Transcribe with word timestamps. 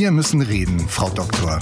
Wir 0.00 0.10
müssen 0.10 0.40
reden, 0.40 0.80
Frau 0.88 1.10
Doktor. 1.10 1.58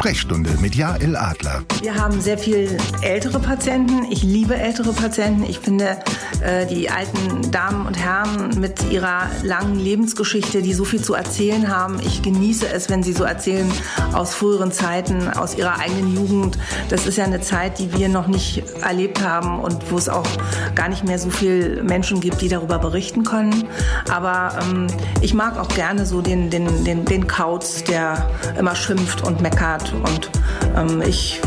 Sprechstunde 0.00 0.56
mit 0.62 0.74
Jael 0.74 1.14
Adler. 1.14 1.62
Wir 1.82 1.94
haben 1.94 2.22
sehr 2.22 2.38
viel 2.38 2.74
ältere 3.02 3.38
Patienten. 3.38 4.10
Ich 4.10 4.22
liebe 4.22 4.56
ältere 4.56 4.94
Patienten. 4.94 5.42
Ich 5.42 5.58
finde 5.58 5.98
äh, 6.42 6.64
die 6.64 6.88
alten 6.88 7.50
Damen 7.50 7.86
und 7.86 7.98
Herren 7.98 8.58
mit 8.58 8.90
ihrer 8.90 9.28
langen 9.42 9.78
Lebensgeschichte, 9.78 10.62
die 10.62 10.72
so 10.72 10.86
viel 10.86 11.02
zu 11.02 11.12
erzählen 11.12 11.68
haben. 11.68 12.00
Ich 12.00 12.22
genieße 12.22 12.66
es, 12.72 12.88
wenn 12.88 13.02
sie 13.02 13.12
so 13.12 13.24
erzählen 13.24 13.70
aus 14.14 14.34
früheren 14.34 14.72
Zeiten, 14.72 15.28
aus 15.28 15.54
ihrer 15.54 15.78
eigenen 15.78 16.14
Jugend. 16.14 16.56
Das 16.88 17.06
ist 17.06 17.18
ja 17.18 17.24
eine 17.24 17.42
Zeit, 17.42 17.78
die 17.78 17.92
wir 17.92 18.08
noch 18.08 18.26
nicht 18.26 18.62
erlebt 18.80 19.20
haben 19.22 19.60
und 19.60 19.90
wo 19.90 19.98
es 19.98 20.08
auch 20.08 20.26
gar 20.74 20.88
nicht 20.88 21.04
mehr 21.04 21.18
so 21.18 21.28
viele 21.28 21.82
Menschen 21.82 22.20
gibt, 22.20 22.40
die 22.40 22.48
darüber 22.48 22.78
berichten 22.78 23.22
können. 23.22 23.68
Aber 24.10 24.58
ähm, 24.62 24.86
ich 25.20 25.34
mag 25.34 25.58
auch 25.58 25.68
gerne 25.68 26.06
so 26.06 26.22
den, 26.22 26.48
den, 26.48 26.84
den, 26.84 27.04
den 27.04 27.26
Kauz, 27.26 27.84
der 27.84 28.30
immer 28.58 28.74
schimpft 28.74 29.26
und 29.26 29.42
meckert 29.42 29.89
und 29.92 30.30
ähm, 30.76 31.02
ich 31.02 31.40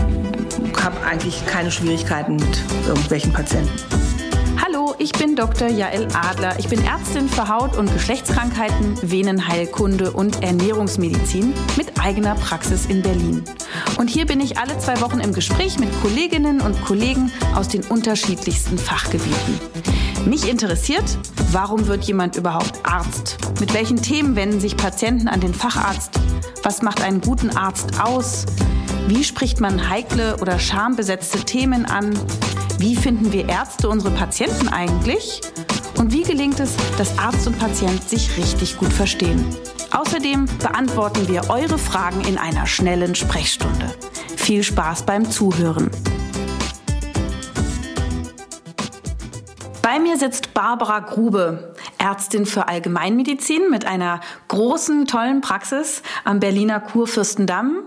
habe 0.82 0.96
eigentlich 1.06 1.46
keine 1.46 1.72
Schwierigkeiten 1.72 2.36
mit 2.36 2.64
irgendwelchen 2.88 3.32
Patienten. 3.32 3.72
Hallo, 4.66 4.96
ich 4.98 5.12
bin 5.12 5.36
Dr. 5.36 5.68
Jael 5.68 6.08
Adler. 6.14 6.58
Ich 6.58 6.70
bin 6.70 6.82
Ärztin 6.86 7.28
für 7.28 7.50
Haut- 7.50 7.76
und 7.76 7.92
Geschlechtskrankheiten, 7.92 8.98
Venenheilkunde 9.02 10.12
und 10.12 10.42
Ernährungsmedizin 10.42 11.54
mit 11.76 12.00
eigener 12.00 12.36
Praxis 12.36 12.86
in 12.86 13.02
Berlin. 13.02 13.44
Und 13.98 14.10
hier 14.10 14.26
bin 14.26 14.40
ich 14.40 14.58
alle 14.58 14.78
zwei 14.78 15.02
Wochen 15.02 15.20
im 15.20 15.34
Gespräch 15.34 15.80
mit 15.80 15.90
Kolleginnen 16.02 16.62
und 16.62 16.82
Kollegen 16.86 17.30
aus 17.54 17.68
den 17.68 17.84
unterschiedlichsten 17.84 18.78
Fachgebieten. 18.78 19.60
Mich 20.26 20.50
interessiert, 20.50 21.18
warum 21.52 21.88
wird 21.88 22.06
jemand 22.06 22.38
überhaupt 22.38 22.80
Arzt? 22.84 23.38
Mit 23.60 23.74
welchen 23.74 24.02
Themen 24.02 24.38
wenden 24.38 24.62
sich 24.62 24.78
Patienten 24.78 25.28
an 25.28 25.42
den 25.42 25.54
Facharzt? 25.54 26.22
Was 26.64 26.82
macht 26.82 27.02
einen 27.02 27.20
guten 27.20 27.50
Arzt 27.50 28.00
aus? 28.02 28.46
Wie 29.10 29.26
spricht 29.26 29.60
man 29.60 29.90
heikle 29.90 30.38
oder 30.38 30.58
schambesetzte 30.58 31.40
Themen 31.40 31.86
an? 31.86 32.18
Wie 32.80 32.96
finden 32.96 33.32
wir 33.32 33.48
Ärzte 33.50 33.88
unsere 33.88 34.14
Patienten 34.14 34.68
eigentlich? 34.68 35.42
Und 35.98 36.12
wie 36.12 36.24
gelingt 36.24 36.60
es, 36.60 36.76
dass 36.98 37.18
Arzt 37.18 37.48
und 37.48 37.58
Patient 37.60 38.04
sich 38.10 38.38
richtig 38.38 38.78
gut 38.78 38.92
verstehen? 38.92 39.46
Außerdem 39.92 40.48
beantworten 40.60 41.28
wir 41.28 41.50
eure 41.50 41.78
Fragen 41.78 42.22
in 42.22 42.38
einer 42.38 42.66
schnellen 42.66 43.16
Sprechstunde. 43.16 43.94
Viel 44.36 44.64
Spaß 44.64 45.04
beim 45.04 45.30
Zuhören. 45.30 45.92
Bei 49.82 50.00
mir 50.00 50.18
sitzt 50.18 50.54
Barbara 50.54 51.00
Grube, 51.02 51.76
Ärztin 52.00 52.46
für 52.46 52.68
Allgemeinmedizin 52.68 53.70
mit 53.70 53.86
einer 53.86 54.20
großen, 54.48 55.06
tollen 55.06 55.42
Praxis 55.42 56.02
am 56.24 56.40
Berliner 56.40 56.80
Kurfürstendamm. 56.80 57.84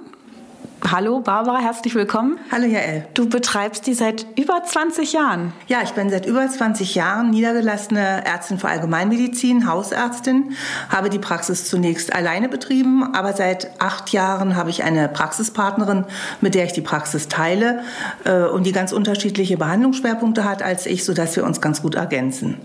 Hallo 0.82 1.20
Barbara, 1.20 1.59
herzlich 1.59 1.94
willkommen. 1.94 2.38
Hallo 2.53 2.66
Jael. 2.66 3.06
Du 3.14 3.28
betreibst 3.28 3.87
die 3.87 3.94
seit 3.94 4.26
über 4.38 4.62
20 4.62 5.14
Jahren. 5.14 5.53
Ja, 5.66 5.78
ich 5.82 5.92
bin 5.92 6.10
seit 6.10 6.26
über 6.26 6.47
20 6.47 6.94
Jahren 6.94 7.31
niedergelassene 7.31 8.25
Ärztin 8.25 8.59
für 8.59 8.69
Allgemeinmedizin, 8.69 9.69
Hausärztin, 9.69 10.53
habe 10.91 11.09
die 11.09 11.19
Praxis 11.19 11.69
zunächst 11.69 12.15
alleine 12.15 12.48
betrieben, 12.48 13.15
aber 13.15 13.32
seit 13.32 13.81
acht 13.81 14.10
Jahren 14.10 14.54
habe 14.54 14.70
ich 14.70 14.84
eine 14.84 15.09
Praxispartnerin, 15.09 16.04
mit 16.41 16.54
der 16.54 16.66
ich 16.66 16.72
die 16.72 16.82
Praxis 16.82 17.28
teile 17.28 17.81
äh, 18.25 18.44
und 18.44 18.65
die 18.65 18.72
ganz 18.72 18.92
unterschiedliche 18.92 19.56
Behandlungsschwerpunkte 19.56 20.44
hat 20.44 20.62
als 20.62 20.86
ich, 20.86 21.04
sodass 21.04 21.34
wir 21.36 21.44
uns 21.44 21.60
ganz 21.60 21.82
gut 21.82 21.94
ergänzen. 21.94 22.60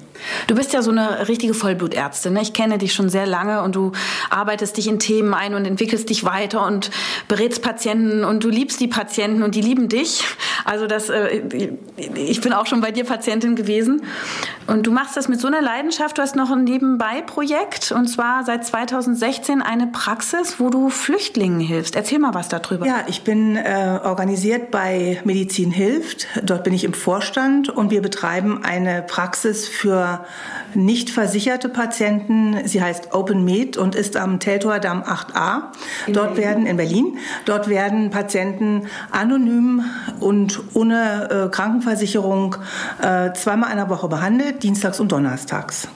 Du 0.46 0.54
bist 0.54 0.74
ja 0.74 0.84
so 0.84 0.92
eine 0.92 1.28
richtige 1.28 1.56
Vollblutärztin. 1.56 2.34
Ne? 2.34 2.42
Ich 2.42 2.54
kenne 2.54 2.78
dich 2.78 2.94
schon 2.94 3.10
sehr 3.10 3.26
lange 3.26 3.64
und 3.64 3.76
du 3.76 3.94
arbeitest 4.30 4.78
dich 4.78 4.88
in 4.88 5.00
Themen 5.00 5.34
ein 5.34 5.56
und 5.56 5.66
entwickelst 5.66 6.10
dich 6.10 6.24
weiter 6.24 6.66
und 6.66 6.92
berätst 7.28 7.64
Patienten 7.64 8.11
und 8.24 8.44
du 8.44 8.50
liebst 8.50 8.80
die 8.80 8.88
Patienten 8.88 9.44
und 9.44 9.56
die 9.56 9.62
lieben 9.62 9.90
dich. 9.90 10.24
Also 10.66 10.88
das, 10.88 11.10
äh, 11.10 11.42
ich 12.16 12.42
bin 12.42 12.54
auch 12.54 12.66
schon 12.66 12.82
bei 12.82 12.92
dir 12.92 13.04
Patientin 13.04 13.56
gewesen. 13.56 14.04
Und 14.68 14.88
du 14.88 14.92
machst 14.92 15.18
das 15.18 15.28
mit 15.28 15.40
so 15.40 15.48
einer 15.48 15.62
Leidenschaft. 15.62 16.18
Du 16.18 16.22
hast 16.22 16.36
noch 16.36 16.52
ein 16.52 16.64
Nebenbei-Projekt 16.64 17.92
und 17.92 18.08
zwar 18.08 18.44
seit 18.46 18.66
2016 18.66 19.62
eine 19.62 19.88
Praxis, 19.88 20.60
wo 20.60 20.70
du 20.70 20.90
Flüchtlingen 20.90 21.60
hilfst. 21.60 21.96
Erzähl 21.96 22.20
mal 22.20 22.34
was 22.34 22.48
darüber. 22.50 22.86
Ja, 22.86 23.04
ich 23.08 23.24
bin 23.24 23.56
äh, 23.58 24.00
organisiert 24.04 24.72
bei 24.72 25.20
Medizin 25.26 25.72
hilft. 25.72 26.28
Dort 26.44 26.64
bin 26.64 26.74
ich 26.74 26.84
im 26.84 26.94
Vorstand 26.94 27.70
und 27.70 27.92
wir 27.92 28.02
betreiben 28.02 28.64
eine 28.64 29.02
Praxis 29.02 29.68
für 29.68 30.26
nicht 30.74 31.10
versicherte 31.10 31.70
Patienten. 31.70 32.58
Sie 32.66 32.82
heißt 32.82 33.14
Open 33.14 33.44
Med 33.44 33.78
und 33.78 33.96
ist 33.96 34.16
am 34.16 34.40
Teltower 34.40 34.80
Damm 34.80 35.04
8a. 35.04 35.64
In 36.08 36.14
Dort 36.14 36.36
Berlin. 36.36 36.44
werden 36.44 36.66
in 36.66 36.78
Berlin. 36.78 37.18
Dort 37.46 37.68
werden 37.68 37.91
Patienten 38.10 38.88
anonym 39.12 39.84
und 40.20 40.62
ohne 40.74 41.48
äh, 41.48 41.50
Krankenversicherung 41.50 42.56
äh, 43.02 43.34
zweimal 43.34 43.72
in 43.72 43.78
der 43.78 43.90
Woche 43.90 44.08
behandelt, 44.08 44.64
dienstags 44.64 45.00
und 45.00 45.12
donnerstags. 45.12 45.88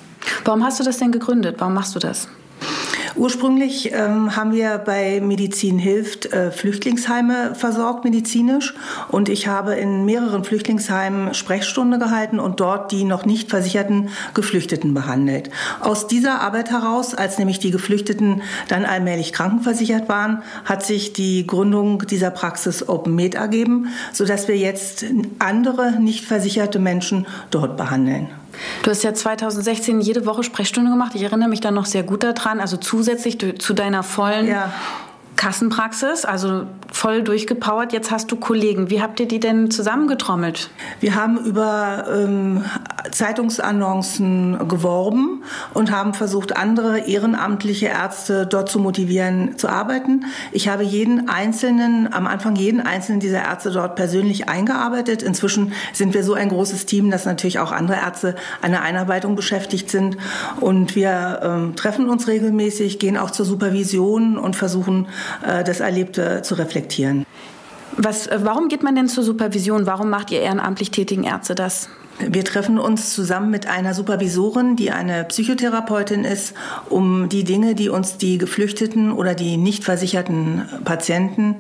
Warum 0.44 0.64
hast 0.64 0.80
du 0.80 0.84
das 0.84 0.98
denn 0.98 1.12
gegründet? 1.12 1.56
Warum 1.60 1.74
machst 1.74 1.96
du 1.96 2.00
das? 2.00 2.28
Ursprünglich 3.18 3.94
ähm, 3.94 4.36
haben 4.36 4.52
wir 4.52 4.78
bei 4.78 5.22
Medizin 5.22 5.80
hilft 5.80 6.34
äh, 6.34 6.52
Flüchtlingsheime 6.52 7.56
versorgt 7.56 8.04
medizinisch 8.04 8.74
und 9.08 9.30
ich 9.30 9.48
habe 9.48 9.76
in 9.76 10.04
mehreren 10.04 10.44
Flüchtlingsheimen 10.44 11.34
Sprechstunde 11.34 11.98
gehalten 11.98 12.40
und 12.40 12.60
dort 12.60 12.92
die 12.92 13.06
noch 13.06 13.26
nicht 13.26 13.50
versicherten 13.50 14.10
Geflüchteten 14.34 14.94
behandelt. 14.94 15.50
Aus 15.80 16.08
dieser 16.08 16.42
Arbeit 16.42 16.72
heraus, 16.72 17.16
als 17.16 17.38
nämlich 17.38 17.60
die 17.60 17.72
Geflüchteten 17.72 18.42
dann 18.68 18.84
allmählich 18.84 19.32
krankenversichert 19.32 20.10
waren, 20.10 20.44
hat 20.66 20.86
sich 20.86 21.14
die 21.14 21.48
Gründung 21.48 22.00
dieser 22.08 22.32
Praxis 22.32 22.88
Open 22.90 23.16
Med 23.16 23.36
ergeben, 23.36 23.88
sodass 24.12 24.50
wir 24.50 24.58
jetzt 24.58 25.06
andere 25.40 26.02
nicht 26.02 26.26
versicherte 26.26 26.80
Menschen 26.80 27.26
dort 27.50 27.78
behandeln. 27.78 28.28
Du 28.84 28.92
hast 28.92 29.04
ja 29.04 29.14
2016 29.14 30.02
jede 30.02 30.26
Woche 30.26 30.44
Sprechstunde 30.44 30.92
gemacht. 30.92 31.14
Ich 31.16 31.24
erinnere 31.24 31.50
mich 31.50 31.62
da 31.62 31.72
noch 31.72 31.86
sehr 31.86 32.04
gut 32.04 32.24
daran. 32.24 32.60
Also 32.60 32.78
zusätzlich 32.78 33.38
zu 33.60 33.74
deiner 33.74 34.04
vollen 34.04 34.48
ja. 34.48 34.74
Kassenpraxis, 35.36 36.26
also 36.26 36.66
voll 36.92 37.22
durchgepowert. 37.22 37.94
Jetzt 37.94 38.12
hast 38.12 38.32
du 38.32 38.36
Kollegen. 38.36 38.90
Wie 38.90 39.02
habt 39.02 39.20
ihr 39.20 39.28
die 39.28 39.40
denn 39.40 39.70
zusammengetrommelt? 39.70 40.70
Wir 41.00 41.16
haben 41.16 41.38
über 41.38 42.06
ähm, 42.12 42.64
Zeitungsannoncen 43.12 44.68
geworben 44.68 45.44
und 45.74 45.92
haben 45.92 46.14
versucht, 46.14 46.56
andere 46.56 47.00
ehrenamtliche 47.00 47.88
Ärzte 47.88 48.48
dort 48.48 48.70
zu 48.70 48.80
motivieren, 48.80 49.58
zu 49.58 49.68
arbeiten. 49.68 50.26
Ich 50.52 50.68
habe 50.68 50.84
jeden 50.84 51.28
einzelnen, 51.28 52.12
am 52.14 52.28
Anfang 52.28 52.56
jeden 52.56 52.82
einzelnen 52.82 53.20
dieser 53.20 53.44
Ärzte 53.44 53.72
dort 53.72 53.96
persönlich 53.96 54.48
eingearbeitet. 54.48 55.22
Inzwischen 55.22 55.74
sind 55.94 56.14
wir 56.14 56.24
so 56.24 56.34
ein 56.34 56.50
großes 56.50 56.86
Team, 56.86 57.12
dass 57.12 57.26
natürlich 57.26 57.60
auch 57.60 57.72
andere 57.72 57.98
Ärzte 57.98 58.36
an 58.62 58.72
der 58.72 58.84
Einarbeitung 58.84 59.36
beschäftigt 59.36 59.90
sind. 59.90 60.18
Und 60.62 60.96
wir 60.96 61.42
ähm, 61.44 61.76
treffen 61.76 62.10
uns 62.10 62.28
regelmäßig, 62.28 63.00
gehen 63.00 63.18
auch 63.18 63.32
zur 63.32 63.46
Supervision 63.46 64.38
und 64.38 64.56
versuchen, 64.56 65.08
das 65.42 65.80
Erlebte 65.80 66.42
zu 66.42 66.56
reflektieren. 66.56 67.26
Was, 67.98 68.28
äh, 68.28 68.40
warum 68.42 68.68
geht 68.68 68.84
man 68.84 68.96
denn 68.96 69.08
zur 69.08 69.24
Supervision? 69.24 69.86
Warum 69.86 70.10
macht 70.10 70.32
ihr 70.32 70.42
ehrenamtlich 70.42 70.92
tätigen 70.92 71.24
Ärzte 71.24 71.56
das? 71.56 71.90
Wir 72.20 72.46
treffen 72.46 72.80
uns 72.80 73.14
zusammen 73.14 73.52
mit 73.52 73.68
einer 73.68 73.94
Supervisorin, 73.94 74.78
die 74.78 74.92
eine 74.92 75.26
Psychotherapeutin 75.26 76.24
ist, 76.24 76.54
um 76.90 77.28
die 77.28 77.44
Dinge, 77.44 77.76
die 77.76 77.90
uns 77.90 78.18
die 78.18 78.38
geflüchteten 78.38 79.12
oder 79.12 79.36
die 79.36 79.58
nicht 79.58 79.84
versicherten 79.84 80.64
Patienten 80.86 81.58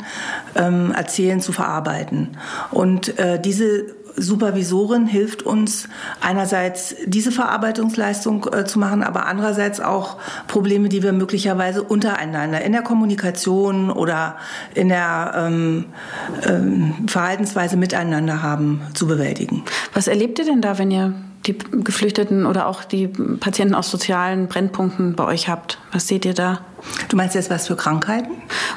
ähm, 0.56 0.94
erzählen, 0.95 1.41
zu 1.41 1.51
verarbeiten. 1.51 2.38
Und 2.71 3.19
äh, 3.19 3.39
diese 3.39 3.95
Supervisorin 4.17 5.07
hilft 5.07 5.44
uns 5.44 5.88
einerseits 6.21 6.95
diese 7.06 7.31
Verarbeitungsleistung 7.31 8.47
äh, 8.51 8.65
zu 8.65 8.79
machen, 8.79 9.03
aber 9.03 9.25
andererseits 9.25 9.79
auch 9.79 10.17
Probleme, 10.47 10.89
die 10.89 11.03
wir 11.03 11.13
möglicherweise 11.13 11.83
untereinander 11.83 12.62
in 12.62 12.71
der 12.71 12.81
Kommunikation 12.81 13.91
oder 13.91 14.38
in 14.73 14.89
der 14.89 15.33
ähm, 15.35 15.85
ähm, 16.47 16.94
Verhaltensweise 17.07 17.77
miteinander 17.77 18.41
haben, 18.41 18.81
zu 18.94 19.07
bewältigen. 19.07 19.63
Was 19.94 20.07
erlebt 20.07 20.39
ihr 20.39 20.45
denn 20.45 20.62
da, 20.62 20.77
wenn 20.77 20.91
ihr 20.91 21.13
die 21.45 21.57
Geflüchteten 21.57 22.45
oder 22.45 22.67
auch 22.67 22.83
die 22.83 23.07
Patienten 23.07 23.75
aus 23.75 23.91
sozialen 23.91 24.47
Brennpunkten 24.47 25.15
bei 25.15 25.25
euch 25.25 25.47
habt? 25.47 25.77
Was 25.91 26.07
seht 26.07 26.25
ihr 26.25 26.33
da? 26.33 26.62
Du 27.09 27.17
meinst 27.17 27.35
jetzt 27.35 27.50
was 27.50 27.67
für 27.67 27.75
Krankheiten? 27.75 28.31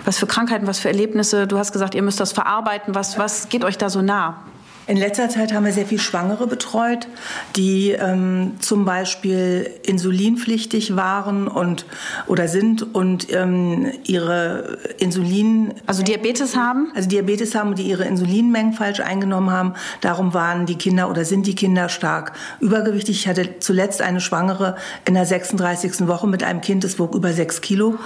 Was 0.04 0.18
für 0.18 0.26
Krankheiten, 0.26 0.66
was 0.66 0.78
für 0.78 0.88
Erlebnisse? 0.88 1.46
Du 1.46 1.58
hast 1.58 1.72
gesagt, 1.72 1.94
ihr 1.94 2.02
müsst 2.02 2.20
das 2.20 2.32
verarbeiten. 2.32 2.94
Was, 2.94 3.18
was 3.18 3.48
geht 3.48 3.64
euch 3.64 3.78
da 3.78 3.88
so 3.88 4.02
nah? 4.02 4.42
In 4.88 4.96
letzter 4.96 5.28
Zeit 5.28 5.52
haben 5.52 5.66
wir 5.66 5.72
sehr 5.72 5.84
viel 5.84 5.98
Schwangere 5.98 6.46
betreut, 6.46 7.08
die 7.56 7.90
ähm, 7.90 8.54
zum 8.60 8.86
Beispiel 8.86 9.70
insulinpflichtig 9.82 10.96
waren 10.96 11.46
und 11.46 11.84
oder 12.26 12.48
sind 12.48 12.94
und 12.94 13.30
ähm, 13.30 13.92
ihre 14.04 14.78
Insulin 14.98 15.74
also 15.84 16.02
Diabetes 16.02 16.56
haben, 16.56 16.90
also 16.94 17.06
Diabetes 17.06 17.54
haben 17.54 17.68
und 17.68 17.78
die 17.78 17.82
ihre 17.82 18.06
Insulinmengen 18.06 18.72
falsch 18.72 19.00
eingenommen 19.00 19.50
haben. 19.50 19.74
Darum 20.00 20.32
waren 20.32 20.64
die 20.64 20.76
Kinder 20.76 21.10
oder 21.10 21.26
sind 21.26 21.46
die 21.46 21.54
Kinder 21.54 21.90
stark 21.90 22.32
übergewichtig. 22.60 23.18
Ich 23.20 23.28
hatte 23.28 23.58
zuletzt 23.60 24.00
eine 24.00 24.22
Schwangere 24.22 24.76
in 25.04 25.12
der 25.12 25.26
36. 25.26 26.08
Woche 26.08 26.26
mit 26.26 26.42
einem 26.42 26.62
Kind, 26.62 26.82
das 26.82 26.98
wog 26.98 27.14
über 27.14 27.34
sechs 27.34 27.60
Kilo. 27.60 27.98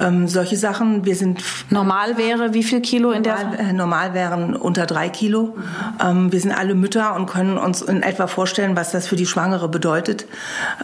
Ähm, 0.00 0.28
solche 0.28 0.56
Sachen. 0.56 1.04
Wir 1.04 1.14
sind 1.14 1.42
normal 1.68 2.16
wäre 2.16 2.54
wie 2.54 2.62
viel 2.62 2.80
Kilo 2.80 3.10
in 3.10 3.22
der 3.22 3.36
normal, 3.36 3.58
äh, 3.58 3.72
normal 3.74 4.14
wären 4.14 4.56
unter 4.56 4.86
drei 4.86 5.10
Kilo. 5.10 5.54
Mhm. 5.56 6.21
Wir 6.30 6.40
sind 6.40 6.52
alle 6.52 6.74
Mütter 6.74 7.16
und 7.16 7.26
können 7.26 7.58
uns 7.58 7.82
in 7.82 8.02
etwa 8.02 8.26
vorstellen, 8.26 8.76
was 8.76 8.92
das 8.92 9.08
für 9.08 9.16
die 9.16 9.26
Schwangere 9.26 9.68
bedeutet. 9.68 10.26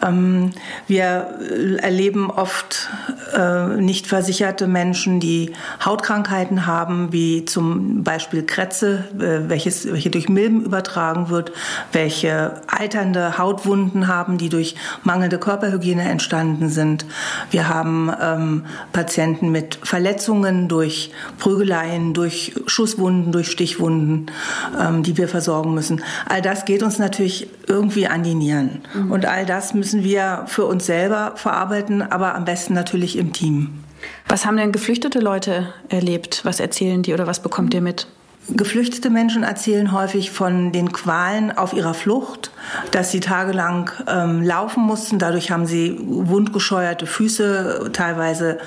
Ähm, 0.02 0.52
wir 0.86 1.38
erleben 1.80 2.30
oft 2.30 2.88
äh, 3.36 3.76
nicht 3.76 4.06
versicherte 4.06 4.66
Menschen, 4.66 5.20
die 5.20 5.52
Hautkrankheiten 5.84 6.66
haben, 6.66 7.12
wie 7.12 7.44
zum 7.44 8.02
Beispiel 8.02 8.44
Krätze, 8.44 9.04
äh, 9.18 9.48
welches, 9.48 9.90
welche 9.92 10.10
durch 10.10 10.28
Milben 10.28 10.64
übertragen 10.64 11.28
wird, 11.28 11.52
welche 11.92 12.62
alternde 12.66 13.38
Hautwunden 13.38 14.08
haben, 14.08 14.38
die 14.38 14.48
durch 14.48 14.74
mangelnde 15.04 15.38
Körperhygiene 15.38 16.08
entstanden 16.08 16.68
sind. 16.70 17.04
Wir 17.50 17.68
haben 17.68 18.10
ähm, 18.20 18.64
Patienten 18.92 19.50
mit 19.50 19.78
Verletzungen 19.82 20.68
durch 20.68 21.12
Prügeleien, 21.38 22.14
durch 22.14 22.54
Schusswunden, 22.66 23.32
durch 23.32 23.50
Stichwunden, 23.50 24.26
ähm, 24.78 25.02
die 25.02 25.16
wir 25.16 25.27
versorgen 25.28 25.74
müssen. 25.74 26.02
All 26.26 26.42
das 26.42 26.64
geht 26.64 26.82
uns 26.82 26.98
natürlich 26.98 27.48
irgendwie 27.66 28.06
an 28.06 28.22
die 28.22 28.34
Nieren. 28.34 28.82
Mhm. 28.94 29.10
Und 29.12 29.26
all 29.26 29.46
das 29.46 29.74
müssen 29.74 30.04
wir 30.04 30.44
für 30.46 30.64
uns 30.66 30.86
selber 30.86 31.32
verarbeiten, 31.36 32.02
aber 32.02 32.34
am 32.34 32.44
besten 32.44 32.74
natürlich 32.74 33.16
im 33.16 33.32
Team. 33.32 33.84
Was 34.28 34.46
haben 34.46 34.56
denn 34.56 34.72
geflüchtete 34.72 35.20
Leute 35.20 35.72
erlebt? 35.88 36.40
Was 36.44 36.60
erzählen 36.60 37.02
die 37.02 37.14
oder 37.14 37.26
was 37.26 37.40
bekommt 37.40 37.74
ihr 37.74 37.80
mit? 37.80 38.06
Geflüchtete 38.50 39.10
Menschen 39.10 39.42
erzählen 39.42 39.92
häufig 39.92 40.30
von 40.30 40.72
den 40.72 40.90
Qualen 40.90 41.56
auf 41.56 41.74
ihrer 41.74 41.92
Flucht, 41.92 42.50
dass 42.92 43.10
sie 43.10 43.20
tagelang 43.20 43.90
ähm, 44.06 44.42
laufen 44.42 44.82
mussten. 44.82 45.18
Dadurch 45.18 45.50
haben 45.50 45.66
sie 45.66 45.98
wundgescheuerte 46.00 47.06
Füße, 47.06 47.90
teilweise 47.92 48.58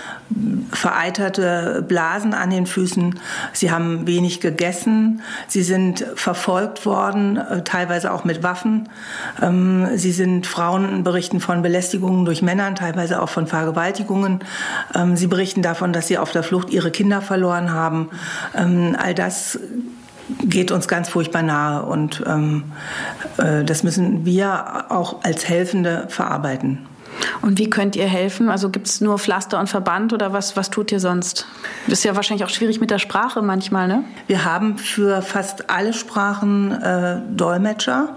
vereiterte 0.71 1.83
Blasen 1.87 2.35
an 2.35 2.51
den 2.51 2.67
Füßen. 2.67 3.19
Sie 3.53 3.71
haben 3.71 4.05
wenig 4.05 4.39
gegessen. 4.39 5.21
Sie 5.47 5.63
sind 5.63 6.05
verfolgt 6.15 6.85
worden, 6.85 7.37
äh, 7.37 7.63
teilweise 7.63 8.11
auch 8.11 8.23
mit 8.23 8.43
Waffen. 8.43 8.87
Ähm, 9.41 9.87
sie 9.95 10.11
sind 10.11 10.45
Frauen 10.45 11.03
berichten 11.03 11.39
von 11.39 11.63
Belästigungen 11.63 12.25
durch 12.25 12.43
Männern, 12.43 12.75
teilweise 12.75 13.19
auch 13.19 13.29
von 13.29 13.47
Vergewaltigungen. 13.47 14.39
Ähm, 14.93 15.17
sie 15.17 15.27
berichten 15.27 15.63
davon, 15.63 15.91
dass 15.91 16.07
sie 16.07 16.19
auf 16.19 16.31
der 16.31 16.43
Flucht 16.43 16.69
ihre 16.69 16.91
Kinder 16.91 17.21
verloren 17.21 17.71
haben. 17.73 18.11
Ähm, 18.55 18.95
all 18.97 19.15
das 19.15 19.59
geht 20.43 20.71
uns 20.71 20.87
ganz 20.87 21.09
furchtbar 21.09 21.43
nahe 21.43 21.83
und 21.83 22.23
ähm, 22.25 22.63
äh, 23.37 23.63
das 23.63 23.83
müssen 23.83 24.25
wir 24.25 24.85
auch 24.89 25.23
als 25.23 25.47
Helfende 25.47 26.05
verarbeiten. 26.09 26.87
Und 27.41 27.59
wie 27.59 27.69
könnt 27.69 27.95
ihr 27.95 28.05
helfen? 28.05 28.49
Also 28.49 28.69
gibt 28.69 28.87
es 28.87 29.01
nur 29.01 29.17
Pflaster 29.17 29.59
und 29.59 29.67
Verband 29.67 30.13
oder 30.13 30.33
was, 30.33 30.55
was 30.55 30.69
tut 30.69 30.91
ihr 30.91 30.99
sonst? 30.99 31.47
Das 31.87 31.99
ist 31.99 32.05
ja 32.05 32.15
wahrscheinlich 32.15 32.45
auch 32.45 32.49
schwierig 32.49 32.79
mit 32.79 32.91
der 32.91 32.99
Sprache 32.99 33.41
manchmal, 33.41 33.87
ne? 33.87 34.03
Wir 34.27 34.45
haben 34.45 34.77
für 34.77 35.21
fast 35.21 35.69
alle 35.69 35.93
Sprachen 35.93 36.71
äh, 36.71 37.19
Dolmetscher. 37.35 38.15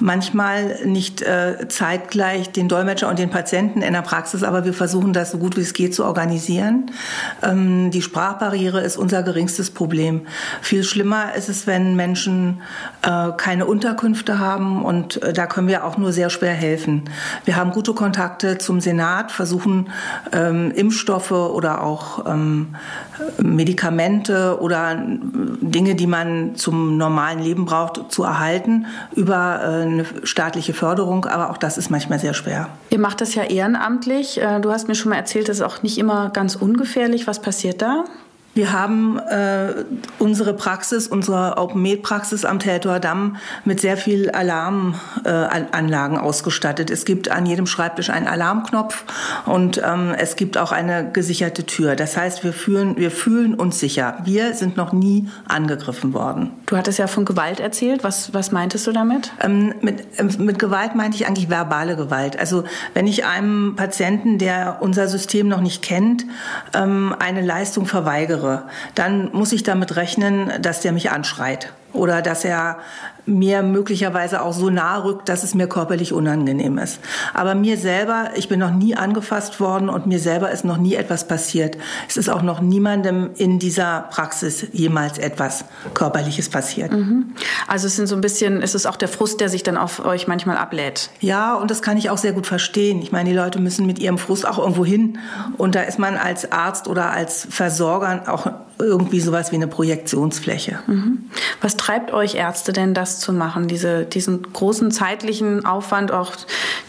Manchmal 0.00 0.84
nicht 0.84 1.22
äh, 1.22 1.68
zeitgleich 1.68 2.50
den 2.50 2.68
Dolmetscher 2.68 3.08
und 3.08 3.18
den 3.18 3.30
Patienten 3.30 3.82
in 3.82 3.92
der 3.92 4.02
Praxis, 4.02 4.42
aber 4.42 4.64
wir 4.64 4.74
versuchen 4.74 5.12
das 5.12 5.30
so 5.30 5.38
gut 5.38 5.56
wie 5.56 5.60
es 5.60 5.72
geht 5.72 5.94
zu 5.94 6.04
organisieren. 6.04 6.90
Ähm, 7.42 7.90
die 7.90 8.02
Sprachbarriere 8.02 8.80
ist 8.80 8.96
unser 8.96 9.22
geringstes 9.22 9.70
Problem. 9.70 10.26
Viel 10.60 10.84
schlimmer 10.84 11.34
ist 11.34 11.48
es, 11.48 11.66
wenn 11.66 11.94
Menschen 11.96 12.62
äh, 13.02 13.30
keine 13.36 13.66
Unterkünfte 13.66 14.38
haben 14.38 14.84
und 14.84 15.22
äh, 15.22 15.32
da 15.32 15.46
können 15.46 15.68
wir 15.68 15.84
auch 15.84 15.96
nur 15.96 16.12
sehr 16.12 16.30
schwer 16.30 16.54
helfen. 16.54 17.04
Wir 17.44 17.56
haben 17.56 17.70
gute 17.70 17.94
Kontakte 17.94 18.33
Kontakte 18.34 18.58
zum 18.58 18.80
Senat, 18.80 19.30
versuchen 19.30 19.90
ähm, 20.32 20.72
Impfstoffe 20.72 21.30
oder 21.30 21.82
auch 21.82 22.26
ähm, 22.26 22.74
Medikamente 23.38 24.58
oder 24.60 24.96
Dinge, 24.96 25.94
die 25.94 26.06
man 26.06 26.56
zum 26.56 26.96
normalen 26.96 27.38
Leben 27.38 27.64
braucht, 27.64 28.10
zu 28.10 28.24
erhalten 28.24 28.86
über 29.14 29.60
äh, 29.62 29.82
eine 29.82 30.04
staatliche 30.24 30.74
Förderung. 30.74 31.26
Aber 31.26 31.50
auch 31.50 31.58
das 31.58 31.78
ist 31.78 31.90
manchmal 31.90 32.18
sehr 32.18 32.34
schwer. 32.34 32.68
Ihr 32.90 32.98
macht 32.98 33.20
das 33.20 33.34
ja 33.34 33.44
ehrenamtlich. 33.44 34.40
Äh, 34.40 34.60
du 34.60 34.70
hast 34.72 34.88
mir 34.88 34.94
schon 34.94 35.10
mal 35.10 35.16
erzählt, 35.16 35.48
das 35.48 35.58
ist 35.58 35.62
auch 35.62 35.82
nicht 35.82 35.98
immer 35.98 36.30
ganz 36.30 36.56
ungefährlich. 36.56 37.26
Was 37.26 37.40
passiert 37.40 37.82
da? 37.82 38.04
Wir 38.54 38.72
haben 38.72 39.18
äh, 39.18 39.84
unsere 40.20 40.54
Praxis, 40.54 41.08
unsere 41.08 41.58
Open 41.58 41.82
Med 41.82 42.02
Praxis 42.02 42.44
am 42.44 42.60
Tätor 42.60 43.00
Damm 43.00 43.36
mit 43.64 43.80
sehr 43.80 43.96
viel 43.96 44.30
Alarmanlagen 44.30 46.16
äh, 46.16 46.20
ausgestattet. 46.20 46.88
Es 46.90 47.04
gibt 47.04 47.30
an 47.30 47.46
jedem 47.46 47.66
Schreibtisch 47.66 48.10
einen 48.10 48.28
Alarmknopf 48.28 49.04
und 49.44 49.82
ähm, 49.84 50.14
es 50.16 50.36
gibt 50.36 50.56
auch 50.56 50.70
eine 50.70 51.10
gesicherte 51.10 51.66
Tür. 51.66 51.96
Das 51.96 52.16
heißt, 52.16 52.44
wir 52.44 52.52
fühlen, 52.52 52.96
wir 52.96 53.10
fühlen 53.10 53.54
uns 53.54 53.80
sicher. 53.80 54.18
Wir 54.22 54.54
sind 54.54 54.76
noch 54.76 54.92
nie 54.92 55.28
angegriffen 55.48 56.14
worden. 56.14 56.52
Du 56.66 56.76
hattest 56.76 57.00
ja 57.00 57.08
von 57.08 57.24
Gewalt 57.24 57.58
erzählt. 57.58 58.04
Was, 58.04 58.32
was 58.34 58.52
meintest 58.52 58.86
du 58.86 58.92
damit? 58.92 59.32
Ähm, 59.42 59.74
mit, 59.80 60.00
äh, 60.18 60.24
mit 60.38 60.60
Gewalt 60.60 60.94
meinte 60.94 61.16
ich 61.16 61.26
eigentlich 61.26 61.50
verbale 61.50 61.96
Gewalt. 61.96 62.38
Also 62.38 62.62
wenn 62.94 63.08
ich 63.08 63.24
einem 63.24 63.74
Patienten, 63.74 64.38
der 64.38 64.76
unser 64.78 65.08
System 65.08 65.48
noch 65.48 65.60
nicht 65.60 65.82
kennt, 65.82 66.24
ähm, 66.72 67.16
eine 67.18 67.40
Leistung 67.40 67.86
verweigere, 67.86 68.43
dann 68.94 69.30
muss 69.32 69.52
ich 69.52 69.62
damit 69.62 69.96
rechnen, 69.96 70.52
dass 70.60 70.80
der 70.80 70.92
mich 70.92 71.10
anschreit 71.10 71.72
oder 71.92 72.22
dass 72.22 72.44
er 72.44 72.78
mir 73.26 73.62
möglicherweise 73.62 74.42
auch 74.42 74.52
so 74.52 74.70
nahe 74.70 75.04
rückt, 75.04 75.28
dass 75.28 75.44
es 75.44 75.54
mir 75.54 75.66
körperlich 75.66 76.12
unangenehm 76.12 76.78
ist. 76.78 77.00
Aber 77.32 77.54
mir 77.54 77.76
selber, 77.76 78.30
ich 78.36 78.48
bin 78.48 78.60
noch 78.60 78.70
nie 78.70 78.96
angefasst 78.96 79.60
worden 79.60 79.88
und 79.88 80.06
mir 80.06 80.18
selber 80.18 80.50
ist 80.50 80.64
noch 80.64 80.76
nie 80.76 80.94
etwas 80.94 81.26
passiert. 81.26 81.78
Es 82.08 82.16
ist 82.16 82.28
auch 82.28 82.42
noch 82.42 82.60
niemandem 82.60 83.30
in 83.36 83.58
dieser 83.58 84.06
Praxis 84.10 84.66
jemals 84.72 85.18
etwas 85.18 85.64
Körperliches 85.94 86.48
passiert. 86.48 86.92
Mhm. 86.92 87.32
Also 87.66 87.86
es 87.86 87.96
sind 87.96 88.06
so 88.06 88.14
ein 88.14 88.20
bisschen, 88.20 88.62
es 88.62 88.74
ist 88.74 88.86
auch 88.86 88.96
der 88.96 89.08
Frust, 89.08 89.40
der 89.40 89.48
sich 89.48 89.62
dann 89.62 89.76
auf 89.76 90.04
euch 90.04 90.26
manchmal 90.26 90.56
ablädt. 90.56 91.10
Ja, 91.20 91.54
und 91.54 91.70
das 91.70 91.82
kann 91.82 91.96
ich 91.96 92.10
auch 92.10 92.18
sehr 92.18 92.32
gut 92.32 92.46
verstehen. 92.46 93.00
Ich 93.02 93.12
meine, 93.12 93.30
die 93.30 93.36
Leute 93.36 93.58
müssen 93.60 93.86
mit 93.86 93.98
ihrem 93.98 94.18
Frust 94.18 94.46
auch 94.46 94.58
irgendwo 94.58 94.84
hin. 94.84 95.18
Und 95.56 95.74
da 95.74 95.82
ist 95.82 95.98
man 95.98 96.16
als 96.16 96.52
Arzt 96.52 96.88
oder 96.88 97.10
als 97.10 97.46
Versorger 97.50 98.24
auch 98.26 98.46
irgendwie 98.78 99.20
sowas 99.20 99.52
wie 99.52 99.56
eine 99.56 99.68
Projektionsfläche. 99.68 100.80
Mhm. 100.86 101.30
Was 101.60 101.76
treibt 101.76 102.12
euch 102.12 102.34
Ärzte 102.34 102.72
denn, 102.72 102.92
das 102.94 103.13
zu 103.20 103.32
machen? 103.32 103.68
Diese, 103.68 104.04
diesen 104.04 104.52
großen 104.52 104.90
zeitlichen 104.90 105.64
Aufwand, 105.64 106.12
auch 106.12 106.32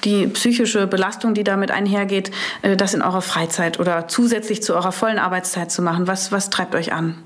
die 0.03 0.27
psychische 0.27 0.87
Belastung, 0.87 1.33
die 1.33 1.43
damit 1.43 1.71
einhergeht, 1.71 2.31
äh, 2.61 2.75
das 2.77 2.93
in 2.93 3.01
eurer 3.01 3.21
Freizeit 3.21 3.79
oder 3.79 4.07
zusätzlich 4.07 4.63
zu 4.63 4.73
eurer 4.75 4.91
vollen 4.91 5.19
Arbeitszeit 5.19 5.71
zu 5.71 5.81
machen. 5.81 6.07
Was, 6.07 6.31
was 6.31 6.49
treibt 6.49 6.75
euch 6.75 6.93
an? 6.93 7.24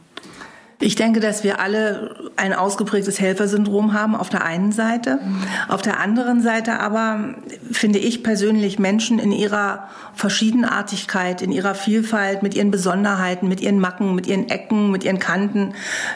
Ich 0.81 0.95
denke, 0.95 1.19
dass 1.19 1.43
wir 1.43 1.59
alle 1.59 2.15
ein 2.37 2.53
ausgeprägtes 2.53 3.19
Helfersyndrom 3.19 3.91
haben 3.91 4.15
auf 4.15 4.29
der 4.29 4.45
einen 4.45 4.71
Seite. 4.71 5.19
Auf 5.67 5.81
der 5.81 5.99
anderen 5.99 6.41
Seite 6.41 6.79
aber 6.79 7.35
finde 7.69 7.99
ich 7.99 8.23
persönlich 8.23 8.79
Menschen 8.79 9.19
in 9.19 9.33
ihrer 9.33 9.89
Verschiedenartigkeit, 10.13 11.41
in 11.41 11.51
ihrer 11.51 11.75
Vielfalt, 11.75 12.43
mit 12.43 12.53
ihren 12.53 12.71
Besonderheiten, 12.71 13.49
mit 13.49 13.59
ihren 13.59 13.79
Macken, 13.79 14.15
mit 14.15 14.25
ihren 14.25 14.47
Ecken, 14.47 14.89
mit 14.89 15.03
ihren 15.03 15.19
Kanten, 15.19 15.73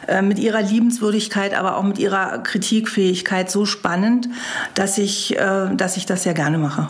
äh, 0.07 0.21
mit 0.21 0.39
ihrer 0.39 0.61
Liebenswürdigkeit, 0.61 1.53
aber 1.53 1.75
auch 1.75 1.83
mit 1.83 1.99
ihrer 1.99 2.37
Kritikfähigkeit 2.39 3.51
so 3.51 3.65
spannend, 3.65 4.29
dass 4.75 4.97
ich, 4.97 5.37
äh, 5.37 5.75
dass 5.75 5.97
ich 5.97 6.05
das 6.05 6.23
sehr 6.23 6.33
gerne 6.33 6.57
mache. 6.57 6.87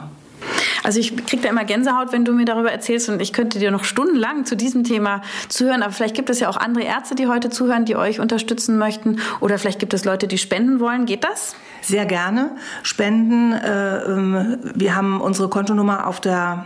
Also 0.83 0.99
ich 0.99 1.25
kriege 1.25 1.43
da 1.43 1.49
immer 1.49 1.63
Gänsehaut, 1.63 2.11
wenn 2.11 2.25
du 2.25 2.33
mir 2.33 2.45
darüber 2.45 2.71
erzählst 2.71 3.09
und 3.09 3.21
ich 3.21 3.33
könnte 3.33 3.57
dir 3.57 3.71
noch 3.71 3.85
stundenlang 3.85 4.45
zu 4.45 4.55
diesem 4.55 4.83
Thema 4.83 5.21
zuhören, 5.47 5.81
aber 5.81 5.93
vielleicht 5.93 6.15
gibt 6.15 6.29
es 6.29 6.39
ja 6.39 6.49
auch 6.49 6.57
andere 6.57 6.83
Ärzte, 6.83 7.15
die 7.15 7.27
heute 7.27 7.49
zuhören, 7.49 7.85
die 7.85 7.95
euch 7.95 8.19
unterstützen 8.19 8.77
möchten 8.77 9.19
oder 9.39 9.57
vielleicht 9.57 9.79
gibt 9.79 9.93
es 9.93 10.03
Leute, 10.05 10.27
die 10.27 10.37
spenden 10.37 10.79
wollen. 10.79 11.05
Geht 11.05 11.23
das? 11.23 11.55
Sehr 11.81 12.05
gerne. 12.05 12.51
Spenden. 12.83 13.53
Äh, 13.53 13.97
ähm, 14.03 14.57
wir 14.75 14.95
haben 14.95 15.21
unsere 15.21 15.49
Kontonummer 15.49 16.07
auf 16.07 16.19
der 16.19 16.65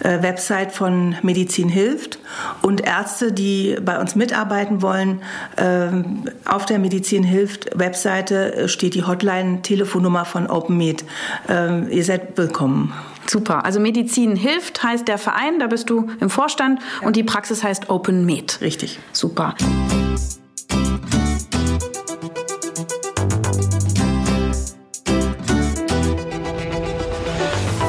äh, 0.00 0.22
Website 0.22 0.72
von 0.72 1.16
Medizin 1.22 1.68
hilft 1.68 2.18
und 2.62 2.80
Ärzte, 2.80 3.32
die 3.32 3.76
bei 3.80 4.00
uns 4.00 4.16
mitarbeiten 4.16 4.82
wollen, 4.82 5.22
ähm, 5.56 6.24
auf 6.44 6.66
der 6.66 6.78
Medizin 6.78 7.22
hilft 7.22 7.70
Webseite 7.78 8.68
steht 8.68 8.94
die 8.94 9.04
Hotline-Telefonnummer 9.04 10.24
von 10.24 10.48
OpenMed. 10.48 11.04
Ähm, 11.48 11.88
ihr 11.90 12.04
seid 12.04 12.36
willkommen. 12.36 12.92
Super. 13.26 13.64
Also 13.64 13.80
Medizin 13.80 14.36
hilft 14.36 14.82
heißt 14.82 15.08
der 15.08 15.18
Verein, 15.18 15.58
da 15.58 15.66
bist 15.66 15.90
du 15.90 16.08
im 16.20 16.30
Vorstand 16.30 16.80
ja. 17.00 17.06
und 17.06 17.16
die 17.16 17.24
Praxis 17.24 17.62
heißt 17.62 17.90
Open 17.90 18.24
Med. 18.26 18.60
Richtig. 18.60 18.98
Super. 19.12 19.54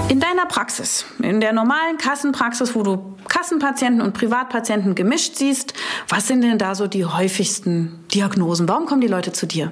In 0.08 0.20
deiner 0.20 0.46
Praxis, 0.48 1.06
in 1.22 1.42
der 1.42 1.54
normalen 1.54 1.98
Kassenpraxis, 1.98 2.76
wo 2.76 2.84
du 2.84 3.16
Kassenpatienten 3.28 4.02
und 4.02 4.14
Privatpatienten 4.14 4.96
gemischt 4.96 5.36
siehst, 5.36 5.74
was 6.08 6.28
sind 6.28 6.42
denn 6.42 6.58
da 6.58 6.76
so 6.76 6.88
die 6.88 7.06
häufigsten 7.06 8.06
Diagnosen? 8.14 8.68
Warum 8.70 8.86
kommen 8.86 9.02
die 9.02 9.08
Leute 9.08 9.34
zu 9.34 9.46
dir? 9.46 9.72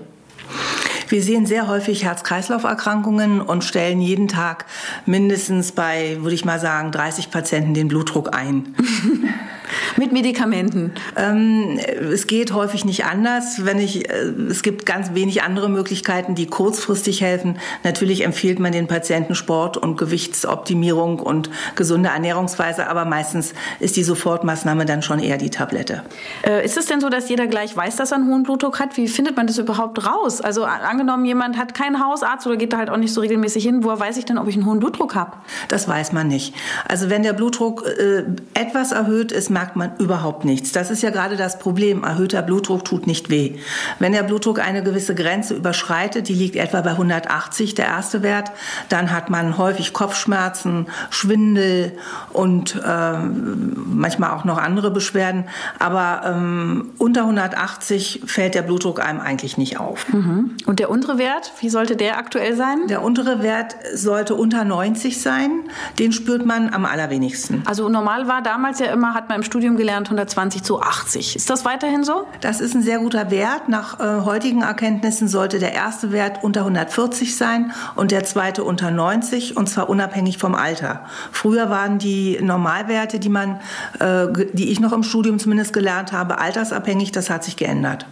Wir 1.14 1.22
sehen 1.22 1.46
sehr 1.46 1.68
häufig 1.68 2.04
Herz-Kreislauf-Erkrankungen 2.06 3.40
und 3.40 3.64
stellen 3.64 4.02
jeden 4.02 4.28
Tag 4.28 4.66
mindestens 5.06 5.72
bei, 5.72 6.18
würde 6.22 6.34
ich 6.34 6.44
mal 6.44 6.60
sagen, 6.60 6.92
30 6.92 7.30
Patienten 7.30 7.76
den 7.76 7.88
Blutdruck 7.88 8.36
ein. 8.36 8.74
Mit 9.98 10.12
Medikamenten? 10.12 10.92
Ähm, 11.16 11.80
es 12.12 12.28
geht 12.28 12.54
häufig 12.54 12.86
nicht 12.86 13.06
anders. 13.06 13.66
Wenn 13.66 13.80
ich, 13.80 14.10
äh, 14.10 14.32
es 14.50 14.64
gibt 14.64 14.86
ganz 14.86 15.14
wenig 15.14 15.44
andere 15.44 15.70
Möglichkeiten, 15.70 16.36
die 16.36 16.48
kurzfristig 16.48 17.22
helfen. 17.22 17.60
Natürlich 17.84 18.24
empfiehlt 18.24 18.60
man 18.60 18.72
den 18.72 18.88
Patienten 18.88 19.36
Sport 19.36 19.78
und 19.78 19.98
Gewichtsoptimierung 19.98 21.20
und 21.20 21.50
gesunde 21.76 22.10
Ernährungsweise, 22.10 22.88
aber 22.88 23.06
meistens 23.06 23.54
ist 23.80 23.96
die 23.96 24.04
Sofortmaßnahme 24.04 24.86
dann 24.86 25.02
schon 25.02 25.20
eher 25.20 25.38
die 25.38 25.50
Tablette. 25.50 26.04
Äh, 26.46 26.66
ist 26.66 26.78
es 26.78 26.86
denn 26.86 27.02
so, 27.02 27.10
dass 27.10 27.30
jeder 27.30 27.48
gleich 27.48 27.76
weiß, 27.76 27.96
dass 27.96 28.12
er 28.12 28.18
einen 28.18 28.28
hohen 28.28 28.44
Blutdruck 28.44 28.80
hat? 28.80 28.98
Wie 28.98 29.08
findet 29.08 29.38
man 29.38 29.48
das 29.48 29.58
überhaupt 29.58 30.06
raus? 30.06 30.42
Also 30.42 30.64
angenommen, 30.64 31.26
jemand 31.26 31.58
hat 31.58 31.74
keinen 31.74 32.04
Hausarzt 32.04 32.46
oder 32.48 32.58
geht 32.58 32.74
da 32.74 32.78
halt 32.78 32.90
auch 32.90 32.98
nicht 32.98 33.14
so 33.14 33.22
regelmäßig 33.22 33.64
hin, 33.64 33.84
woher 33.84 34.00
weiß 34.00 34.18
ich 34.18 34.26
denn, 34.26 34.38
ob 34.38 34.48
ich 34.48 34.56
einen 34.56 34.66
hohen 34.66 34.80
Blutdruck 34.80 35.16
habe? 35.16 35.38
Das 35.68 35.88
weiß 35.88 36.12
man 36.12 36.28
nicht. 36.28 36.54
Also 36.88 37.10
wenn 37.10 37.24
der 37.24 37.34
Blutdruck 37.34 37.86
äh, 37.86 38.24
etwas 38.54 38.92
erhöht 38.92 39.32
ist, 39.32 39.50
merkt 39.50 39.63
man 39.76 39.96
überhaupt 39.98 40.46
nichts. 40.46 40.72
Das 40.72 40.92
ist 40.92 41.02
ja 41.02 41.10
gerade 41.10 41.38
das 41.38 41.60
Problem. 41.60 42.04
Erhöhter 42.04 42.42
Blutdruck 42.42 42.86
tut 42.86 43.08
nicht 43.08 43.30
weh. 43.30 43.56
Wenn 44.00 44.14
der 44.14 44.24
Blutdruck 44.24 44.60
eine 44.60 44.84
gewisse 44.84 45.16
Grenze 45.16 45.56
überschreitet, 45.56 46.28
die 46.28 46.34
liegt 46.34 46.56
etwa 46.56 46.82
bei 46.82 46.92
180, 46.92 47.76
der 47.76 47.86
erste 47.86 48.22
Wert, 48.24 48.52
dann 48.90 49.12
hat 49.12 49.30
man 49.30 49.58
häufig 49.58 49.94
Kopfschmerzen, 49.94 50.88
Schwindel 51.10 51.94
und 52.32 52.82
äh, 52.86 53.18
manchmal 53.18 54.32
auch 54.32 54.46
noch 54.46 54.58
andere 54.58 54.92
Beschwerden. 54.92 55.46
Aber 55.80 56.22
ähm, 56.26 56.92
unter 56.98 57.22
180 57.22 58.22
fällt 58.26 58.56
der 58.56 58.62
Blutdruck 58.62 59.04
einem 59.04 59.20
eigentlich 59.20 59.58
nicht 59.58 59.80
auf. 59.80 60.12
Mhm. 60.12 60.58
Und 60.66 60.80
der 60.80 60.90
untere 60.90 61.18
Wert, 61.18 61.54
wie 61.60 61.70
sollte 61.70 61.96
der 61.96 62.18
aktuell 62.18 62.56
sein? 62.56 62.88
Der 62.88 63.02
untere 63.02 63.42
Wert 63.42 63.76
sollte 63.94 64.36
unter 64.36 64.64
90 64.64 65.22
sein. 65.22 65.52
Den 66.00 66.12
spürt 66.12 66.46
man 66.46 66.74
am 66.74 66.86
allerwenigsten. 66.86 67.64
Also 67.66 67.90
normal 67.90 68.28
war 68.28 68.42
damals 68.42 68.80
ja 68.80 68.88
immer, 68.88 69.14
hat 69.14 69.30
man 69.30 69.38
im 69.38 69.44
Studium 69.54 69.78
gelernt, 69.78 70.08
120 70.08 70.64
zu 70.64 70.82
80. 70.82 71.36
Ist 71.36 71.48
das 71.48 71.64
weiterhin 71.64 72.04
so? 72.04 72.26
Das 72.42 72.60
ist 72.60 72.74
ein 72.74 72.82
sehr 72.82 72.98
guter 72.98 73.30
Wert. 73.30 73.70
Nach 73.70 74.00
äh, 74.00 74.22
heutigen 74.26 74.64
Erkenntnissen 74.64 75.28
sollte 75.28 75.60
der 75.60 75.74
erste 75.74 76.12
Wert 76.12 76.44
unter 76.44 76.62
140 76.62 77.36
sein 77.36 77.72
und 77.96 78.10
der 78.10 78.24
zweite 78.24 78.64
unter 78.64 78.90
90 78.90 79.56
und 79.56 79.70
zwar 79.70 79.90
unabhängig 79.90 80.40
vom 80.40 80.56
Alter. 80.56 81.06
Früher 81.32 81.70
waren 81.70 82.00
die 82.00 82.40
Normalwerte, 82.42 83.20
die 83.20 83.30
man, 83.30 83.60
äh, 84.00 84.26
die 84.54 84.72
ich 84.72 84.80
noch 84.80 84.92
im 84.92 85.04
Studium 85.04 85.38
zumindest 85.38 85.72
gelernt 85.72 86.14
habe, 86.14 86.40
altersabhängig. 86.40 87.12
Das 87.12 87.30
hat 87.30 87.44
sich 87.44 87.56
geändert. 87.56 88.08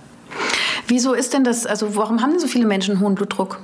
Wieso 0.86 1.13
ist 1.13 1.33
denn 1.33 1.43
das, 1.43 1.65
also 1.65 1.95
warum 1.95 2.21
haben 2.21 2.33
denn 2.33 2.39
so 2.39 2.45
viele 2.45 2.67
Menschen 2.67 3.00
hohen 3.00 3.15
Blutdruck? 3.15 3.57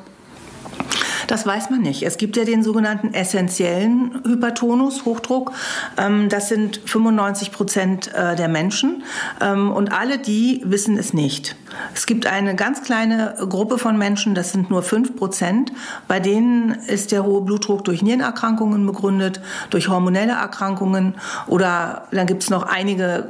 Das 1.28 1.46
weiß 1.46 1.70
man 1.70 1.82
nicht. 1.82 2.04
Es 2.04 2.18
gibt 2.18 2.38
ja 2.38 2.46
den 2.46 2.64
sogenannten 2.64 3.14
essentiellen 3.14 4.22
Hypertonus, 4.26 5.06
Hochdruck. 5.06 5.52
Ähm, 5.98 6.30
das 6.30 6.48
sind 6.50 6.82
95 6.86 7.52
Prozent 7.52 8.14
äh, 8.14 8.36
der 8.36 8.48
Menschen. 8.48 9.04
Ähm, 9.42 9.72
und 9.72 9.92
alle 9.92 10.18
die 10.18 10.62
wissen 10.66 10.98
es 10.98 11.14
nicht. 11.14 11.56
Es 11.94 12.06
gibt 12.06 12.26
eine 12.26 12.56
ganz 12.56 12.82
kleine 12.82 13.36
Gruppe 13.50 13.78
von 13.78 13.98
Menschen, 13.98 14.36
das 14.36 14.54
sind 14.54 14.70
nur 14.70 14.84
5 14.84 15.16
Prozent. 15.18 15.74
Bei 16.08 16.20
denen 16.20 16.72
ist 16.72 17.12
der 17.12 17.26
hohe 17.26 17.42
Blutdruck 17.42 17.84
durch 17.84 18.02
Nierenerkrankungen 18.02 18.86
begründet, 18.86 19.42
durch 19.70 19.90
hormonelle 19.90 20.34
Erkrankungen 20.34 21.16
oder 21.48 22.08
dann 22.12 22.26
gibt 22.26 22.44
es 22.44 22.50
noch 22.50 22.64
einige 22.64 23.28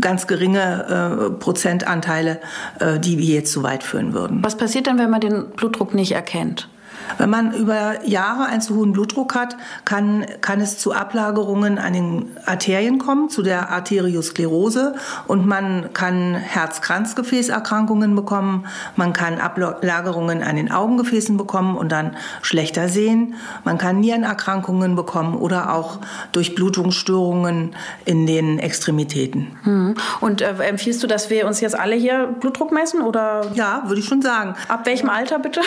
ganz 0.00 0.26
geringe 0.26 1.30
äh, 1.30 1.30
Prozentanteile, 1.30 2.40
äh, 2.80 2.98
die 2.98 3.18
wir 3.18 3.36
jetzt 3.36 3.52
zu 3.52 3.62
weit 3.62 3.82
führen 3.82 4.12
würden. 4.12 4.44
Was 4.44 4.56
passiert 4.56 4.86
dann, 4.86 4.98
wenn 4.98 5.10
man 5.10 5.20
den 5.20 5.50
Blutdruck 5.56 5.94
nicht 5.94 6.12
erkennt? 6.12 6.68
Wenn 7.16 7.30
man 7.30 7.52
über 7.52 8.04
Jahre 8.04 8.46
einen 8.46 8.60
zu 8.60 8.76
hohen 8.76 8.92
Blutdruck 8.92 9.34
hat, 9.34 9.56
kann, 9.84 10.26
kann 10.40 10.60
es 10.60 10.78
zu 10.78 10.92
Ablagerungen 10.92 11.78
an 11.78 11.92
den 11.92 12.36
Arterien 12.44 12.98
kommen, 12.98 13.30
zu 13.30 13.42
der 13.42 13.70
Arteriosklerose 13.70 14.94
und 15.26 15.46
man 15.46 15.92
kann 15.92 16.34
Herz-Kranzgefäßerkrankungen 16.34 18.14
bekommen, 18.14 18.66
man 18.96 19.12
kann 19.12 19.38
Ablagerungen 19.38 20.42
an 20.42 20.56
den 20.56 20.70
Augengefäßen 20.70 21.36
bekommen 21.36 21.76
und 21.76 21.90
dann 21.90 22.16
schlechter 22.42 22.88
sehen, 22.88 23.34
man 23.64 23.78
kann 23.78 24.00
Nierenerkrankungen 24.00 24.96
bekommen 24.96 25.34
oder 25.34 25.72
auch 25.72 25.98
Durchblutungsstörungen 26.32 27.74
in 28.04 28.26
den 28.26 28.58
Extremitäten. 28.58 29.56
Hm. 29.62 29.94
Und 30.20 30.42
äh, 30.42 30.54
empfiehlst 30.62 31.02
du, 31.02 31.06
dass 31.06 31.30
wir 31.30 31.46
uns 31.46 31.60
jetzt 31.60 31.78
alle 31.78 31.94
hier 31.94 32.26
Blutdruck 32.40 32.72
messen 32.72 33.02
oder? 33.02 33.46
Ja, 33.54 33.82
würde 33.86 34.00
ich 34.00 34.06
schon 34.06 34.22
sagen. 34.22 34.54
Ab 34.68 34.86
welchem 34.86 35.08
Alter 35.08 35.38
bitte? 35.38 35.60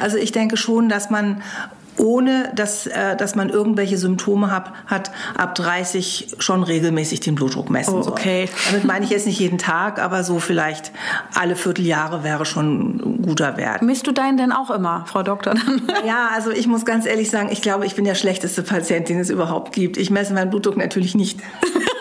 Also 0.00 0.18
ich 0.18 0.32
denke 0.32 0.55
schon, 0.56 0.88
dass 0.88 1.10
man 1.10 1.42
ohne 1.98 2.52
dass, 2.54 2.86
äh, 2.86 3.16
dass 3.16 3.34
man 3.34 3.50
irgendwelche 3.50 3.98
Symptome 3.98 4.50
hat, 4.50 4.72
hat, 4.86 5.10
ab 5.36 5.54
30 5.54 6.36
schon 6.38 6.62
regelmäßig 6.62 7.20
den 7.20 7.34
Blutdruck 7.34 7.70
messen 7.70 7.94
oh, 7.94 8.08
okay. 8.08 8.46
soll. 8.46 8.56
Damit 8.70 8.84
meine 8.84 9.04
ich 9.04 9.10
jetzt 9.10 9.26
nicht 9.26 9.38
jeden 9.38 9.58
Tag, 9.58 10.00
aber 10.00 10.24
so 10.24 10.38
vielleicht 10.38 10.92
alle 11.34 11.56
Vierteljahre 11.56 12.22
wäre 12.22 12.44
schon 12.44 12.96
ein 12.96 13.22
guter 13.22 13.56
Wert. 13.56 13.82
Misst 13.82 14.06
du 14.06 14.12
deinen 14.12 14.36
denn 14.36 14.52
auch 14.52 14.70
immer, 14.70 15.04
Frau 15.06 15.22
Doktor? 15.22 15.54
ja, 16.06 16.28
also 16.34 16.50
ich 16.50 16.66
muss 16.66 16.84
ganz 16.84 17.06
ehrlich 17.06 17.30
sagen, 17.30 17.48
ich 17.50 17.62
glaube, 17.62 17.86
ich 17.86 17.94
bin 17.94 18.04
der 18.04 18.14
schlechteste 18.14 18.62
Patient, 18.62 19.08
den 19.08 19.20
es 19.20 19.30
überhaupt 19.30 19.72
gibt. 19.72 19.96
Ich 19.96 20.10
messe 20.10 20.34
meinen 20.34 20.50
Blutdruck 20.50 20.76
natürlich 20.76 21.14
nicht. 21.14 21.40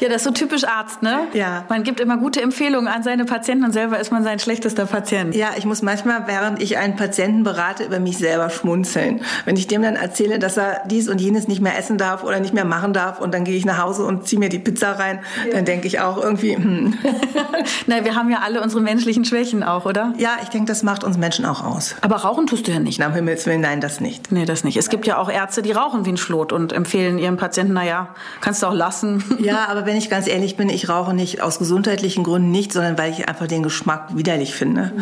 Ja, 0.00 0.08
das 0.08 0.18
ist 0.18 0.24
so 0.24 0.30
typisch 0.30 0.64
Arzt, 0.64 1.02
ne? 1.02 1.20
Ja. 1.32 1.64
Man 1.68 1.82
gibt 1.82 2.00
immer 2.00 2.16
gute 2.16 2.40
Empfehlungen 2.40 2.88
an 2.88 3.02
seine 3.02 3.24
Patienten 3.24 3.64
und 3.64 3.72
selber 3.72 3.98
ist 3.98 4.12
man 4.12 4.22
sein 4.22 4.38
schlechtester 4.38 4.86
Patient. 4.86 5.34
Ja, 5.34 5.50
ich 5.56 5.64
muss 5.64 5.82
manchmal, 5.82 6.26
während 6.26 6.62
ich 6.62 6.78
einen 6.78 6.96
Patienten 6.96 7.42
berate, 7.42 7.84
über 7.84 7.98
mich 7.98 8.18
selber 8.18 8.50
schmunzeln. 8.50 9.20
Wenn 9.44 9.56
ich 9.56 9.66
dem 9.66 9.82
dann 9.82 9.96
erzähle, 9.96 10.38
dass 10.38 10.56
er 10.56 10.82
dies 10.86 11.08
und 11.08 11.20
jenes 11.20 11.48
nicht 11.48 11.60
mehr 11.60 11.76
essen 11.78 11.98
darf 11.98 12.22
oder 12.22 12.40
nicht 12.40 12.54
mehr 12.54 12.64
machen 12.64 12.92
darf 12.92 13.20
und 13.20 13.34
dann 13.34 13.44
gehe 13.44 13.56
ich 13.56 13.64
nach 13.64 13.78
Hause 13.78 14.04
und 14.04 14.26
ziehe 14.28 14.38
mir 14.38 14.48
die 14.48 14.58
Pizza 14.58 14.92
rein, 14.92 15.20
ja. 15.46 15.54
dann 15.54 15.64
denke 15.64 15.86
ich 15.86 16.00
auch 16.00 16.22
irgendwie, 16.22 16.56
hm. 16.56 16.94
Na, 17.86 18.04
wir 18.04 18.14
haben 18.14 18.30
ja 18.30 18.38
alle 18.44 18.62
unsere 18.62 18.80
menschlichen 18.80 19.24
Schwächen 19.24 19.62
auch, 19.62 19.84
oder? 19.84 20.12
Ja, 20.18 20.36
ich 20.42 20.48
denke, 20.48 20.66
das 20.66 20.82
macht 20.82 21.04
uns 21.04 21.18
Menschen 21.18 21.44
auch 21.44 21.64
aus. 21.64 21.96
Aber 22.02 22.16
rauchen 22.16 22.46
tust 22.46 22.68
du 22.68 22.72
ja 22.72 22.78
nicht. 22.78 22.98
Na, 22.98 23.08
um 23.08 23.14
Himmels 23.14 23.46
Willen, 23.46 23.60
nein, 23.60 23.80
das 23.80 24.00
nicht. 24.00 24.30
Nee, 24.30 24.44
das 24.44 24.64
nicht. 24.64 24.76
Es 24.76 24.90
gibt 24.90 25.06
ja 25.06 25.18
auch 25.18 25.30
Ärzte, 25.30 25.62
die 25.62 25.72
rauchen 25.72 26.04
wie 26.06 26.10
ein 26.10 26.16
Schlot 26.16 26.52
und 26.52 26.72
empfehlen 26.72 27.18
ihren 27.18 27.36
Patienten, 27.36 27.72
naja, 27.72 28.14
kannst 28.40 28.62
du 28.62 28.66
auch 28.66 28.74
lassen. 28.74 29.24
Ja, 29.38 29.66
aber 29.68 29.86
wenn 29.88 29.96
ich 29.96 30.10
ganz 30.10 30.28
ehrlich 30.28 30.56
bin, 30.56 30.68
ich 30.68 30.90
rauche 30.90 31.14
nicht 31.14 31.40
aus 31.40 31.58
gesundheitlichen 31.58 32.22
Gründen 32.22 32.50
nicht, 32.50 32.74
sondern 32.74 32.98
weil 32.98 33.10
ich 33.10 33.26
einfach 33.26 33.46
den 33.46 33.62
Geschmack 33.62 34.14
widerlich 34.14 34.54
finde. 34.54 34.92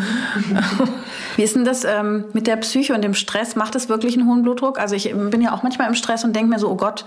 Wie 1.37 1.43
ist 1.43 1.57
denn 1.57 1.65
das 1.65 1.85
ähm, 1.85 2.25
mit 2.33 2.47
der 2.47 2.57
Psyche 2.57 2.95
und 2.95 3.03
dem 3.03 3.13
Stress? 3.13 3.57
Macht 3.57 3.75
das 3.75 3.89
wirklich 3.89 4.17
einen 4.17 4.29
hohen 4.29 4.43
Blutdruck? 4.43 4.79
Also 4.79 4.95
ich 4.95 5.13
bin 5.13 5.41
ja 5.41 5.53
auch 5.53 5.65
manchmal 5.65 5.89
im 5.89 5.95
Stress 5.95 6.23
und 6.23 6.37
denke 6.37 6.51
mir 6.51 6.61
so, 6.61 6.71
oh 6.71 6.77
Gott, 6.77 7.05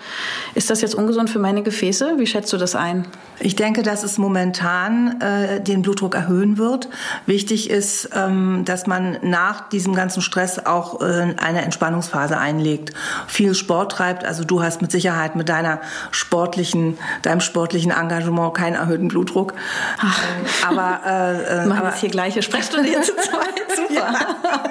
ist 0.56 0.70
das 0.70 0.82
jetzt 0.82 0.94
ungesund 0.94 1.30
für 1.30 1.40
meine 1.40 1.64
Gefäße? 1.64 2.16
Wie 2.18 2.28
schätzt 2.28 2.52
du 2.52 2.58
das 2.58 2.76
ein? 2.76 3.06
Ich 3.40 3.56
denke, 3.56 3.82
dass 3.82 4.04
es 4.04 4.18
momentan 4.18 5.22
äh, 5.22 5.62
den 5.62 5.82
Blutdruck 5.82 6.16
erhöhen 6.16 6.58
wird. 6.58 6.90
Wichtig 7.26 7.70
ist, 7.70 8.10
ähm, 8.14 8.64
dass 8.66 8.86
man 8.86 9.18
nach 9.22 9.70
diesem 9.70 9.96
ganzen 9.96 10.22
Stress 10.22 10.60
auch 10.60 11.02
äh, 11.02 11.34
eine 11.38 11.62
Entspannungsphase 11.62 12.38
einlegt, 12.38 12.94
viel 13.28 13.56
Sport 13.56 13.94
treibt. 13.94 14.26
Also 14.26 14.44
du 14.44 14.62
hast 14.62 14.82
mit 14.82 14.92
Sicherheit 14.92 15.38
mit 15.38 15.48
deiner 15.48 15.80
sportlichen, 16.12 16.98
deinem 17.22 17.40
sportlichen 17.70 17.92
Engagement 17.92 18.54
keinen 18.56 18.76
erhöhten 18.76 19.08
Blutdruck. 19.08 19.54
Ach. 20.00 20.24
Aber 20.68 21.02
äh, 21.06 21.64
äh, 21.64 21.66
machen 21.68 21.82
aber, 21.82 21.90
hier 22.00 22.10
gleiche 22.10 22.42
Sprechstunde 22.42 22.90
zu 23.02 23.16
zweit. 23.16 23.54
Super. 23.76 23.94
Ja. 23.94 24.64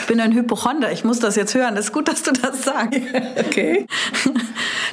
Ich 0.00 0.06
bin 0.06 0.20
ein 0.20 0.32
Hypochonder, 0.32 0.92
ich 0.92 1.04
muss 1.04 1.20
das 1.20 1.36
jetzt 1.36 1.54
hören. 1.54 1.74
Das 1.74 1.86
ist 1.86 1.92
gut, 1.92 2.08
dass 2.08 2.22
du 2.22 2.32
das 2.32 2.62
sagst. 2.62 3.00
Okay. 3.38 3.86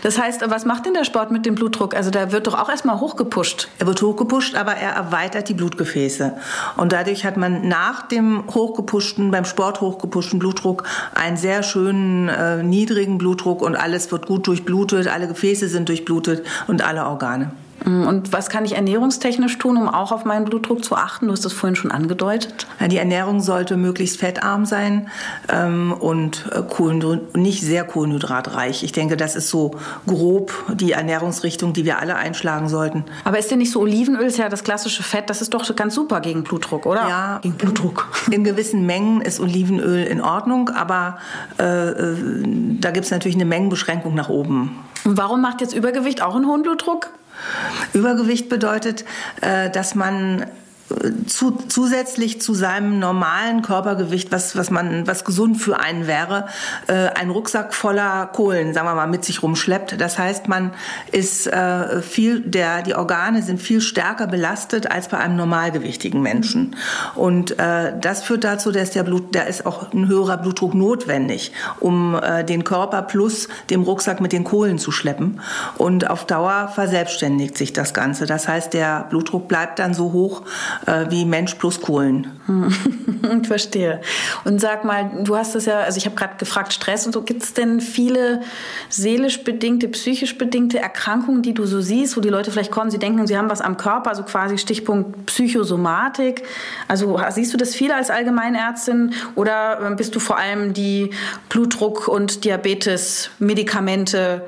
Das 0.01 0.17
heißt, 0.17 0.41
was 0.49 0.65
macht 0.65 0.85
denn 0.85 0.93
der 0.93 1.03
Sport 1.03 1.31
mit 1.31 1.45
dem 1.45 1.55
Blutdruck? 1.55 1.95
Also 1.95 2.09
da 2.09 2.31
wird 2.31 2.47
doch 2.47 2.59
auch 2.59 2.69
erstmal 2.69 2.99
hochgepusht. 2.99 3.67
Er 3.77 3.87
wird 3.87 4.01
hochgepusht, 4.01 4.55
aber 4.55 4.73
er 4.73 4.93
erweitert 4.93 5.47
die 5.49 5.53
Blutgefäße. 5.53 6.33
Und 6.77 6.91
dadurch 6.91 7.25
hat 7.25 7.37
man 7.37 7.67
nach 7.67 8.07
dem 8.07 8.43
hochgepushten, 8.47 9.31
beim 9.31 9.45
Sport 9.45 9.81
hochgepuschten 9.81 10.39
Blutdruck 10.39 10.83
einen 11.13 11.37
sehr 11.37 11.61
schönen 11.61 12.29
äh, 12.29 12.63
niedrigen 12.63 13.17
Blutdruck 13.17 13.61
und 13.61 13.75
alles 13.75 14.11
wird 14.11 14.25
gut 14.25 14.47
durchblutet, 14.47 15.07
alle 15.07 15.27
Gefäße 15.27 15.67
sind 15.67 15.89
durchblutet 15.89 16.45
und 16.67 16.83
alle 16.83 17.05
Organe. 17.05 17.51
Mm, 17.85 18.07
und 18.07 18.33
was 18.33 18.49
kann 18.49 18.65
ich 18.65 18.75
ernährungstechnisch 18.75 19.57
tun, 19.57 19.77
um 19.77 19.87
auch 19.87 20.11
auf 20.11 20.25
meinen 20.25 20.45
Blutdruck 20.45 20.83
zu 20.83 20.95
achten? 20.95 21.27
Du 21.27 21.33
hast 21.33 21.45
das 21.45 21.53
vorhin 21.53 21.75
schon 21.75 21.91
angedeutet. 21.91 22.67
Die 22.79 22.97
Ernährung 22.97 23.41
sollte 23.41 23.77
möglichst 23.77 24.19
fettarm 24.19 24.65
sein 24.65 25.09
ähm, 25.49 25.93
und 25.93 26.49
äh, 26.51 27.37
nicht 27.37 27.61
sehr 27.61 27.83
kohlenhydratreich. 27.83 28.83
Ich 28.83 28.91
denke, 28.91 29.17
das 29.17 29.35
ist 29.35 29.49
so 29.49 29.75
grob 30.07 30.51
die 30.73 30.91
Ernährungsrichtung, 30.91 31.73
die 31.73 31.85
wir 31.85 31.99
alle 31.99 32.15
einschlagen 32.15 32.69
sollten. 32.69 33.05
Aber 33.23 33.39
ist 33.39 33.51
denn 33.51 33.59
nicht 33.59 33.71
so 33.71 33.81
Olivenöl, 33.81 34.25
ist 34.25 34.37
ja 34.37 34.49
das 34.49 34.63
klassische 34.63 35.03
Fett, 35.03 35.29
das 35.29 35.41
ist 35.41 35.53
doch 35.53 35.75
ganz 35.75 35.95
super 35.95 36.21
gegen 36.21 36.43
Blutdruck, 36.43 36.85
oder? 36.85 37.07
Ja, 37.07 37.39
gegen 37.41 37.55
Blutdruck. 37.55 38.07
In 38.31 38.43
gewissen 38.43 38.85
Mengen 38.85 39.21
ist 39.21 39.39
Olivenöl 39.39 40.05
in 40.05 40.21
Ordnung, 40.21 40.69
aber 40.69 41.17
äh, 41.59 41.89
äh 41.89 42.15
da 42.79 42.91
gibt 42.91 43.05
es 43.05 43.11
natürlich 43.11 43.35
eine 43.35 43.45
Mengenbeschränkung 43.45 44.15
nach 44.15 44.29
oben. 44.29 44.79
Und 45.03 45.17
warum 45.17 45.41
macht 45.41 45.61
jetzt 45.61 45.73
Übergewicht 45.73 46.21
auch 46.21 46.35
einen 46.35 46.45
hohen 46.45 46.63
Blutdruck? 46.63 47.09
Übergewicht 47.93 48.49
bedeutet, 48.49 49.05
äh, 49.41 49.69
dass 49.69 49.95
man 49.95 50.45
zu, 51.27 51.51
zusätzlich 51.67 52.41
zu 52.41 52.53
seinem 52.53 52.99
normalen 52.99 53.61
Körpergewicht, 53.61 54.31
was, 54.31 54.55
was 54.55 54.69
man, 54.69 55.07
was 55.07 55.25
gesund 55.25 55.57
für 55.57 55.79
einen 55.79 56.07
wäre, 56.07 56.47
äh, 56.87 56.93
einen 56.93 57.31
Rucksack 57.31 57.73
voller 57.73 58.27
Kohlen, 58.27 58.73
sagen 58.73 58.87
wir 58.87 58.95
mal, 58.95 59.07
mit 59.07 59.25
sich 59.25 59.43
rumschleppt. 59.43 59.99
Das 59.99 60.17
heißt, 60.17 60.47
man 60.47 60.71
ist 61.11 61.47
äh, 61.47 62.01
viel, 62.01 62.41
der, 62.41 62.81
die 62.81 62.95
Organe 62.95 63.41
sind 63.41 63.61
viel 63.61 63.81
stärker 63.81 64.27
belastet 64.27 64.91
als 64.91 65.07
bei 65.07 65.17
einem 65.17 65.35
normalgewichtigen 65.35 66.21
Menschen. 66.21 66.75
Und 67.15 67.59
äh, 67.59 67.93
das 67.99 68.23
führt 68.23 68.43
dazu, 68.43 68.71
dass 68.71 68.91
der 68.91 69.03
Blut, 69.03 69.35
da 69.35 69.43
ist 69.43 69.65
auch 69.65 69.93
ein 69.93 70.07
höherer 70.07 70.37
Blutdruck 70.37 70.73
notwendig, 70.73 71.51
um 71.79 72.15
äh, 72.15 72.43
den 72.43 72.63
Körper 72.63 73.01
plus 73.01 73.47
dem 73.69 73.83
Rucksack 73.83 74.21
mit 74.21 74.31
den 74.31 74.43
Kohlen 74.43 74.79
zu 74.79 74.91
schleppen. 74.91 75.41
Und 75.77 76.09
auf 76.09 76.25
Dauer 76.25 76.71
verselbstständigt 76.73 77.57
sich 77.57 77.73
das 77.73 77.93
Ganze. 77.93 78.25
Das 78.25 78.47
heißt, 78.47 78.73
der 78.73 79.05
Blutdruck 79.09 79.47
bleibt 79.47 79.79
dann 79.79 79.93
so 79.93 80.11
hoch, 80.11 80.43
äh, 80.85 81.05
wie 81.09 81.25
Mensch 81.25 81.55
plus 81.55 81.81
Kohlen. 81.81 82.31
Hm. 82.47 83.43
Verstehe. 83.43 84.01
Und 84.43 84.59
sag 84.59 84.83
mal, 84.83 85.11
du 85.23 85.35
hast 85.35 85.55
das 85.55 85.65
ja, 85.65 85.79
also 85.79 85.97
ich 85.97 86.05
habe 86.05 86.15
gerade 86.15 86.35
gefragt, 86.37 86.73
Stress 86.73 87.05
und 87.05 87.13
so, 87.13 87.21
gibt 87.21 87.43
es 87.43 87.53
denn 87.53 87.81
viele 87.81 88.41
seelisch 88.89 89.43
bedingte, 89.43 89.87
psychisch 89.89 90.37
bedingte 90.37 90.79
Erkrankungen, 90.79 91.41
die 91.41 91.53
du 91.53 91.65
so 91.65 91.81
siehst, 91.81 92.17
wo 92.17 92.21
die 92.21 92.29
Leute 92.29 92.51
vielleicht 92.51 92.71
kommen, 92.71 92.91
sie 92.91 92.99
denken, 92.99 93.27
sie 93.27 93.37
haben 93.37 93.49
was 93.49 93.61
am 93.61 93.77
Körper, 93.77 94.09
also 94.09 94.23
quasi 94.23 94.57
Stichpunkt 94.57 95.25
Psychosomatik. 95.27 96.43
Also 96.87 97.19
siehst 97.29 97.53
du 97.53 97.57
das 97.57 97.75
viel 97.75 97.91
als 97.91 98.09
Allgemeinärztin 98.09 99.13
oder 99.35 99.91
äh, 99.91 99.95
bist 99.95 100.15
du 100.15 100.19
vor 100.19 100.37
allem 100.37 100.73
die 100.73 101.11
Blutdruck- 101.49 102.07
und 102.07 102.43
Diabetes-Medikamente 102.43 104.41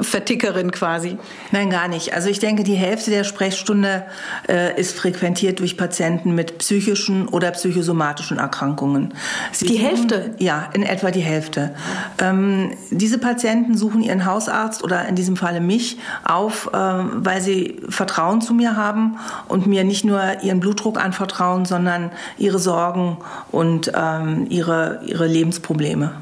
Vertickerin 0.00 0.70
quasi? 0.70 1.18
Nein, 1.52 1.70
gar 1.70 1.88
nicht. 1.88 2.14
Also 2.14 2.28
ich 2.28 2.38
denke, 2.38 2.62
die 2.62 2.74
Hälfte 2.74 3.10
der 3.10 3.24
Sprechstunde 3.24 4.04
äh, 4.48 4.78
ist 4.78 4.96
frequentiert 4.96 5.60
durch 5.60 5.76
Patienten 5.76 6.34
mit 6.34 6.58
psychischen 6.58 7.28
oder 7.28 7.50
psychosomatischen 7.50 8.38
Erkrankungen. 8.38 9.14
Sie 9.52 9.66
die 9.66 9.74
suchen, 9.74 9.86
Hälfte? 9.86 10.34
Ja, 10.38 10.68
in 10.72 10.82
etwa 10.82 11.10
die 11.10 11.20
Hälfte. 11.20 11.74
Ähm, 12.18 12.72
diese 12.90 13.18
Patienten 13.18 13.76
suchen 13.76 14.02
ihren 14.02 14.24
Hausarzt 14.24 14.82
oder 14.84 15.06
in 15.08 15.14
diesem 15.14 15.36
Falle 15.36 15.60
mich 15.60 15.98
auf, 16.24 16.68
äh, 16.72 16.76
weil 16.76 17.40
sie 17.40 17.80
Vertrauen 17.88 18.40
zu 18.40 18.54
mir 18.54 18.76
haben 18.76 19.18
und 19.48 19.66
mir 19.66 19.84
nicht 19.84 20.04
nur 20.04 20.42
ihren 20.42 20.60
Blutdruck 20.60 21.02
anvertrauen, 21.02 21.64
sondern 21.64 22.10
ihre 22.38 22.58
Sorgen 22.58 23.18
und 23.50 23.92
ähm, 23.94 24.46
ihre, 24.48 25.00
ihre 25.04 25.26
Lebensprobleme. 25.26 26.12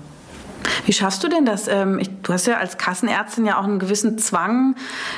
Wie 0.87 0.93
schaffst 0.93 1.23
du 1.23 1.29
denn 1.29 1.45
das? 1.45 1.69
Ähm, 1.69 2.01
du 2.23 2.33
hast 2.33 2.47
ja 2.47 2.59
als 2.59 2.79
Kassenärztin 2.79 3.47
ja 3.47 3.59
auch 3.59 3.65
einen 3.65 3.79
gewissen 3.79 4.19
Zwang, 4.19 4.75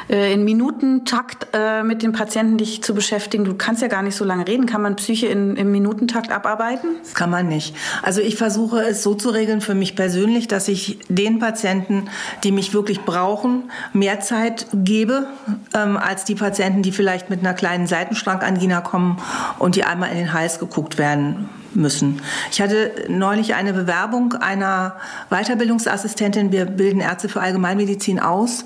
äh, 0.08 0.32
in 0.32 0.44
Minutentakt 0.44 1.48
äh, 1.52 1.82
mit 1.82 2.02
den 2.02 2.12
Patienten 2.12 2.58
dich 2.58 2.82
zu 2.82 2.94
beschäftigen. 2.94 3.44
Du 3.44 3.54
kannst 3.54 3.82
ja 3.82 3.88
gar 3.88 4.02
nicht 4.02 4.16
so 4.16 4.24
lange 4.24 4.46
reden. 4.46 4.66
Kann 4.66 4.82
man 4.82 4.96
Psyche 4.96 5.26
in, 5.26 5.56
im 5.56 5.72
Minutentakt 5.72 6.32
abarbeiten? 6.32 6.90
Das 7.02 7.14
kann 7.14 7.30
man 7.30 7.48
nicht. 7.48 7.74
Also 8.02 8.20
ich 8.20 8.36
versuche 8.36 8.80
es 8.82 9.02
so 9.02 9.14
zu 9.14 9.30
regeln 9.30 9.60
für 9.60 9.74
mich 9.74 9.96
persönlich, 9.96 10.48
dass 10.48 10.68
ich 10.68 10.98
den 11.08 11.38
Patienten, 11.38 12.08
die 12.44 12.52
mich 12.52 12.74
wirklich 12.74 13.02
brauchen, 13.02 13.70
mehr 13.92 14.20
Zeit 14.20 14.66
gebe, 14.72 15.26
ähm, 15.74 15.96
als 15.96 16.24
die 16.24 16.34
Patienten, 16.34 16.82
die 16.82 16.92
vielleicht 16.92 17.30
mit 17.30 17.40
einer 17.40 17.54
kleinen 17.54 17.86
Seitenschrankangina 17.86 18.80
kommen 18.80 19.18
und 19.58 19.76
die 19.76 19.84
einmal 19.84 20.10
in 20.10 20.18
den 20.18 20.32
Hals 20.32 20.58
geguckt 20.58 20.98
werden 20.98 21.48
müssen. 21.74 22.20
Ich 22.50 22.60
hatte 22.60 22.92
neulich 23.08 23.54
eine 23.54 23.72
Bewerbung 23.72 24.34
einer 24.34 24.96
Weiterbildungsassistentin, 25.30 26.52
wir 26.52 26.66
bilden 26.66 27.00
Ärzte 27.00 27.28
für 27.28 27.40
Allgemeinmedizin 27.40 28.20
aus, 28.20 28.64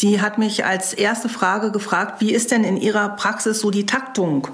die 0.00 0.20
hat 0.20 0.38
mich 0.38 0.64
als 0.64 0.92
erste 0.92 1.28
Frage 1.28 1.70
gefragt, 1.70 2.20
wie 2.20 2.32
ist 2.32 2.50
denn 2.50 2.64
in 2.64 2.76
ihrer 2.76 3.10
Praxis 3.10 3.60
so 3.60 3.70
die 3.70 3.86
Taktung? 3.86 4.48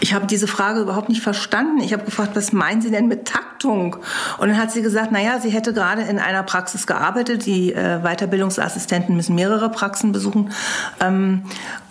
Ich 0.00 0.14
habe 0.14 0.26
diese 0.26 0.46
Frage 0.46 0.80
überhaupt 0.80 1.08
nicht 1.08 1.22
verstanden. 1.22 1.80
Ich 1.80 1.92
habe 1.92 2.04
gefragt, 2.04 2.32
was 2.34 2.52
meinen 2.52 2.82
Sie 2.82 2.90
denn 2.90 3.08
mit 3.08 3.26
Taktung? 3.26 3.96
Und 4.38 4.48
dann 4.48 4.58
hat 4.58 4.70
sie 4.72 4.82
gesagt, 4.82 5.12
naja, 5.12 5.38
sie 5.40 5.50
hätte 5.50 5.72
gerade 5.72 6.02
in 6.02 6.18
einer 6.18 6.42
Praxis 6.42 6.86
gearbeitet, 6.86 7.46
die 7.46 7.72
äh, 7.72 8.00
Weiterbildungsassistenten 8.02 9.16
müssen 9.16 9.34
mehrere 9.34 9.70
Praxen 9.70 10.12
besuchen. 10.12 10.52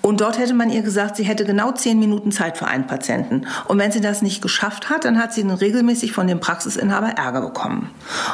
Und 0.05 0.21
dort 0.21 0.37
hätte 0.37 0.53
man 0.53 0.69
ihr 0.69 0.83
gesagt, 0.83 1.15
sie 1.15 1.23
hätte 1.23 1.45
genau 1.45 1.71
zehn 1.71 1.97
Minuten 1.97 2.31
Zeit 2.31 2.59
für 2.59 2.67
einen 2.67 2.85
Patienten. 2.85 3.47
Und 3.67 3.79
wenn 3.79 3.91
sie 3.91 4.01
das 4.01 4.21
nicht 4.21 4.39
geschafft 4.39 4.91
hat, 4.91 5.03
dann 5.03 5.17
hat 5.17 5.33
sie 5.33 5.41
regelmäßig 5.41 6.11
von 6.11 6.27
dem 6.27 6.39
Praxisinhaber 6.39 7.07
Ärger 7.17 7.41
bekommen. 7.41 7.89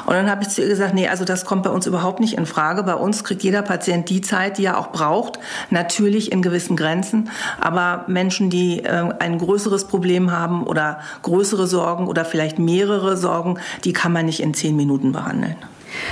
Und 0.05 0.13
dann 0.13 0.29
habe 0.29 0.41
ich 0.41 0.49
zu 0.49 0.61
ihr 0.61 0.67
gesagt, 0.67 0.93
nee, 0.93 1.07
also 1.07 1.23
das 1.23 1.45
kommt 1.45 1.63
bei 1.63 1.69
uns 1.69 1.87
überhaupt 1.87 2.19
nicht 2.19 2.33
in 2.33 2.45
Frage. 2.45 2.83
Bei 2.83 2.95
uns 2.95 3.23
kriegt 3.23 3.41
jeder 3.41 3.61
Patient 3.61 4.09
die 4.09 4.19
Zeit, 4.19 4.57
die 4.57 4.65
er 4.65 4.79
auch 4.79 4.91
braucht. 4.91 5.39
Natürlich 5.69 6.33
in 6.33 6.41
gewissen 6.41 6.75
Grenzen. 6.75 7.29
Aber 7.61 8.03
Menschen, 8.07 8.49
die 8.49 8.83
äh, 8.83 9.13
ein 9.19 9.37
größeres 9.37 9.85
Problem 9.85 10.29
haben 10.29 10.67
oder 10.67 10.99
größere 11.21 11.67
Sorgen 11.67 12.07
oder 12.07 12.25
vielleicht 12.25 12.59
mehrere 12.59 13.15
Sorgen, 13.15 13.59
die 13.85 13.93
kann 13.93 14.11
man 14.11 14.25
nicht 14.25 14.41
in 14.41 14.53
zehn 14.53 14.75
Minuten 14.75 15.13
behandeln. 15.13 15.55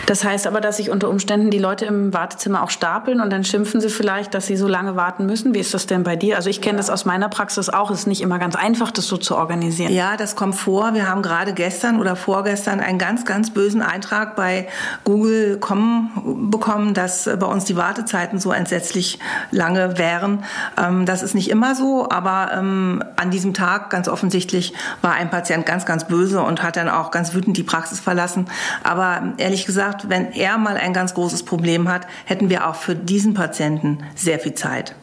Das 0.05 0.23
heißt 0.23 0.47
aber, 0.47 0.61
dass 0.61 0.77
sich 0.77 0.89
unter 0.89 1.09
Umständen 1.09 1.49
die 1.49 1.59
Leute 1.59 1.85
im 1.85 2.13
Wartezimmer 2.13 2.63
auch 2.63 2.69
stapeln 2.69 3.21
und 3.21 3.29
dann 3.31 3.43
schimpfen 3.43 3.81
sie 3.81 3.89
vielleicht, 3.89 4.33
dass 4.33 4.47
sie 4.47 4.57
so 4.57 4.67
lange 4.67 4.95
warten 4.95 5.25
müssen. 5.25 5.53
Wie 5.53 5.59
ist 5.59 5.73
das 5.73 5.87
denn 5.87 6.03
bei 6.03 6.15
dir? 6.15 6.35
Also 6.35 6.49
ich 6.49 6.61
kenne 6.61 6.77
das 6.77 6.89
aus 6.89 7.05
meiner 7.05 7.29
Praxis 7.29 7.69
auch. 7.69 7.91
Es 7.91 7.99
ist 7.99 8.07
nicht 8.07 8.21
immer 8.21 8.39
ganz 8.39 8.55
einfach, 8.55 8.91
das 8.91 9.07
so 9.07 9.17
zu 9.17 9.35
organisieren. 9.35 9.91
Ja, 9.91 10.17
das 10.17 10.35
kommt 10.35 10.55
vor. 10.55 10.93
Wir 10.93 11.07
haben 11.07 11.21
gerade 11.21 11.53
gestern 11.53 11.99
oder 11.99 12.15
vorgestern 12.15 12.79
einen 12.79 12.99
ganz, 12.99 13.25
ganz 13.25 13.51
bösen 13.51 13.81
Eintrag 13.81 14.35
bei 14.35 14.67
Google.com 15.03 16.49
bekommen, 16.49 16.93
dass 16.93 17.25
bei 17.25 17.45
uns 17.45 17.65
die 17.65 17.75
Wartezeiten 17.75 18.39
so 18.39 18.51
entsetzlich 18.51 19.19
lange 19.51 19.97
wären. 19.97 20.43
Ähm, 20.77 21.05
das 21.05 21.23
ist 21.23 21.35
nicht 21.35 21.49
immer 21.49 21.75
so, 21.75 22.09
aber 22.09 22.51
ähm, 22.53 23.03
an 23.15 23.31
diesem 23.31 23.53
Tag 23.53 23.89
ganz 23.89 24.07
offensichtlich 24.07 24.73
war 25.01 25.13
ein 25.13 25.29
Patient 25.29 25.65
ganz, 25.65 25.85
ganz 25.85 26.07
böse 26.07 26.41
und 26.41 26.63
hat 26.63 26.77
dann 26.77 26.89
auch 26.89 27.11
ganz 27.11 27.33
wütend 27.33 27.57
die 27.57 27.63
Praxis 27.63 27.99
verlassen. 27.99 28.47
Aber 28.83 29.33
ehrlich 29.37 29.65
gesagt, 29.69 30.09
wenn 30.09 30.31
er 30.31 30.57
mal 30.57 30.77
ein 30.77 30.93
ganz 30.93 31.13
großes 31.13 31.43
Problem 31.43 31.89
hat, 31.89 32.07
hätten 32.25 32.49
wir 32.49 32.67
auch 32.67 32.73
für 32.73 32.95
diesen 32.95 33.35
Patienten 33.35 33.99
sehr 34.15 34.39
viel 34.39 34.55
Zeit. 34.55 34.95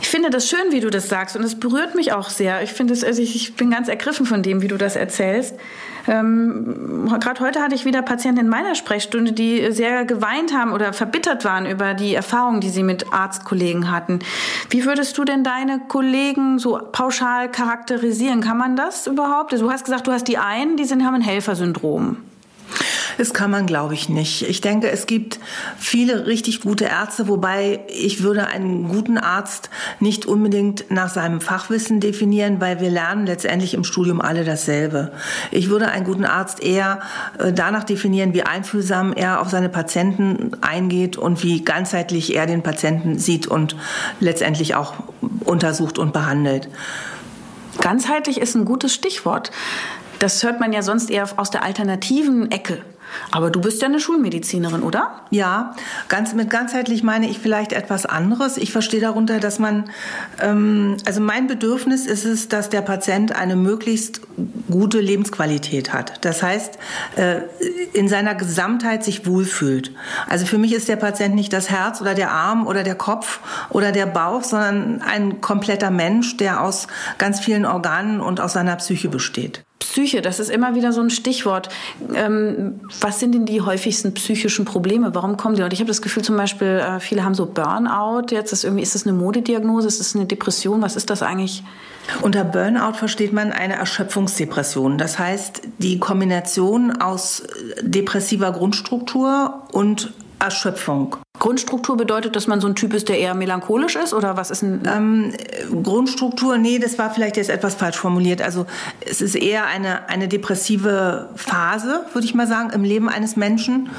Ich 0.00 0.08
finde 0.08 0.30
das 0.30 0.48
schön, 0.48 0.72
wie 0.72 0.80
du 0.80 0.90
das 0.90 1.08
sagst 1.08 1.36
und 1.36 1.44
es 1.44 1.54
berührt 1.54 1.94
mich 1.94 2.12
auch 2.12 2.28
sehr. 2.28 2.64
Ich 2.64 2.72
finde 2.72 2.92
es, 2.92 3.04
also 3.04 3.22
ich 3.22 3.54
bin 3.54 3.70
ganz 3.70 3.86
ergriffen 3.86 4.26
von 4.26 4.42
dem, 4.42 4.60
wie 4.60 4.66
du 4.66 4.76
das 4.76 4.96
erzählst. 4.96 5.54
Ähm, 6.08 7.08
Gerade 7.20 7.40
heute 7.40 7.60
hatte 7.62 7.76
ich 7.76 7.84
wieder 7.84 8.02
Patienten 8.02 8.40
in 8.40 8.48
meiner 8.48 8.74
Sprechstunde, 8.74 9.30
die 9.30 9.70
sehr 9.70 10.04
geweint 10.04 10.52
haben 10.52 10.72
oder 10.72 10.92
verbittert 10.92 11.44
waren 11.44 11.66
über 11.66 11.94
die 11.94 12.16
Erfahrungen, 12.16 12.60
die 12.60 12.70
sie 12.70 12.82
mit 12.82 13.12
Arztkollegen 13.12 13.92
hatten. 13.92 14.18
Wie 14.70 14.84
würdest 14.84 15.16
du 15.16 15.24
denn 15.24 15.44
deine 15.44 15.78
Kollegen 15.86 16.58
so 16.58 16.80
pauschal 16.90 17.48
charakterisieren? 17.48 18.40
Kann 18.40 18.58
man 18.58 18.74
das 18.74 19.06
überhaupt? 19.06 19.52
Also 19.52 19.66
du 19.66 19.72
hast 19.72 19.84
gesagt, 19.84 20.08
du 20.08 20.12
hast 20.12 20.26
die 20.26 20.38
einen, 20.38 20.76
die 20.76 20.84
sind, 20.84 21.06
haben 21.06 21.14
ein 21.14 21.22
Helfersyndrom. 21.22 22.16
Das 23.18 23.34
kann 23.34 23.50
man, 23.50 23.66
glaube 23.66 23.94
ich, 23.94 24.08
nicht. 24.08 24.48
Ich 24.48 24.60
denke, 24.60 24.90
es 24.90 25.06
gibt 25.06 25.38
viele 25.78 26.26
richtig 26.26 26.60
gute 26.60 26.84
Ärzte, 26.84 27.28
wobei 27.28 27.80
ich 27.88 28.22
würde 28.22 28.46
einen 28.46 28.88
guten 28.88 29.18
Arzt 29.18 29.70
nicht 30.00 30.26
unbedingt 30.26 30.90
nach 30.90 31.08
seinem 31.08 31.40
Fachwissen 31.40 32.00
definieren, 32.00 32.60
weil 32.60 32.80
wir 32.80 32.90
lernen 32.90 33.26
letztendlich 33.26 33.74
im 33.74 33.84
Studium 33.84 34.20
alle 34.20 34.44
dasselbe. 34.44 35.12
Ich 35.50 35.68
würde 35.68 35.88
einen 35.88 36.04
guten 36.04 36.24
Arzt 36.24 36.62
eher 36.62 37.00
äh, 37.38 37.52
danach 37.52 37.84
definieren, 37.84 38.34
wie 38.34 38.42
einfühlsam 38.42 39.12
er 39.12 39.40
auf 39.40 39.50
seine 39.50 39.68
Patienten 39.68 40.52
eingeht 40.60 41.16
und 41.16 41.42
wie 41.42 41.64
ganzheitlich 41.64 42.34
er 42.34 42.46
den 42.46 42.62
Patienten 42.62 43.18
sieht 43.18 43.46
und 43.46 43.76
letztendlich 44.20 44.74
auch 44.74 44.94
untersucht 45.44 45.98
und 45.98 46.12
behandelt. 46.12 46.68
Ganzheitlich 47.80 48.40
ist 48.40 48.54
ein 48.54 48.64
gutes 48.64 48.94
Stichwort. 48.94 49.50
Das 50.22 50.44
hört 50.44 50.60
man 50.60 50.72
ja 50.72 50.82
sonst 50.82 51.10
eher 51.10 51.26
aus 51.36 51.50
der 51.50 51.64
alternativen 51.64 52.52
Ecke. 52.52 52.78
Aber 53.32 53.50
du 53.50 53.60
bist 53.60 53.82
ja 53.82 53.88
eine 53.88 53.98
Schulmedizinerin, 53.98 54.84
oder? 54.84 55.22
Ja, 55.30 55.74
ganz 56.06 56.32
mit 56.32 56.48
ganzheitlich 56.48 57.02
meine 57.02 57.28
ich 57.28 57.40
vielleicht 57.40 57.72
etwas 57.72 58.06
anderes. 58.06 58.56
Ich 58.56 58.70
verstehe 58.70 59.00
darunter, 59.00 59.40
dass 59.40 59.58
man, 59.58 59.90
ähm, 60.40 60.96
also 61.06 61.20
mein 61.20 61.48
Bedürfnis 61.48 62.06
ist 62.06 62.24
es, 62.24 62.46
dass 62.46 62.68
der 62.68 62.82
Patient 62.82 63.34
eine 63.34 63.56
möglichst 63.56 64.20
gute 64.70 65.00
Lebensqualität 65.00 65.92
hat. 65.92 66.24
Das 66.24 66.40
heißt, 66.40 66.78
äh, 67.16 67.40
in 67.92 68.08
seiner 68.08 68.36
Gesamtheit 68.36 69.02
sich 69.02 69.26
wohlfühlt. 69.26 69.90
Also 70.28 70.46
für 70.46 70.58
mich 70.58 70.72
ist 70.72 70.88
der 70.88 70.96
Patient 70.96 71.34
nicht 71.34 71.52
das 71.52 71.68
Herz 71.68 72.00
oder 72.00 72.14
der 72.14 72.30
Arm 72.30 72.68
oder 72.68 72.84
der 72.84 72.94
Kopf 72.94 73.40
oder 73.70 73.90
der 73.90 74.06
Bauch, 74.06 74.44
sondern 74.44 75.02
ein 75.02 75.40
kompletter 75.40 75.90
Mensch, 75.90 76.36
der 76.36 76.62
aus 76.62 76.86
ganz 77.18 77.40
vielen 77.40 77.66
Organen 77.66 78.20
und 78.20 78.40
aus 78.40 78.52
seiner 78.52 78.76
Psyche 78.76 79.08
besteht. 79.08 79.64
Psyche, 79.92 80.22
das 80.22 80.40
ist 80.40 80.48
immer 80.48 80.74
wieder 80.74 80.90
so 80.90 81.02
ein 81.02 81.10
Stichwort. 81.10 81.68
Ähm, 82.14 82.80
was 83.02 83.20
sind 83.20 83.34
denn 83.34 83.44
die 83.44 83.60
häufigsten 83.60 84.14
psychischen 84.14 84.64
Probleme? 84.64 85.14
Warum 85.14 85.36
kommen 85.36 85.54
die? 85.54 85.62
Und 85.62 85.74
ich 85.74 85.80
habe 85.80 85.88
das 85.88 86.00
Gefühl 86.00 86.24
zum 86.24 86.34
Beispiel, 86.34 86.82
äh, 86.82 86.98
viele 86.98 87.24
haben 87.24 87.34
so 87.34 87.44
Burnout. 87.44 88.28
Jetzt 88.30 88.54
ist 88.54 88.64
irgendwie, 88.64 88.82
ist 88.82 88.94
das 88.94 89.06
eine 89.06 89.12
Modediagnose? 89.12 89.88
Ist 89.88 90.00
das 90.00 90.16
eine 90.16 90.24
Depression? 90.24 90.80
Was 90.80 90.96
ist 90.96 91.10
das 91.10 91.22
eigentlich? 91.22 91.62
Unter 92.22 92.42
Burnout 92.42 92.94
versteht 92.94 93.34
man 93.34 93.52
eine 93.52 93.74
Erschöpfungsdepression. 93.74 94.96
Das 94.96 95.18
heißt, 95.18 95.60
die 95.76 95.98
Kombination 95.98 96.92
aus 96.92 97.42
depressiver 97.82 98.50
Grundstruktur 98.52 99.62
und 99.72 100.14
Erschöpfung. 100.42 101.16
Grundstruktur 101.42 101.96
bedeutet, 101.96 102.36
dass 102.36 102.46
man 102.46 102.60
so 102.60 102.68
ein 102.68 102.76
Typ 102.76 102.94
ist, 102.94 103.08
der 103.08 103.18
eher 103.18 103.34
melancholisch 103.34 103.96
ist 103.96 104.14
oder 104.14 104.36
was 104.36 104.52
ist 104.52 104.62
ein 104.62 104.82
ähm, 104.86 105.32
Grundstruktur? 105.82 106.56
Nee, 106.56 106.78
das 106.78 106.98
war 106.98 107.10
vielleicht 107.10 107.36
jetzt 107.36 107.50
etwas 107.50 107.74
falsch 107.74 107.96
formuliert. 107.96 108.40
Also 108.40 108.64
es 109.00 109.20
ist 109.20 109.34
eher 109.34 109.66
eine 109.66 110.08
eine 110.08 110.28
depressive 110.28 111.30
Phase, 111.34 112.04
würde 112.12 112.26
ich 112.26 112.34
mal 112.36 112.46
sagen, 112.46 112.70
im 112.70 112.84
Leben 112.84 113.08
eines 113.08 113.34
Menschen 113.34 113.90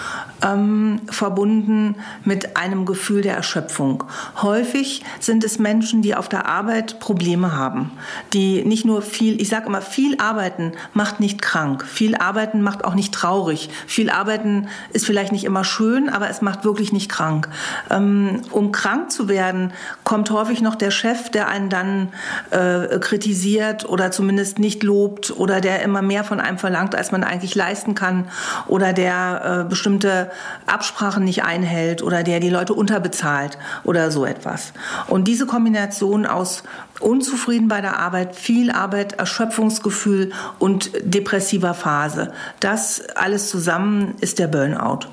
ähm, 0.42 1.02
verbunden 1.10 1.96
mit 2.24 2.56
einem 2.56 2.86
Gefühl 2.86 3.22
der 3.22 3.36
Erschöpfung. 3.36 4.06
Häufig 4.42 5.04
sind 5.20 5.44
es 5.44 5.60
Menschen, 5.60 6.02
die 6.02 6.16
auf 6.16 6.30
der 6.30 6.46
Arbeit 6.46 7.02
Probleme 7.02 7.54
haben, 7.58 7.92
die 8.32 8.64
nicht 8.64 8.86
nur 8.86 9.02
viel, 9.02 9.42
ich 9.42 9.50
sage 9.50 9.66
immer, 9.66 9.82
viel 9.82 10.18
arbeiten 10.18 10.72
macht 10.94 11.20
nicht 11.20 11.42
krank, 11.42 11.84
viel 11.84 12.16
arbeiten 12.16 12.62
macht 12.62 12.86
auch 12.86 12.96
nicht 12.96 13.14
traurig, 13.14 13.70
viel 13.86 14.10
arbeiten 14.10 14.70
ist 14.94 15.06
vielleicht 15.06 15.34
nicht 15.34 15.44
immer 15.44 15.66
schön, 15.66 16.08
aber 16.08 16.30
es 16.34 16.42
macht 16.42 16.64
wirklich 16.64 16.92
nicht 16.92 17.10
krank. 17.10 17.48
Ähm, 17.90 18.42
um 18.52 18.72
krank 18.72 19.12
zu 19.12 19.28
werden, 19.28 19.74
kommt 20.04 20.32
häufig 20.32 20.62
noch 20.62 20.76
der 20.76 20.92
Chef, 20.92 21.30
der 21.30 21.48
einen 21.48 21.70
dann 21.70 22.10
äh, 22.52 23.00
kritisiert 23.00 23.88
oder 23.88 24.12
zumindest 24.12 24.60
nicht 24.60 24.84
lobt 24.84 25.32
oder 25.36 25.62
der 25.62 25.82
immer 25.84 26.02
mehr 26.02 26.24
von 26.24 26.40
einem 26.40 26.58
verlangt, 26.58 26.96
als 26.96 27.12
man 27.12 27.24
eigentlich 27.24 27.56
leisten 27.56 27.96
kann 27.96 28.26
oder 28.68 28.94
der 28.94 29.64
äh, 29.66 29.70
bestimmte 29.70 30.32
Absprachen 30.66 31.24
nicht 31.24 31.44
einhält 31.44 32.02
oder 32.02 32.24
der 32.24 32.40
die 32.40 32.50
Leute 32.50 32.74
unterbezahlt 32.74 33.58
oder 33.84 34.12
so 34.12 34.26
etwas. 34.26 34.74
Und 35.08 35.28
diese 35.28 35.46
Kombination 35.46 36.26
aus 36.26 36.64
unzufrieden 37.00 37.68
bei 37.68 37.82
der 37.82 38.00
Arbeit, 38.00 38.36
viel 38.36 38.72
Arbeit, 38.72 39.14
Erschöpfungsgefühl 39.14 40.32
und 40.60 40.92
depressiver 41.04 41.74
Phase, 41.74 42.32
das 42.60 43.02
alles 43.16 43.50
zusammen 43.50 44.16
ist 44.20 44.40
der 44.40 44.48
Burnout. 44.48 45.08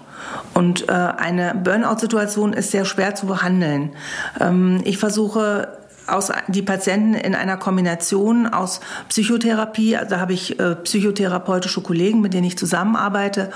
Und 0.55 0.89
äh, 0.89 0.93
eine 0.93 1.55
Burnout-Situation 1.55 2.53
ist 2.53 2.71
sehr 2.71 2.85
schwer 2.85 3.15
zu 3.15 3.27
behandeln. 3.27 3.91
Ähm, 4.41 4.81
ich 4.85 4.99
versuche 4.99 5.69
aus 6.07 6.33
die 6.49 6.63
Patienten 6.63 7.15
in 7.15 7.35
einer 7.35 7.57
Kombination 7.57 8.47
aus 8.47 8.81
Psychotherapie, 9.09 9.97
also 9.97 10.11
da 10.11 10.21
habe 10.21 10.33
ich 10.33 10.59
äh, 10.59 10.75
psychotherapeutische 10.77 11.83
Kollegen, 11.83 12.21
mit 12.21 12.35
denen 12.35 12.47
ich 12.47 12.59
zusammenarbeite, 12.59 13.51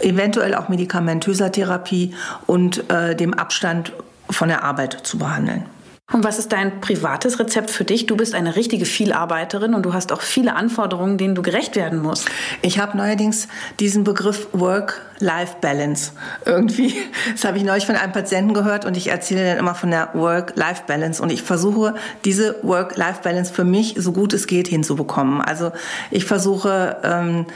eventuell 0.00 0.54
auch 0.54 0.68
medikamentöser 0.68 1.50
Therapie 1.50 2.14
und 2.46 2.88
äh, 2.90 3.16
dem 3.16 3.34
Abstand 3.34 3.92
von 4.30 4.48
der 4.48 4.62
Arbeit 4.62 4.92
zu 5.02 5.18
behandeln. 5.18 5.64
Und 6.10 6.24
was 6.24 6.38
ist 6.38 6.52
dein 6.52 6.80
privates 6.80 7.38
Rezept 7.38 7.70
für 7.70 7.84
dich? 7.84 8.06
Du 8.06 8.16
bist 8.16 8.34
eine 8.34 8.56
richtige 8.56 8.86
Vielarbeiterin 8.86 9.74
und 9.74 9.82
du 9.82 9.92
hast 9.92 10.10
auch 10.10 10.22
viele 10.22 10.56
Anforderungen, 10.56 11.18
denen 11.18 11.34
du 11.34 11.42
gerecht 11.42 11.76
werden 11.76 12.00
musst. 12.00 12.30
Ich 12.62 12.78
habe 12.78 12.96
neuerdings 12.96 13.46
diesen 13.78 14.04
Begriff 14.04 14.48
Work-Life-Balance 14.52 16.12
irgendwie. 16.46 16.94
Das 17.32 17.44
habe 17.44 17.58
ich 17.58 17.64
neulich 17.64 17.84
von 17.84 17.94
einem 17.94 18.12
Patienten 18.12 18.54
gehört 18.54 18.86
und 18.86 18.96
ich 18.96 19.08
erzähle 19.08 19.44
dann 19.44 19.58
immer 19.58 19.74
von 19.74 19.90
der 19.90 20.08
Work-Life-Balance 20.14 21.22
und 21.22 21.30
ich 21.30 21.42
versuche 21.42 21.94
diese 22.24 22.56
Work-Life-Balance 22.62 23.52
für 23.52 23.64
mich 23.64 23.94
so 23.98 24.12
gut 24.12 24.32
es 24.32 24.46
geht 24.46 24.66
hinzubekommen. 24.66 25.42
Also 25.42 25.72
ich 26.10 26.24
versuche 26.24 26.96
ähm, 27.04 27.46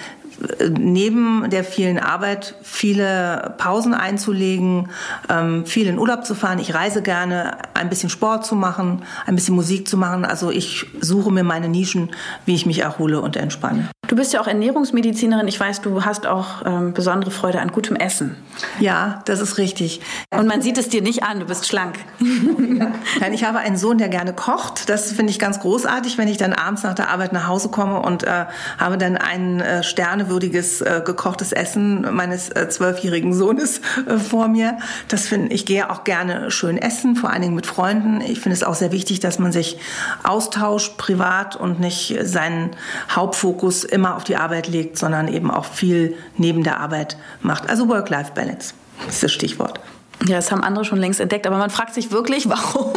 neben 0.79 1.49
der 1.51 1.65
vielen 1.65 1.99
Arbeit 1.99 2.55
viele 2.63 3.55
Pausen 3.59 3.95
einzulegen, 3.95 4.89
ähm, 5.29 5.67
viel 5.67 5.87
in 5.87 5.99
Urlaub 5.99 6.25
zu 6.25 6.35
fahren. 6.35 6.59
Ich 6.59 6.75
reise 6.75 7.03
gerne, 7.03 7.59
ein 7.75 7.89
bisschen 7.89 8.11
Sport 8.11 8.45
zu 8.45 8.55
machen, 8.55 9.03
ein 9.27 9.35
bisschen 9.35 9.55
Musik 9.55 9.89
zu 9.89 9.97
machen. 9.97 10.25
Also 10.25 10.51
ich 10.51 10.87
suche 11.01 11.31
mir 11.31 11.45
meine 11.45 11.69
Nischen, 11.69 12.11
wie 12.47 12.55
ich 12.55 12.67
mich 12.67 12.81
erhole 12.81 13.21
und 13.21 13.37
entspanne. 13.37 13.89
Du 14.09 14.17
bist 14.17 14.35
ja 14.35 14.43
auch 14.43 14.47
Ernährungsmedizinerin. 14.47 15.49
Ich 15.49 15.59
weiß, 15.59 15.81
du 15.81 16.05
hast 16.05 16.27
auch 16.27 16.67
ähm, 16.67 16.93
besondere 16.93 17.31
Freude 17.31 17.61
an 17.61 17.69
gutem 17.69 17.97
Essen. 17.97 18.37
Ja, 18.79 19.23
das 19.25 19.41
ist 19.41 19.57
richtig. 19.57 20.03
Und 20.31 20.47
man 20.47 20.61
sieht 20.61 20.77
es 20.77 20.91
dir 20.91 21.01
nicht 21.01 21.23
an, 21.23 21.41
du 21.41 21.47
bist 21.47 21.67
schlank. 21.67 21.95
Nein, 22.19 23.33
ich 23.33 23.45
habe 23.45 23.61
einen 23.61 23.79
Sohn, 23.79 23.97
der 23.97 24.09
gerne 24.09 24.35
kocht. 24.35 24.91
Das 24.91 25.13
finde 25.13 25.31
ich 25.31 25.39
ganz 25.39 25.61
großartig, 25.61 26.19
wenn 26.19 26.29
ich 26.29 26.37
dann 26.37 26.53
abends 26.53 26.83
nach 26.83 26.95
der 26.95 27.09
Arbeit 27.09 27.33
nach 27.33 27.47
Hause 27.47 27.71
komme 27.71 28.01
und 28.01 28.25
äh, 28.25 28.45
habe 28.77 28.99
dann 28.99 29.17
ein 29.17 29.61
äh, 29.61 29.83
sternewürdiges 30.23 30.81
äh, 30.81 31.03
gekochtes 31.05 31.53
Essen 31.53 32.15
meines 32.15 32.49
äh, 32.51 32.69
zwölfjährigen 32.69 33.35
Sohnes 33.35 33.81
äh, 34.07 34.19
vor 34.19 34.49
mir. 34.49 34.79
Das 35.09 35.27
finde 35.27 35.53
ich 35.53 35.67
gehe 35.67 35.91
auch 35.91 36.05
gerne 36.05 36.51
schön 36.51 36.79
essen, 36.79 37.17
vor 37.17 37.31
allen 37.31 37.43
Dingen 37.43 37.55
mit 37.55 37.67
Freunden. 37.67 38.21
Ich 38.21 38.41
finde 38.41 38.55
es 38.55 38.63
auch 38.63 38.75
sehr 38.75 38.93
wichtig, 38.93 39.21
dass 39.21 39.39
man 39.39 39.53
sich 39.53 39.79
austauscht 40.23 40.97
privat 40.97 41.57
und 41.57 41.81
nicht 41.81 42.17
seinen 42.23 42.71
Hauptfokus 43.11 43.85
immer 43.85 44.17
auf 44.17 44.25
die 44.25 44.37
Arbeit 44.37 44.69
legt, 44.69 44.99
sondern 44.99 45.29
eben 45.29 45.51
auch 45.51 45.65
viel 45.65 46.17
neben 46.37 46.63
der 46.63 46.81
Arbeit 46.81 47.17
macht. 47.41 47.69
Also 47.69 47.89
Work-Life-Balance 47.89 48.75
ist 49.09 49.23
das 49.23 49.33
Stichwort. 49.33 49.81
Ja, 50.27 50.37
das 50.37 50.53
haben 50.53 50.63
andere 50.63 50.85
schon 50.85 50.99
längst 50.99 51.21
entdeckt, 51.21 51.47
aber 51.47 51.59
man 51.59 51.71
fragt 51.71 51.95
sich 51.95 52.11
wirklich, 52.13 52.49
warum, 52.49 52.93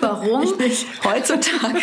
warum 0.00 0.42
heutzutage 1.04 1.78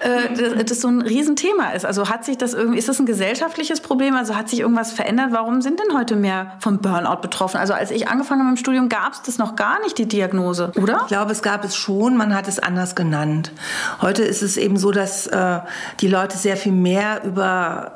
äh, 0.00 0.64
das 0.64 0.80
so 0.80 0.88
ein 0.88 1.02
Riesenthema 1.02 1.70
ist. 1.70 1.84
Also 1.84 2.08
hat 2.08 2.24
sich 2.24 2.38
das 2.38 2.54
irgendwie, 2.54 2.78
ist 2.78 2.88
das 2.88 2.98
ein 2.98 3.06
gesellschaftliches 3.06 3.80
Problem? 3.80 4.14
Also 4.14 4.36
hat 4.36 4.48
sich 4.48 4.60
irgendwas 4.60 4.92
verändert? 4.92 5.28
Warum 5.32 5.60
sind 5.60 5.80
denn 5.80 5.96
heute 5.96 6.16
mehr 6.16 6.52
vom 6.60 6.78
Burnout 6.78 7.20
betroffen? 7.20 7.58
Also 7.58 7.74
als 7.74 7.90
ich 7.90 8.08
angefangen 8.08 8.40
habe 8.40 8.50
im 8.50 8.56
Studium, 8.56 8.88
gab 8.88 9.12
es 9.12 9.22
das 9.22 9.38
noch 9.38 9.56
gar 9.56 9.80
nicht, 9.80 9.98
die 9.98 10.06
Diagnose, 10.06 10.72
oder? 10.80 11.00
Ich 11.02 11.08
glaube, 11.08 11.32
es 11.32 11.42
gab 11.42 11.64
es 11.64 11.76
schon, 11.76 12.16
man 12.16 12.34
hat 12.34 12.48
es 12.48 12.58
anders 12.58 12.94
genannt. 12.94 13.52
Heute 14.00 14.22
ist 14.22 14.42
es 14.42 14.56
eben 14.56 14.78
so, 14.78 14.92
dass 14.92 15.26
äh, 15.26 15.60
die 16.00 16.08
Leute 16.08 16.38
sehr 16.38 16.56
viel 16.56 16.72
mehr 16.72 17.22
über, 17.24 17.92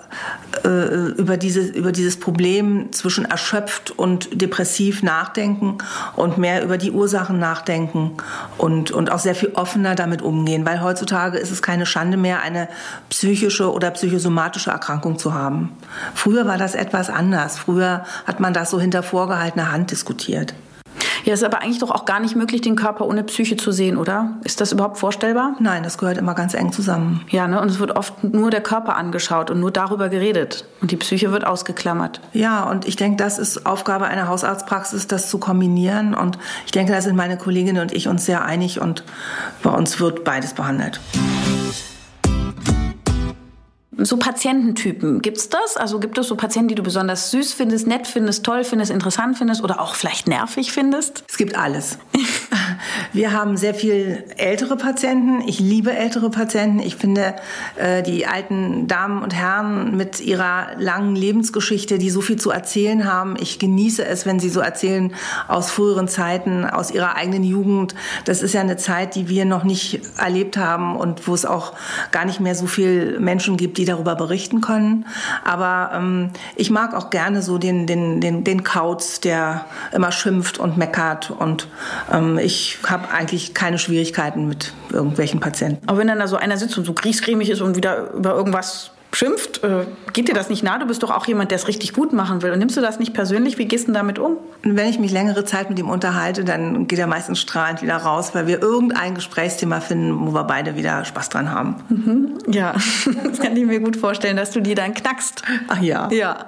äh, 0.64 1.12
über, 1.12 1.36
dieses, 1.36 1.70
über 1.70 1.92
dieses 1.92 2.20
Problem 2.20 2.92
zwischen 2.92 3.24
erschöpft 3.24 3.92
und 3.96 4.40
depressiv 4.40 5.02
nachdenken 5.02 5.78
und 6.16 6.38
mehr 6.38 6.62
über 6.62 6.78
die 6.78 6.90
Ursachen 6.90 7.38
nachdenken 7.38 8.12
und, 8.58 8.90
und 8.90 9.10
auch 9.10 9.18
sehr 9.18 9.34
viel 9.34 9.52
offener 9.54 9.94
damit 9.94 10.22
umgehen, 10.22 10.64
weil 10.66 10.80
heutzutage 10.82 11.38
ist 11.38 11.50
es 11.50 11.62
keine 11.62 11.86
Schande 11.86 12.16
mehr, 12.16 12.42
eine 12.42 12.68
psychische 13.10 13.72
oder 13.72 13.90
psychosomatische 13.90 14.70
Erkrankung 14.70 15.18
zu 15.18 15.34
haben. 15.34 15.70
Früher 16.14 16.46
war 16.46 16.58
das 16.58 16.74
etwas 16.74 17.10
anders. 17.10 17.58
Früher 17.58 18.04
hat 18.26 18.40
man 18.40 18.54
das 18.54 18.70
so 18.70 18.80
hinter 18.80 19.02
vorgehaltener 19.02 19.70
Hand 19.72 19.90
diskutiert. 19.90 20.54
Ja, 21.24 21.34
ist 21.34 21.44
aber 21.44 21.62
eigentlich 21.62 21.78
doch 21.78 21.90
auch 21.90 22.04
gar 22.04 22.20
nicht 22.20 22.36
möglich, 22.36 22.60
den 22.60 22.76
Körper 22.76 23.06
ohne 23.06 23.24
Psyche 23.24 23.56
zu 23.56 23.72
sehen, 23.72 23.96
oder? 23.96 24.36
Ist 24.44 24.60
das 24.60 24.72
überhaupt 24.72 24.98
vorstellbar? 24.98 25.56
Nein, 25.60 25.82
das 25.82 25.98
gehört 25.98 26.18
immer 26.18 26.34
ganz 26.34 26.54
eng 26.54 26.72
zusammen. 26.72 27.24
Ja, 27.30 27.48
ne? 27.48 27.60
Und 27.60 27.70
es 27.70 27.78
wird 27.78 27.96
oft 27.96 28.24
nur 28.24 28.50
der 28.50 28.60
Körper 28.60 28.96
angeschaut 28.96 29.50
und 29.50 29.60
nur 29.60 29.70
darüber 29.70 30.08
geredet. 30.08 30.66
Und 30.80 30.90
die 30.90 30.96
Psyche 30.96 31.32
wird 31.32 31.46
ausgeklammert. 31.46 32.20
Ja, 32.32 32.64
und 32.64 32.86
ich 32.86 32.96
denke, 32.96 33.16
das 33.16 33.38
ist 33.38 33.66
Aufgabe 33.66 34.06
einer 34.06 34.28
Hausarztpraxis, 34.28 35.06
das 35.06 35.28
zu 35.30 35.38
kombinieren. 35.38 36.14
Und 36.14 36.38
ich 36.66 36.72
denke, 36.72 36.92
da 36.92 37.00
sind 37.00 37.16
meine 37.16 37.36
Kolleginnen 37.36 37.82
und 37.82 37.92
ich 37.92 38.08
uns 38.08 38.26
sehr 38.26 38.44
einig 38.44 38.80
und 38.80 39.04
bei 39.62 39.70
uns 39.70 40.00
wird 40.00 40.24
beides 40.24 40.54
behandelt. 40.54 41.00
So 43.98 44.16
Patiententypen, 44.16 45.22
gibt's 45.22 45.48
das? 45.48 45.76
Also 45.76 46.00
gibt 46.00 46.18
es 46.18 46.28
so 46.28 46.36
Patienten, 46.36 46.68
die 46.68 46.74
du 46.74 46.82
besonders 46.82 47.30
süß 47.30 47.52
findest, 47.52 47.86
nett 47.86 48.06
findest, 48.06 48.44
toll 48.44 48.64
findest, 48.64 48.90
interessant 48.90 49.38
findest 49.38 49.62
oder 49.62 49.80
auch 49.80 49.94
vielleicht 49.94 50.28
nervig 50.28 50.72
findest? 50.72 51.24
Es 51.28 51.36
gibt 51.36 51.56
alles. 51.56 51.98
Wir 53.14 53.32
haben 53.32 53.56
sehr 53.56 53.74
viel 53.74 54.24
ältere 54.38 54.76
Patienten. 54.76 55.40
Ich 55.46 55.60
liebe 55.60 55.92
ältere 55.92 56.30
Patienten. 56.30 56.80
Ich 56.80 56.96
finde 56.96 57.36
äh, 57.76 58.02
die 58.02 58.26
alten 58.26 58.88
Damen 58.88 59.22
und 59.22 59.32
Herren 59.32 59.96
mit 59.96 60.20
ihrer 60.20 60.70
langen 60.80 61.14
Lebensgeschichte, 61.14 61.98
die 61.98 62.10
so 62.10 62.20
viel 62.20 62.40
zu 62.40 62.50
erzählen 62.50 63.04
haben. 63.04 63.36
Ich 63.38 63.60
genieße 63.60 64.04
es, 64.04 64.26
wenn 64.26 64.40
sie 64.40 64.48
so 64.48 64.58
erzählen 64.58 65.14
aus 65.46 65.70
früheren 65.70 66.08
Zeiten, 66.08 66.64
aus 66.64 66.90
ihrer 66.90 67.14
eigenen 67.14 67.44
Jugend. 67.44 67.94
Das 68.24 68.42
ist 68.42 68.52
ja 68.52 68.62
eine 68.62 68.78
Zeit, 68.78 69.14
die 69.14 69.28
wir 69.28 69.44
noch 69.44 69.62
nicht 69.62 70.00
erlebt 70.18 70.56
haben 70.56 70.96
und 70.96 71.28
wo 71.28 71.34
es 71.34 71.46
auch 71.46 71.74
gar 72.10 72.24
nicht 72.24 72.40
mehr 72.40 72.56
so 72.56 72.66
viele 72.66 73.20
Menschen 73.20 73.56
gibt, 73.56 73.78
die 73.78 73.84
darüber 73.84 74.16
berichten 74.16 74.60
können. 74.60 75.06
Aber 75.44 75.92
ähm, 75.94 76.30
ich 76.56 76.72
mag 76.72 76.94
auch 76.94 77.10
gerne 77.10 77.42
so 77.42 77.58
den, 77.58 77.86
den, 77.86 78.20
den, 78.20 78.42
den 78.42 78.64
Kauz, 78.64 79.20
der 79.20 79.66
immer 79.92 80.10
schimpft 80.10 80.58
und 80.58 80.76
meckert. 80.76 81.30
Und 81.30 81.68
ähm, 82.12 82.38
ich 82.38 82.78
habe 82.88 83.03
eigentlich 83.12 83.54
keine 83.54 83.78
Schwierigkeiten 83.78 84.48
mit 84.48 84.72
irgendwelchen 84.92 85.40
Patienten. 85.40 85.86
Aber 85.86 85.98
wenn 85.98 86.08
dann 86.08 86.18
da 86.18 86.28
so 86.28 86.36
einer 86.36 86.56
sitzt 86.56 86.78
und 86.78 86.84
so 86.84 86.92
griesgrämig 86.92 87.50
ist 87.50 87.60
und 87.60 87.76
wieder 87.76 88.12
über 88.12 88.34
irgendwas 88.34 88.90
schimpft, 89.14 89.62
äh, 89.62 89.86
geht 90.12 90.28
dir 90.28 90.34
das 90.34 90.50
nicht 90.50 90.62
nah? 90.62 90.78
Du 90.78 90.86
bist 90.86 91.02
doch 91.02 91.10
auch 91.10 91.26
jemand, 91.26 91.50
der 91.50 91.56
es 91.56 91.68
richtig 91.68 91.92
gut 91.92 92.12
machen 92.12 92.42
will. 92.42 92.52
Und 92.52 92.58
nimmst 92.58 92.76
du 92.76 92.80
das 92.80 92.98
nicht 92.98 93.14
persönlich? 93.14 93.58
Wie 93.58 93.66
gehst 93.66 93.88
du 93.88 93.92
damit 93.92 94.18
um? 94.18 94.36
Wenn 94.62 94.88
ich 94.88 94.98
mich 94.98 95.12
längere 95.12 95.44
Zeit 95.44 95.70
mit 95.70 95.78
ihm 95.78 95.88
unterhalte, 95.88 96.44
dann 96.44 96.86
geht 96.88 96.98
er 96.98 97.06
meistens 97.06 97.40
strahlend 97.40 97.82
wieder 97.82 97.96
raus, 97.96 98.34
weil 98.34 98.46
wir 98.46 98.60
irgendein 98.60 99.14
Gesprächsthema 99.14 99.80
finden, 99.80 100.26
wo 100.26 100.34
wir 100.34 100.44
beide 100.44 100.76
wieder 100.76 101.04
Spaß 101.04 101.28
dran 101.28 101.50
haben. 101.50 101.76
Mhm. 101.88 102.38
Ja, 102.52 102.72
das 103.24 103.38
kann 103.40 103.56
ich 103.56 103.64
mir 103.64 103.80
gut 103.80 103.96
vorstellen, 103.96 104.36
dass 104.36 104.50
du 104.50 104.60
die 104.60 104.74
dann 104.74 104.94
knackst. 104.94 105.42
Ach 105.68 105.80
ja. 105.80 106.08
Ja. 106.10 106.46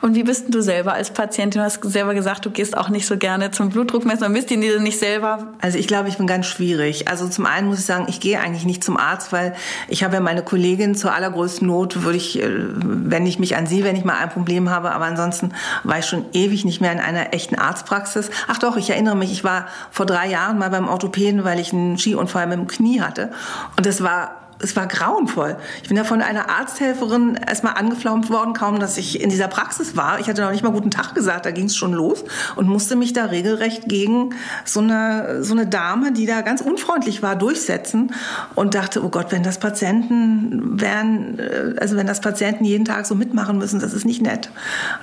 Und 0.00 0.14
wie 0.14 0.22
bist 0.22 0.54
du 0.54 0.62
selber 0.62 0.94
als 0.94 1.10
Patientin? 1.10 1.60
Du 1.60 1.64
hast 1.64 1.82
selber 1.84 2.14
gesagt, 2.14 2.44
du 2.44 2.50
gehst 2.50 2.76
auch 2.76 2.88
nicht 2.88 3.06
so 3.06 3.16
gerne 3.16 3.50
zum 3.50 3.70
Blutdruckmessen. 3.70 4.26
Und 4.26 4.32
bist 4.32 4.50
du 4.50 4.56
nicht 4.56 4.98
selber? 4.98 5.48
Also 5.60 5.78
ich 5.78 5.86
glaube, 5.86 6.08
ich 6.08 6.18
bin 6.18 6.26
ganz 6.26 6.46
schwierig. 6.46 7.08
Also 7.08 7.28
zum 7.28 7.46
einen 7.46 7.68
muss 7.68 7.80
ich 7.80 7.86
sagen, 7.86 8.06
ich 8.08 8.20
gehe 8.20 8.40
eigentlich 8.40 8.64
nicht 8.64 8.84
zum 8.84 8.96
Arzt, 8.96 9.32
weil 9.32 9.54
ich 9.88 10.04
habe 10.04 10.14
ja 10.14 10.20
meine 10.20 10.42
Kollegin 10.42 10.94
zur 10.94 11.14
allergrößten 11.14 11.66
Not, 11.66 12.02
würde 12.04 12.16
ich, 12.16 12.42
äh, 12.42 12.48
wenn 12.48 13.26
ich 13.26 13.38
mich 13.38 13.56
an 13.56 13.66
sie, 13.66 13.84
wenn 13.84 13.96
ich 13.96 14.04
mal 14.04 14.18
ein 14.18 14.30
Problem 14.30 14.70
habe. 14.70 14.92
Aber 14.92 15.04
ansonsten 15.04 15.52
war 15.84 15.98
ich 15.98 16.06
schon 16.06 16.24
ewig 16.32 16.64
nicht 16.64 16.80
mehr 16.80 16.92
in 16.92 17.00
einer 17.00 17.32
echten 17.34 17.56
Arztpraxis. 17.56 18.30
Ach 18.48 18.58
doch, 18.58 18.76
ich 18.76 18.90
erinnere 18.90 19.16
mich, 19.16 19.32
ich 19.32 19.44
war 19.44 19.66
vor 19.90 20.06
drei 20.06 20.28
Jahren 20.28 20.58
mal 20.58 20.70
beim 20.70 20.88
Orthopäden, 20.88 21.44
weil 21.44 21.58
ich 21.58 21.72
einen 21.72 21.98
Skiunfall 21.98 22.46
mit 22.46 22.58
dem 22.58 22.66
Knie 22.66 23.00
hatte. 23.00 23.30
Und 23.76 23.86
das 23.86 24.02
war 24.02 24.41
es 24.62 24.76
war 24.76 24.86
grauenvoll. 24.86 25.56
Ich 25.82 25.88
bin 25.88 25.96
da 25.96 26.04
von 26.04 26.22
einer 26.22 26.48
Arzthelferin 26.48 27.34
erstmal 27.34 27.74
angeflaumt 27.74 28.30
worden, 28.30 28.54
kaum 28.54 28.78
dass 28.78 28.96
ich 28.96 29.20
in 29.20 29.28
dieser 29.28 29.48
Praxis 29.48 29.96
war. 29.96 30.20
Ich 30.20 30.28
hatte 30.28 30.42
noch 30.42 30.52
nicht 30.52 30.62
mal 30.62 30.72
guten 30.72 30.90
Tag 30.90 31.14
gesagt, 31.14 31.46
da 31.46 31.50
ging 31.50 31.66
es 31.66 31.76
schon 31.76 31.92
los 31.92 32.24
und 32.56 32.68
musste 32.68 32.96
mich 32.96 33.12
da 33.12 33.26
regelrecht 33.26 33.88
gegen 33.88 34.34
so 34.64 34.80
eine, 34.80 35.42
so 35.42 35.52
eine 35.52 35.66
Dame, 35.66 36.12
die 36.12 36.26
da 36.26 36.42
ganz 36.42 36.60
unfreundlich 36.60 37.22
war, 37.22 37.36
durchsetzen 37.36 38.12
und 38.54 38.74
dachte, 38.74 39.04
oh 39.04 39.08
Gott, 39.08 39.32
wenn 39.32 39.42
das 39.42 39.58
Patienten 39.58 40.80
wären, 40.80 41.38
äh, 41.38 41.74
also 41.80 41.96
wenn 41.96 42.06
das 42.06 42.20
Patienten 42.20 42.64
jeden 42.64 42.84
Tag 42.84 43.06
so 43.06 43.14
mitmachen 43.14 43.58
müssen, 43.58 43.80
das 43.80 43.92
ist 43.92 44.04
nicht 44.04 44.22
nett. 44.22 44.50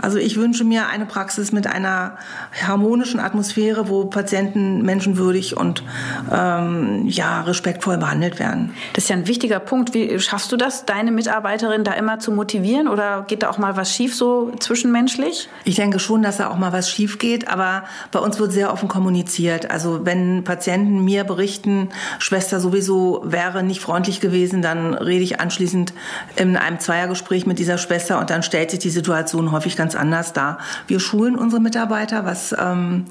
Also 0.02 0.18
ich 0.18 0.38
wünsche 0.38 0.64
mir 0.64 0.88
eine 0.88 1.06
Praxis 1.06 1.52
mit 1.52 1.68
einer 1.68 2.18
harmonischen 2.66 3.20
Atmosphäre, 3.20 3.90
wo 3.90 4.06
Patienten 4.06 4.84
menschenwürdig 4.84 5.58
und 5.58 5.84
ähm, 6.32 7.08
ja, 7.08 7.42
respektvoll 7.42 7.98
behandelt 7.98 8.40
werden. 8.40 8.74
Das 8.94 9.04
ist 9.06 9.10
ja 9.10 9.16
ein 9.16 9.28
wichtiger 9.28 9.49
wichtiger 9.50 9.66
Punkt. 9.66 9.96
Wie 9.96 10.20
schaffst 10.20 10.52
du 10.52 10.58
das, 10.58 10.86
deine 10.86 11.12
Mitarbeiterin 11.12 11.84
da 11.84 11.94
immer 11.94 12.20
zu 12.20 12.32
motivieren 12.32 12.88
oder 12.88 13.26
geht 13.28 13.42
da 13.42 13.50
auch 13.50 13.58
mal 13.58 13.76
was 13.76 13.92
schief 13.92 14.16
so 14.16 14.52
zwischenmenschlich? 14.60 15.50
Ich 15.64 15.76
denke 15.76 15.98
schon, 15.98 16.22
dass 16.22 16.38
da 16.38 16.50
auch 16.52 16.58
mal 16.58 16.72
was 16.72 16.88
schief 16.88 17.18
geht, 17.18 17.48
aber 17.48 17.84
bei 18.12 18.20
uns 18.20 18.38
wird 18.38 18.52
sehr 18.52 18.72
offen 18.72 18.88
kommuniziert. 18.88 19.72
Also 19.72 20.06
wenn 20.06 20.44
Patienten 20.44 21.04
mir 21.04 21.24
berichten, 21.24 21.90
Schwester 22.20 22.60
sowieso 22.60 23.24
wäre 23.24 23.64
nicht 23.64 23.82
freundlich 23.82 24.20
gewesen, 24.20 24.62
dann 24.62 24.94
rede 24.94 25.24
ich 25.24 25.40
anschließend 25.40 25.94
in 26.36 26.56
einem 26.56 26.80
Zweiergespräch 26.80 27.48
mit 27.48 27.58
dieser 27.58 27.80
Schwester 27.80 28.20
und 28.20 28.30
dann 28.30 28.44
stellt 28.44 28.70
sich 28.70 28.80
die 28.80 28.92
Situation 28.92 29.52
häufig 29.52 29.76
ganz 29.76 29.96
anders 29.96 30.32
dar. 30.32 30.60
Wir 30.86 31.00
schulen 31.00 31.36
unsere 31.36 31.60
Mitarbeiter, 31.60 32.24
was 32.24 32.56
ähm, 32.56 33.06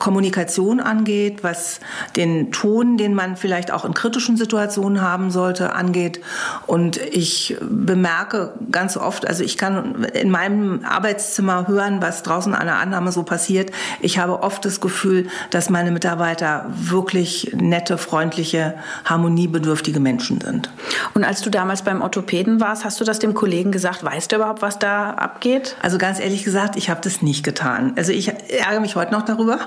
Kommunikation 0.00 0.80
angeht, 0.80 1.44
was 1.44 1.78
den 2.16 2.50
Ton, 2.50 2.96
den 2.96 3.14
man 3.14 3.36
vielleicht 3.36 3.70
auch 3.70 3.84
in 3.84 3.94
kritischen 3.94 4.36
Situationen 4.36 5.00
haben 5.00 5.30
sollte, 5.30 5.73
angeht. 5.74 6.20
Und 6.66 6.96
ich 6.96 7.56
bemerke 7.60 8.52
ganz 8.70 8.96
oft, 8.96 9.26
also 9.26 9.44
ich 9.44 9.58
kann 9.58 10.04
in 10.04 10.30
meinem 10.30 10.84
Arbeitszimmer 10.84 11.68
hören, 11.68 12.00
was 12.00 12.22
draußen 12.22 12.54
an 12.54 12.66
der 12.66 12.76
Annahme 12.76 13.12
so 13.12 13.22
passiert. 13.22 13.70
Ich 14.00 14.18
habe 14.18 14.42
oft 14.42 14.64
das 14.64 14.80
Gefühl, 14.80 15.28
dass 15.50 15.70
meine 15.70 15.90
Mitarbeiter 15.90 16.66
wirklich 16.74 17.52
nette, 17.54 17.98
freundliche, 17.98 18.74
harmoniebedürftige 19.04 20.00
Menschen 20.00 20.40
sind. 20.40 20.70
Und 21.14 21.24
als 21.24 21.42
du 21.42 21.50
damals 21.50 21.82
beim 21.82 22.02
Orthopäden 22.02 22.60
warst, 22.60 22.84
hast 22.84 23.00
du 23.00 23.04
das 23.04 23.18
dem 23.18 23.34
Kollegen 23.34 23.72
gesagt? 23.72 24.04
Weißt 24.04 24.32
du 24.32 24.36
überhaupt, 24.36 24.62
was 24.62 24.78
da 24.78 25.10
abgeht? 25.10 25.76
Also 25.82 25.98
ganz 25.98 26.20
ehrlich 26.20 26.44
gesagt, 26.44 26.76
ich 26.76 26.90
habe 26.90 27.00
das 27.02 27.22
nicht 27.22 27.44
getan. 27.44 27.92
Also 27.96 28.12
ich 28.12 28.28
ärgere 28.28 28.80
mich 28.80 28.96
heute 28.96 29.12
noch 29.12 29.22
darüber. 29.22 29.58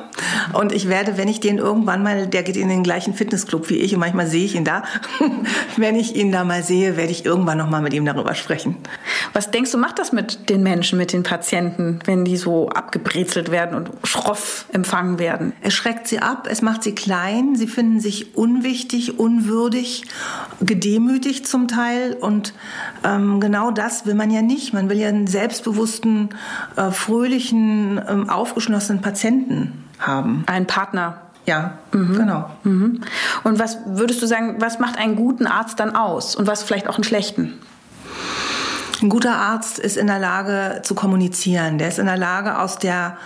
Und 0.53 0.71
ich 0.71 0.87
werde, 0.87 1.17
wenn 1.17 1.27
ich 1.27 1.39
den 1.39 1.57
irgendwann 1.57 2.03
mal, 2.03 2.27
der 2.27 2.43
geht 2.43 2.57
in 2.57 2.69
den 2.69 2.83
gleichen 2.83 3.13
Fitnessclub 3.13 3.69
wie 3.69 3.77
ich 3.77 3.93
und 3.93 3.99
manchmal 3.99 4.27
sehe 4.27 4.45
ich 4.45 4.55
ihn 4.55 4.63
da, 4.63 4.83
wenn 5.77 5.95
ich 5.97 6.15
ihn 6.15 6.31
da 6.31 6.43
mal 6.43 6.63
sehe, 6.63 6.97
werde 6.97 7.11
ich 7.11 7.25
irgendwann 7.25 7.57
noch 7.57 7.69
mal 7.69 7.81
mit 7.81 7.93
ihm 7.93 8.05
darüber 8.05 8.35
sprechen. 8.35 8.77
Was 9.33 9.51
denkst 9.51 9.71
du, 9.71 9.77
macht 9.77 9.99
das 9.99 10.11
mit 10.11 10.49
den 10.49 10.63
Menschen, 10.63 10.97
mit 10.97 11.13
den 11.13 11.23
Patienten, 11.23 11.99
wenn 12.05 12.25
die 12.25 12.37
so 12.37 12.69
abgebrezelt 12.69 13.51
werden 13.51 13.75
und 13.75 13.89
schroff 14.03 14.65
empfangen 14.73 15.19
werden? 15.19 15.53
Es 15.61 15.73
schreckt 15.73 16.07
sie 16.07 16.19
ab, 16.19 16.47
es 16.49 16.61
macht 16.61 16.83
sie 16.83 16.93
klein, 16.93 17.55
sie 17.55 17.67
finden 17.67 17.99
sich 17.99 18.35
unwichtig, 18.35 19.19
unwürdig, 19.19 20.03
gedemütigt 20.61 21.47
zum 21.47 21.67
Teil 21.67 22.13
und 22.13 22.53
ähm, 23.03 23.39
genau 23.39 23.71
das 23.71 24.05
will 24.05 24.15
man 24.15 24.31
ja 24.31 24.41
nicht. 24.41 24.73
Man 24.73 24.89
will 24.89 24.97
ja 24.97 25.09
einen 25.09 25.27
selbstbewussten, 25.27 26.29
äh, 26.75 26.91
fröhlichen, 26.91 28.01
ähm, 28.07 28.29
aufgeschlossenen 28.29 29.01
Patienten 29.01 29.83
haben. 29.99 30.43
Einen 30.47 30.67
Partner. 30.67 31.21
Ja, 31.47 31.77
mhm. 31.93 32.15
genau. 32.15 32.49
Mhm. 32.63 33.01
Und 33.43 33.57
was 33.57 33.77
würdest 33.85 34.21
du 34.21 34.27
sagen, 34.27 34.57
was 34.59 34.79
macht 34.79 34.99
einen 34.99 35.15
guten 35.15 35.47
Arzt 35.47 35.79
dann 35.79 35.95
aus 35.95 36.35
und 36.35 36.45
was 36.45 36.61
vielleicht 36.61 36.87
auch 36.87 36.95
einen 36.95 37.05
schlechten? 37.05 37.53
Ein 39.01 39.09
guter 39.09 39.35
Arzt 39.35 39.79
ist 39.79 39.95
in 39.95 40.07
der 40.07 40.19
Lage 40.19 40.81
zu 40.83 40.93
kommunizieren. 40.93 41.77
Der 41.77 41.87
ist 41.87 41.99
in 41.99 42.05
der 42.05 42.17
Lage, 42.17 42.59
aus 42.59 42.79
der 42.79 43.17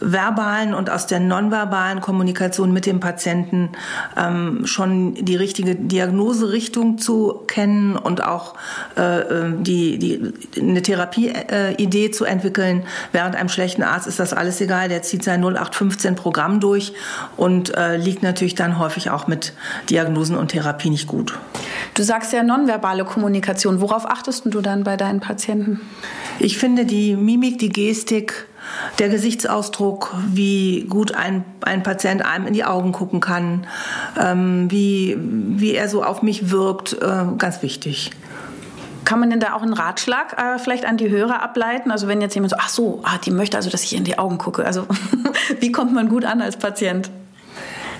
verbalen 0.00 0.74
und 0.74 0.90
aus 0.90 1.06
der 1.06 1.20
nonverbalen 1.20 2.00
Kommunikation 2.00 2.72
mit 2.72 2.86
dem 2.86 3.00
Patienten 3.00 3.70
ähm, 4.16 4.66
schon 4.66 5.14
die 5.14 5.36
richtige 5.36 5.76
Diagnoserichtung 5.76 6.98
zu 6.98 7.42
kennen 7.46 7.96
und 7.96 8.24
auch 8.24 8.54
äh, 8.96 9.20
äh 9.20 9.52
die, 9.60 9.98
die, 9.98 10.32
eine 10.58 10.82
Therapieidee 10.82 12.06
äh, 12.06 12.10
zu 12.10 12.24
entwickeln. 12.24 12.84
Während 13.12 13.36
einem 13.36 13.48
schlechten 13.48 13.82
Arzt 13.82 14.06
ist 14.06 14.18
das 14.18 14.32
alles 14.32 14.60
egal, 14.60 14.88
der 14.88 15.02
zieht 15.02 15.22
sein 15.22 15.40
0815 15.40 16.14
Programm 16.14 16.60
durch 16.60 16.92
und 17.36 17.76
äh, 17.76 17.96
liegt 17.96 18.22
natürlich 18.22 18.54
dann 18.54 18.78
häufig 18.78 19.10
auch 19.10 19.26
mit 19.26 19.52
Diagnosen 19.90 20.36
und 20.36 20.48
Therapie 20.48 20.90
nicht 20.90 21.06
gut. 21.06 21.38
Du 21.94 22.02
sagst 22.02 22.32
ja 22.32 22.42
nonverbale 22.42 23.04
Kommunikation. 23.04 23.80
Worauf 23.80 24.08
achtest 24.08 24.44
du 24.46 24.60
dann 24.60 24.84
bei 24.84 24.96
deinen 24.96 25.20
Patienten? 25.20 25.80
Ich 26.38 26.56
finde 26.58 26.86
die 26.86 27.16
Mimik, 27.16 27.58
die 27.58 27.68
Gestik, 27.68 28.46
der 28.98 29.08
Gesichtsausdruck, 29.08 30.14
wie 30.28 30.86
gut 30.88 31.14
ein, 31.14 31.44
ein 31.62 31.82
Patient 31.82 32.24
einem 32.24 32.46
in 32.46 32.52
die 32.52 32.64
Augen 32.64 32.92
gucken 32.92 33.20
kann, 33.20 33.66
ähm, 34.18 34.70
wie, 34.70 35.16
wie 35.20 35.74
er 35.74 35.88
so 35.88 36.04
auf 36.04 36.22
mich 36.22 36.50
wirkt, 36.50 36.94
äh, 36.94 37.24
ganz 37.38 37.62
wichtig. 37.62 38.10
Kann 39.04 39.18
man 39.18 39.30
denn 39.30 39.40
da 39.40 39.54
auch 39.54 39.62
einen 39.62 39.72
Ratschlag 39.72 40.36
äh, 40.38 40.58
vielleicht 40.58 40.84
an 40.84 40.96
die 40.96 41.10
Hörer 41.10 41.42
ableiten? 41.42 41.90
Also 41.90 42.06
wenn 42.06 42.20
jetzt 42.20 42.34
jemand 42.34 42.50
so, 42.50 42.56
ach 42.60 42.68
so, 42.68 43.00
ah, 43.02 43.18
die 43.24 43.30
möchte 43.30 43.56
also, 43.56 43.70
dass 43.70 43.82
ich 43.82 43.96
in 43.96 44.04
die 44.04 44.18
Augen 44.18 44.38
gucke. 44.38 44.64
Also 44.64 44.86
wie 45.60 45.72
kommt 45.72 45.92
man 45.92 46.08
gut 46.08 46.24
an 46.24 46.40
als 46.42 46.56
Patient? 46.56 47.10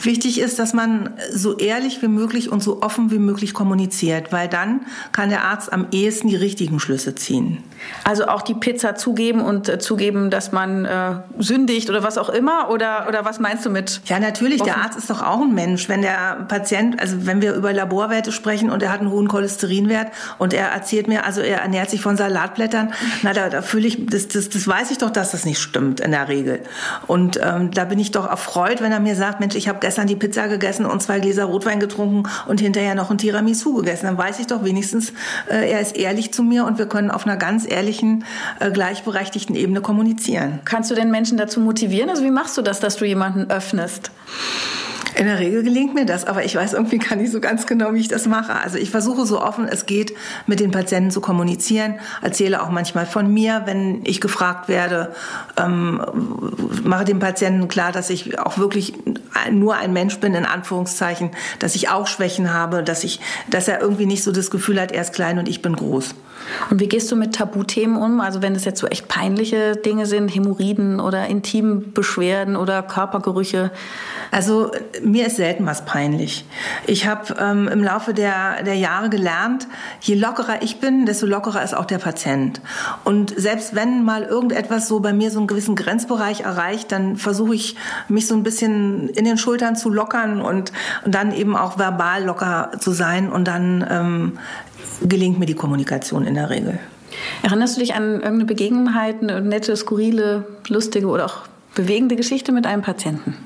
Wichtig 0.03 0.41
ist, 0.41 0.59
dass 0.59 0.73
man 0.73 1.11
so 1.33 1.57
ehrlich 1.59 2.03
wie 2.03 2.09
möglich 2.09 2.51
und 2.51 2.63
so 2.63 2.83
offen 2.83 3.11
wie 3.11 3.19
möglich 3.19 3.55
kommuniziert, 3.55 4.33
weil 4.33 4.49
dann 4.49 4.81
kann 5.13 5.29
der 5.29 5.45
Arzt 5.45 5.73
am 5.73 5.87
ehesten 5.93 6.29
die 6.29 6.37
richtigen 6.37 6.81
Schlüsse 6.81 7.15
ziehen. 7.15 7.63
Also 8.05 8.27
auch 8.27 8.43
die 8.43 8.55
Pizza 8.55 8.95
zugeben 8.95 9.41
und 9.41 9.69
äh, 9.69 9.79
zugeben, 9.79 10.31
dass 10.31 10.53
man 10.53 10.85
äh, 10.85 11.15
sündigt 11.39 11.91
oder 11.91 12.03
was 12.03 12.19
auch 12.19 12.29
immer? 12.29 12.71
Oder, 12.71 13.07
oder 13.09 13.25
was 13.25 13.41
meinst 13.41 13.65
du 13.65 13.71
mit? 13.71 14.01
Ja, 14.07 14.19
natürlich, 14.19 14.61
offen? 14.61 14.73
der 14.73 14.83
Arzt 14.83 14.99
ist 14.99 15.11
doch 15.11 15.23
auch 15.23 15.41
ein 15.41 15.55
Mensch. 15.55 15.89
Wenn 15.89 16.03
der 16.03 16.47
Patient, 16.49 17.01
also 17.01 17.27
wenn 17.27 17.43
wir 17.43 17.55
über 17.55 17.73
Laborwerte 17.73 18.33
sprechen 18.33 18.71
und 18.71 18.83
er 18.83 18.93
hat 18.93 19.01
einen 19.01 19.11
hohen 19.11 19.29
Cholesterinwert 19.29 20.09
und 20.39 20.53
er 20.53 20.69
erzählt 20.69 21.09
mir, 21.09 21.25
also 21.25 21.41
er 21.41 21.61
ernährt 21.61 21.91
sich 21.91 22.01
von 22.01 22.17
Salatblättern, 22.17 22.93
na, 23.23 23.33
da, 23.33 23.49
da 23.49 23.63
fühle 23.63 23.87
ich, 23.87 24.07
das, 24.07 24.29
das, 24.29 24.49
das 24.49 24.67
weiß 24.67 24.91
ich 24.91 24.99
doch, 24.99 25.11
dass 25.11 25.33
das 25.33 25.45
nicht 25.45 25.61
stimmt 25.61 26.01
in 26.01 26.11
der 26.11 26.29
Regel. 26.29 26.61
Und 27.07 27.39
ähm, 27.43 27.71
da 27.71 27.85
bin 27.85 27.99
ich 27.99 28.11
doch 28.11 28.29
erfreut, 28.29 28.81
wenn 28.81 28.93
er 28.93 29.01
mir 29.01 29.15
sagt, 29.15 29.41
Mensch, 29.41 29.55
ich 29.55 29.69
habe 29.69 29.79
gestern 29.91 30.07
die 30.07 30.15
Pizza 30.15 30.47
gegessen 30.47 30.87
und 30.87 31.03
zwei 31.03 31.19
Gläser 31.19 31.47
Rotwein 31.47 31.81
getrunken 31.81 32.23
und 32.47 32.61
hinterher 32.61 32.95
noch 32.95 33.11
ein 33.11 33.19
Tiramisu 33.19 33.75
gegessen. 33.75 34.07
Dann 34.07 34.17
weiß 34.17 34.39
ich 34.39 34.47
doch 34.47 34.63
wenigstens, 34.63 35.13
äh, 35.51 35.69
er 35.69 35.81
ist 35.81 35.97
ehrlich 35.97 36.33
zu 36.33 36.45
mir 36.45 36.65
und 36.65 36.79
wir 36.79 36.87
können 36.87 37.11
auf 37.11 37.27
einer 37.27 37.37
ganz 37.37 37.69
ehrlichen, 37.69 38.25
äh, 38.61 38.71
gleichberechtigten 38.71 39.57
Ebene 39.57 39.81
kommunizieren. 39.81 40.61
Kannst 40.65 40.93
du 40.93 40.95
den 40.95 41.11
Menschen 41.11 41.39
dazu 41.39 41.59
motivieren? 41.59 42.09
Also 42.09 42.23
wie 42.23 42.31
machst 42.31 42.57
du 42.57 42.63
das, 42.63 42.79
dass 42.79 42.99
du 42.99 43.05
jemanden 43.05 43.51
öffnest? 43.51 44.13
In 45.17 45.27
der 45.27 45.39
Regel 45.39 45.63
gelingt 45.63 45.95
mir 45.95 46.07
das, 46.07 46.25
aber 46.25 46.45
ich 46.45 46.55
weiß 46.55 46.73
irgendwie 46.73 46.99
gar 46.99 47.17
nicht 47.17 47.33
so 47.33 47.41
ganz 47.41 47.67
genau, 47.67 47.93
wie 47.95 48.01
ich 48.01 48.09
das 48.09 48.27
mache. 48.27 48.55
Also 48.55 48.79
ich 48.79 48.91
versuche 48.91 49.27
so 49.27 49.41
offen 49.43 49.67
es 49.69 49.87
geht, 49.87 50.15
mit 50.47 50.61
den 50.61 50.71
Patienten 50.71 51.11
zu 51.11 51.21
kommunizieren, 51.21 51.97
erzähle 52.23 52.63
auch 52.63 52.71
manchmal 52.71 53.07
von 53.07 53.33
mir, 53.33 53.63
wenn 53.65 54.03
ich 54.05 54.21
gefragt 54.21 54.69
werde, 54.69 55.15
ähm, 55.57 56.01
mache 56.85 57.05
dem 57.05 57.19
Patienten 57.19 57.69
klar, 57.69 57.93
dass 57.93 58.11
ich 58.11 58.39
auch 58.39 58.59
wirklich 58.59 58.95
nur 59.51 59.77
ein 59.77 59.93
Mensch 59.93 60.19
bin, 60.19 60.35
in 60.35 60.45
Anführungszeichen, 60.45 61.31
dass 61.59 61.75
ich 61.75 61.89
auch 61.89 62.07
Schwächen 62.07 62.53
habe, 62.53 62.83
dass 62.83 63.05
ich, 63.05 63.21
dass 63.49 63.69
er 63.69 63.81
irgendwie 63.81 64.07
nicht 64.07 64.23
so 64.23 64.33
das 64.33 64.51
Gefühl 64.51 64.81
hat, 64.81 64.93
er 64.93 65.03
ist 65.03 65.13
klein 65.13 65.39
und 65.39 65.49
ich 65.49 65.63
bin 65.63 65.75
groß. 65.75 66.15
Und 66.71 66.81
wie 66.81 66.89
gehst 66.89 67.11
du 67.11 67.17
mit 67.17 67.35
Tabuthemen 67.35 67.97
um? 67.97 68.21
Also 68.21 68.43
wenn 68.43 68.55
es 68.55 68.65
jetzt 68.65 68.81
so 68.81 68.87
echt 68.87 69.09
peinliche 69.09 69.77
Dinge 69.77 70.07
sind, 70.07 70.29
Hämorrhoiden 70.29 71.01
oder 71.01 71.27
Intimbeschwerden 71.27 72.57
oder 72.57 72.83
Körpergerüche? 72.83 73.71
Also 74.31 74.71
mir 75.03 75.27
ist 75.27 75.37
selten 75.37 75.67
was 75.67 75.85
peinlich. 75.85 76.45
Ich 76.87 77.07
habe 77.07 77.35
ähm, 77.39 77.69
im 77.69 77.83
Laufe 77.83 78.15
der, 78.15 78.63
der 78.63 78.75
Jahre 78.75 79.11
gelernt, 79.11 79.67
je 80.01 80.15
lockerer 80.15 80.63
ich 80.63 80.81
bin, 80.81 81.07
desto 81.07 81.27
lockerer 81.27 81.63
ist 81.63 81.75
auch 81.75 81.85
der 81.85 81.99
Patient. 81.99 82.61
Und 83.05 83.35
selbst 83.37 83.75
wenn 83.75 84.05
mal 84.05 84.23
irgendetwas 84.23 84.89
so 84.89 85.01
bei 85.01 85.13
mir 85.13 85.31
so 85.31 85.39
einen 85.39 85.49
gewissen 85.49 85.75
Grenzbereich 85.75 86.43
erreicht, 86.43 86.93
dann 86.93 87.17
versuche 87.17 87.55
ich 87.55 87.77
mich 88.09 88.27
so 88.27 88.35
ein 88.35 88.43
bisschen 88.43 89.09
in 89.11 89.25
den 89.25 89.39
Schultern 89.39 89.77
zu 89.77 89.91
lockern 89.91 90.41
und, 90.41 90.73
und 91.05 91.15
dann 91.15 91.33
eben 91.33 91.57
auch 91.57 91.79
verbal 91.79 92.25
locker 92.25 92.73
zu 92.79 92.93
sein 92.93 93.31
und 93.31 93.47
dann 93.47 93.87
ähm, 93.91 94.39
gelingt 95.03 95.39
mir 95.39 95.47
die 95.47 95.55
Kommunikation 95.55 96.27
in 96.27 96.35
der 96.35 96.51
Regel. 96.51 96.79
Erinnerst 97.43 97.77
du 97.77 97.81
dich 97.81 97.95
an 97.95 98.15
irgendeine 98.15 98.45
Begebenheit, 98.45 99.17
eine 99.23 99.41
nette, 99.41 99.77
skurrile, 99.77 100.47
lustige 100.69 101.07
oder 101.07 101.27
auch 101.27 101.43
bewegende 101.75 102.17
Geschichte 102.17 102.53
mit 102.53 102.67
einem 102.67 102.83
Patienten? 102.83 103.37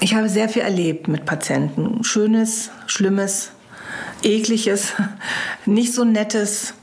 Ich 0.00 0.14
habe 0.14 0.28
sehr 0.28 0.48
viel 0.48 0.62
erlebt 0.62 1.08
mit 1.08 1.26
Patienten. 1.26 2.02
Schönes, 2.04 2.70
Schlimmes, 2.86 3.50
Ekliges, 4.22 4.94
nicht 5.66 5.94
so 5.94 6.04
Nettes. 6.04 6.74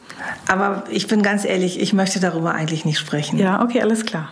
Aber 0.48 0.84
ich 0.90 1.08
bin 1.08 1.22
ganz 1.22 1.46
ehrlich, 1.46 1.80
ich 1.80 1.94
möchte 1.94 2.20
darüber 2.20 2.54
eigentlich 2.54 2.86
nicht 2.86 3.00
sprechen. 3.00 3.38
Ja, 3.38 3.62
okay, 3.64 3.82
alles 3.82 4.06
klar. 4.06 4.32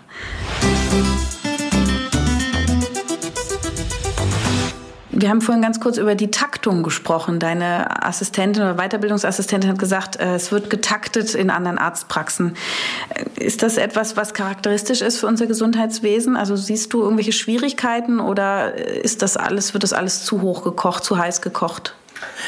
Wir 5.18 5.30
haben 5.30 5.40
vorhin 5.40 5.62
ganz 5.62 5.80
kurz 5.80 5.98
über 5.98 6.14
die 6.14 6.30
Taktung 6.30 6.84
gesprochen. 6.84 7.40
Deine 7.40 8.04
Assistentin 8.04 8.64
oder 8.64 8.76
Weiterbildungsassistentin 8.76 9.70
hat 9.70 9.80
gesagt, 9.80 10.20
äh, 10.20 10.36
es 10.36 10.52
wird 10.52 10.70
getaktet 10.70 11.36
in 11.36 11.50
anderen 11.50 11.78
Arztpraxen. 11.78 12.58
Äh, 13.10 13.46
ist 13.46 13.64
das 13.64 13.78
etwas, 13.78 14.18
was 14.18 14.34
charakteristisch 14.34 15.02
ist 15.02 15.20
für 15.20 15.28
unser 15.28 15.48
Gesundheitswesen? 15.48 16.36
Also 16.36 16.58
siehst 16.58 16.94
du 16.94 17.02
irgendwelche 17.02 17.32
Schwierigkeiten 17.32 18.20
oder 18.20 18.76
ist 18.76 19.22
das 19.22 19.38
alles, 19.38 19.74
wird 19.74 19.84
das 19.84 19.94
alles 19.94 20.26
zu 20.26 20.42
hoch 20.42 20.66
gekocht, 20.66 21.06
zu 21.06 21.18
heiß 21.18 21.42
gekocht? 21.42 21.96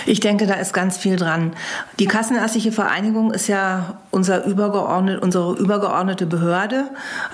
Ich 0.05 0.19
denke, 0.19 0.47
da 0.47 0.55
ist 0.55 0.73
ganz 0.73 0.97
viel 0.97 1.15
dran. 1.15 1.53
Die 1.99 2.05
Kassenärztliche 2.05 2.71
Vereinigung 2.71 3.31
ist 3.31 3.47
ja 3.47 3.97
unser 4.11 4.45
übergeordnet, 4.45 5.21
unsere 5.21 5.55
übergeordnete 5.57 6.25
Behörde. 6.25 6.85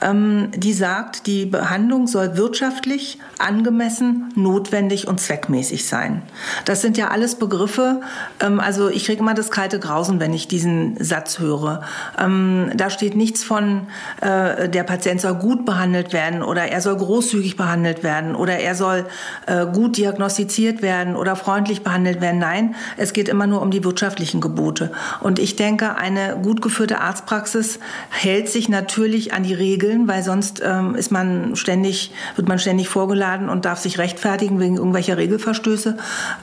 Ähm, 0.01 0.49
die 0.55 0.73
sagt, 0.73 1.27
die 1.27 1.45
Behandlung 1.45 2.07
soll 2.07 2.35
wirtschaftlich, 2.35 3.19
angemessen, 3.39 4.31
notwendig 4.35 5.07
und 5.07 5.19
zweckmäßig 5.19 5.87
sein. 5.87 6.21
Das 6.65 6.81
sind 6.81 6.97
ja 6.97 7.09
alles 7.09 7.35
Begriffe. 7.35 8.01
Ähm, 8.39 8.59
also 8.59 8.89
ich 8.89 9.05
kriege 9.05 9.19
immer 9.19 9.33
das 9.33 9.51
kalte 9.51 9.79
Grausen, 9.79 10.19
wenn 10.19 10.33
ich 10.33 10.47
diesen 10.47 11.01
Satz 11.03 11.39
höre. 11.39 11.83
Ähm, 12.19 12.71
da 12.75 12.89
steht 12.89 13.15
nichts 13.15 13.43
von, 13.43 13.87
äh, 14.21 14.67
der 14.67 14.83
Patient 14.83 15.21
soll 15.21 15.35
gut 15.35 15.65
behandelt 15.65 16.13
werden 16.13 16.43
oder 16.43 16.67
er 16.67 16.81
soll 16.81 16.97
großzügig 16.97 17.55
behandelt 17.55 18.03
werden 18.03 18.35
oder 18.35 18.57
er 18.57 18.75
soll 18.75 19.05
äh, 19.45 19.65
gut 19.65 19.97
diagnostiziert 19.97 20.81
werden 20.81 21.15
oder 21.15 21.35
freundlich 21.35 21.83
behandelt 21.83 22.19
werden. 22.21 22.32
Nein, 22.37 22.75
es 22.97 23.13
geht 23.13 23.29
immer 23.29 23.47
nur 23.47 23.61
um 23.61 23.71
die 23.71 23.83
wirtschaftlichen 23.83 24.41
Gebote. 24.41 24.91
Und 25.21 25.39
ich 25.39 25.55
denke, 25.55 25.95
eine 25.95 26.37
gut 26.41 26.61
geführte 26.61 26.99
Arztpraxis 26.99 27.79
hält 28.09 28.49
sich 28.49 28.69
natürlich 28.69 29.33
an 29.33 29.43
die 29.43 29.53
Regeln, 29.53 30.07
weil 30.07 30.23
sonst 30.23 30.61
ähm, 30.63 30.95
ist 30.95 31.11
man 31.11 31.55
ständig, 31.55 32.11
wird 32.35 32.47
man 32.47 32.59
ständig 32.59 32.89
vorgeladen 32.89 33.49
und 33.49 33.65
darf 33.65 33.79
sich 33.79 33.97
rechtfertigen 33.97 34.59
wegen 34.59 34.77
irgendwelcher 34.77 35.17
Regelverstöße. 35.17 35.97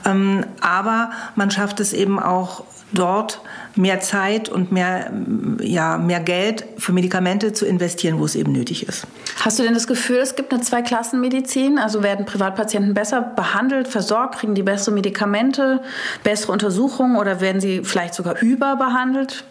Ähm, 0.05 0.45
aber 0.61 1.11
man 1.35 1.51
schafft 1.51 1.79
es 1.79 1.93
eben 1.93 2.19
auch 2.19 2.63
dort 2.93 3.41
mehr 3.75 3.99
Zeit 3.99 4.49
und 4.49 4.71
mehr, 4.71 5.11
ja, 5.61 5.97
mehr 5.97 6.19
Geld 6.19 6.65
für 6.77 6.91
Medikamente 6.91 7.53
zu 7.53 7.65
investieren, 7.65 8.19
wo 8.19 8.25
es 8.25 8.35
eben 8.35 8.51
nötig 8.51 8.87
ist. 8.87 9.07
Hast 9.39 9.59
du 9.59 9.63
denn 9.63 9.73
das 9.73 9.87
Gefühl, 9.87 10.17
es 10.17 10.35
gibt 10.35 10.53
eine 10.53 10.61
Zweiklassenmedizin? 10.61 11.79
Also 11.79 12.03
werden 12.03 12.25
Privatpatienten 12.25 12.93
besser 12.93 13.21
behandelt, 13.21 13.87
versorgt, 13.87 14.39
kriegen 14.39 14.55
die 14.55 14.63
bessere 14.63 14.93
Medikamente, 14.93 15.81
bessere 16.23 16.51
Untersuchungen 16.51 17.17
oder 17.17 17.41
werden 17.41 17.61
sie 17.61 17.83
vielleicht 17.83 18.13
sogar 18.13 18.41
überbehandelt? 18.41 19.45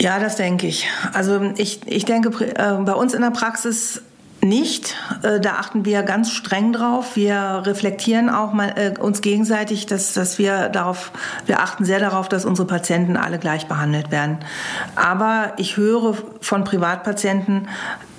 Ja, 0.00 0.18
das 0.18 0.36
denke 0.36 0.66
ich. 0.66 0.88
Also 1.12 1.52
ich, 1.56 1.80
ich 1.86 2.04
denke, 2.04 2.30
äh, 2.44 2.72
bei 2.82 2.94
uns 2.94 3.14
in 3.14 3.22
der 3.22 3.30
Praxis 3.30 4.02
nicht. 4.42 4.94
Äh, 5.22 5.40
da 5.40 5.54
achten 5.54 5.84
wir 5.84 6.02
ganz 6.02 6.30
streng 6.30 6.72
drauf. 6.72 7.16
Wir 7.16 7.62
reflektieren 7.64 8.30
auch 8.30 8.52
mal, 8.52 8.74
äh, 8.76 8.98
uns 8.98 9.20
gegenseitig, 9.20 9.86
dass, 9.86 10.12
dass 10.12 10.38
wir 10.38 10.68
darauf, 10.68 11.10
wir 11.46 11.60
achten 11.60 11.84
sehr 11.84 12.00
darauf, 12.00 12.28
dass 12.28 12.44
unsere 12.44 12.66
Patienten 12.66 13.16
alle 13.16 13.38
gleich 13.38 13.66
behandelt 13.66 14.10
werden. 14.10 14.38
Aber 14.96 15.52
ich 15.56 15.76
höre 15.76 16.16
von 16.40 16.64
Privatpatienten, 16.64 17.68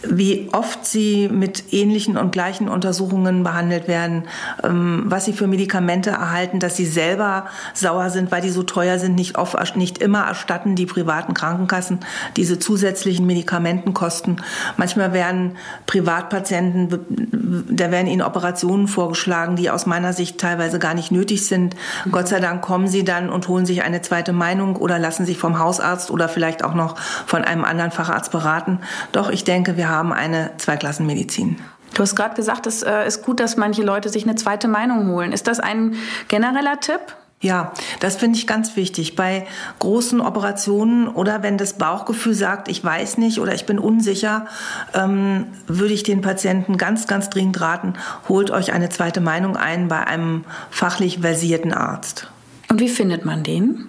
wie 0.03 0.49
oft 0.53 0.85
sie 0.85 1.29
mit 1.29 1.73
ähnlichen 1.73 2.17
und 2.17 2.31
gleichen 2.31 2.69
Untersuchungen 2.69 3.43
behandelt 3.43 3.88
werden, 3.88 4.23
ähm, 4.63 5.03
was 5.05 5.25
sie 5.25 5.33
für 5.33 5.47
Medikamente 5.47 6.12
erhalten, 6.12 6.59
dass 6.59 6.75
sie 6.75 6.85
selber 6.85 7.47
sauer 7.73 8.09
sind, 8.09 8.31
weil 8.31 8.41
die 8.41 8.49
so 8.49 8.63
teuer 8.63 8.97
sind, 8.99 9.15
nicht, 9.15 9.38
oft, 9.38 9.75
nicht 9.75 9.97
immer 9.97 10.23
erstatten 10.25 10.75
die 10.75 10.85
privaten 10.85 11.33
Krankenkassen 11.33 11.99
diese 12.38 12.59
zusätzlichen 12.59 13.25
Medikamentenkosten. 13.25 14.41
Manchmal 14.77 15.13
werden 15.13 15.57
Privatpatienten, 15.85 17.65
da 17.69 17.91
werden 17.91 18.07
ihnen 18.07 18.21
Operationen 18.21 18.88
vorgeschlagen, 18.88 19.55
die 19.55 19.69
aus 19.69 19.85
meiner 19.85 20.13
Sicht 20.13 20.39
teilweise 20.39 20.79
gar 20.79 20.93
nicht 20.93 21.12
nötig 21.12 21.45
sind. 21.45 21.75
Gott 22.12 22.27
sei 22.27 22.39
Dank 22.39 22.62
kommen 22.62 22.88
sie 22.88 23.03
dann 23.03 23.29
und 23.29 23.47
holen 23.47 23.65
sich 23.65 23.83
eine 23.83 24.01
zweite 24.01 24.33
Meinung 24.33 24.75
oder 24.77 24.99
lassen 24.99 25.25
sich 25.25 25.38
vom 25.38 25.59
Hausarzt 25.59 26.12
oder 26.12 26.29
vielleicht 26.29 26.63
auch 26.63 26.73
noch 26.73 26.97
von 27.25 27.43
einem 27.43 27.65
anderen 27.65 27.91
Facharzt 27.91 28.31
beraten. 28.31 28.79
Doch 29.12 29.29
ich 29.29 29.43
denke, 29.43 29.77
wir 29.77 29.88
haben 29.89 30.13
eine 30.13 30.52
Zweiklassenmedizin. 30.58 31.58
Du 31.93 32.04
hast 32.04 32.15
gerade 32.15 32.36
gesagt, 32.36 32.67
es 32.67 32.84
äh, 32.84 33.08
ist 33.08 33.23
gut, 33.23 33.39
dass 33.39 33.58
manche 33.58 33.82
Leute 33.82 34.10
sich 34.10 34.23
eine 34.23 34.36
zweite 34.36 34.67
Meinung 34.67 35.08
holen. 35.08 35.32
Ist 35.32 35.47
das 35.47 35.60
ein 35.60 35.95
genereller 36.28 36.80
Tipp? 36.80 37.02
Ja, 37.41 37.71
das 38.02 38.17
finde 38.17 38.38
ich 38.38 38.47
ganz 38.47 38.75
wichtig. 38.75 39.15
Bei 39.15 39.47
großen 39.80 40.19
Operationen 40.19 41.08
oder 41.08 41.41
wenn 41.41 41.58
das 41.58 41.73
Bauchgefühl 41.73 42.34
sagt, 42.34 42.67
ich 42.67 42.84
weiß 42.84 43.17
nicht 43.17 43.39
oder 43.39 43.54
ich 43.54 43.65
bin 43.65 43.80
unsicher, 43.80 44.47
ähm, 44.93 45.47
würde 45.65 45.93
ich 45.93 46.04
den 46.04 46.19
Patienten 46.19 46.78
ganz, 46.78 47.08
ganz 47.08 47.30
dringend 47.30 47.62
raten, 47.62 47.93
holt 48.28 48.52
euch 48.52 48.73
eine 48.73 48.89
zweite 48.89 49.21
Meinung 49.21 49.56
ein 49.56 49.88
bei 49.88 50.06
einem 50.06 50.43
fachlich 50.69 51.19
versierten 51.19 51.73
Arzt. 51.73 52.30
Und 52.69 52.82
wie 52.82 52.89
findet 52.89 53.23
man 53.23 53.43
den? 53.43 53.88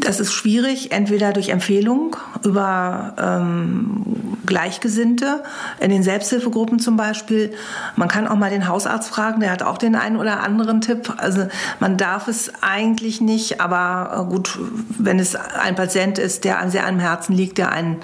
Das 0.00 0.20
ist 0.20 0.32
schwierig, 0.32 0.92
entweder 0.92 1.32
durch 1.32 1.48
Empfehlung 1.48 2.16
über 2.44 3.14
ähm, 3.18 4.36
Gleichgesinnte, 4.44 5.42
in 5.80 5.90
den 5.90 6.02
Selbsthilfegruppen 6.02 6.78
zum 6.78 6.96
Beispiel. 6.96 7.54
Man 7.96 8.08
kann 8.08 8.26
auch 8.26 8.36
mal 8.36 8.50
den 8.50 8.68
Hausarzt 8.68 9.08
fragen, 9.08 9.40
der 9.40 9.50
hat 9.50 9.62
auch 9.62 9.78
den 9.78 9.94
einen 9.94 10.16
oder 10.16 10.40
anderen 10.40 10.80
Tipp. 10.80 11.14
Also 11.16 11.46
man 11.80 11.96
darf 11.96 12.28
es 12.28 12.52
eigentlich 12.60 13.20
nicht, 13.20 13.60
aber 13.60 14.26
äh, 14.26 14.30
gut, 14.30 14.58
wenn 14.98 15.18
es 15.18 15.36
ein 15.36 15.74
Patient 15.74 16.18
ist, 16.18 16.44
der 16.44 16.68
sehr 16.68 16.86
am 16.86 16.98
Herzen 16.98 17.34
liegt, 17.34 17.58
der 17.58 17.72
ein, 17.72 17.96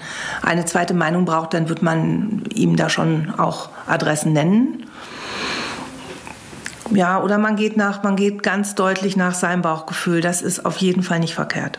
eine 0.43 0.65
zweite 0.65 0.95
Meinung 0.95 1.25
braucht, 1.25 1.55
dann 1.55 1.69
wird 1.69 1.83
man 1.83 2.45
ihm 2.55 2.77
da 2.77 2.89
schon 2.89 3.35
auch 3.37 3.71
Adressen 3.87 4.33
nennen. 4.33 4.88
Ja, 6.91 7.23
oder 7.23 7.39
man 7.39 7.57
geht 7.57 7.77
nach, 7.77 8.03
man 8.03 8.17
geht 8.17 8.43
ganz 8.43 8.75
deutlich 8.75 9.17
nach 9.17 9.35
seinem 9.35 9.63
Bauchgefühl. 9.63 10.21
Das 10.21 10.43
ist 10.43 10.65
auf 10.65 10.79
jeden 10.79 11.03
Fall 11.03 11.21
nicht 11.21 11.35
verkehrt. 11.35 11.79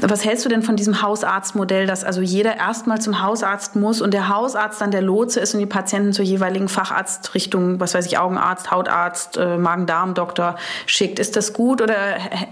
Was 0.00 0.24
hältst 0.24 0.44
du 0.44 0.48
denn 0.48 0.62
von 0.62 0.76
diesem 0.76 1.02
Hausarztmodell, 1.02 1.86
dass 1.86 2.04
also 2.04 2.20
jeder 2.20 2.56
erstmal 2.56 3.00
zum 3.00 3.20
Hausarzt 3.20 3.74
muss 3.74 4.00
und 4.00 4.14
der 4.14 4.28
Hausarzt 4.28 4.80
dann 4.80 4.92
der 4.92 5.02
Lotse 5.02 5.40
ist 5.40 5.54
und 5.54 5.60
die 5.60 5.66
Patienten 5.66 6.12
zur 6.12 6.24
jeweiligen 6.24 6.68
Facharztrichtung, 6.68 7.80
was 7.80 7.94
weiß 7.94 8.06
ich, 8.06 8.16
Augenarzt, 8.16 8.70
Hautarzt, 8.70 9.36
äh, 9.36 9.58
Magen-Darm-Doktor 9.58 10.54
schickt? 10.86 11.18
Ist 11.18 11.34
das 11.34 11.52
gut 11.52 11.82
oder 11.82 11.96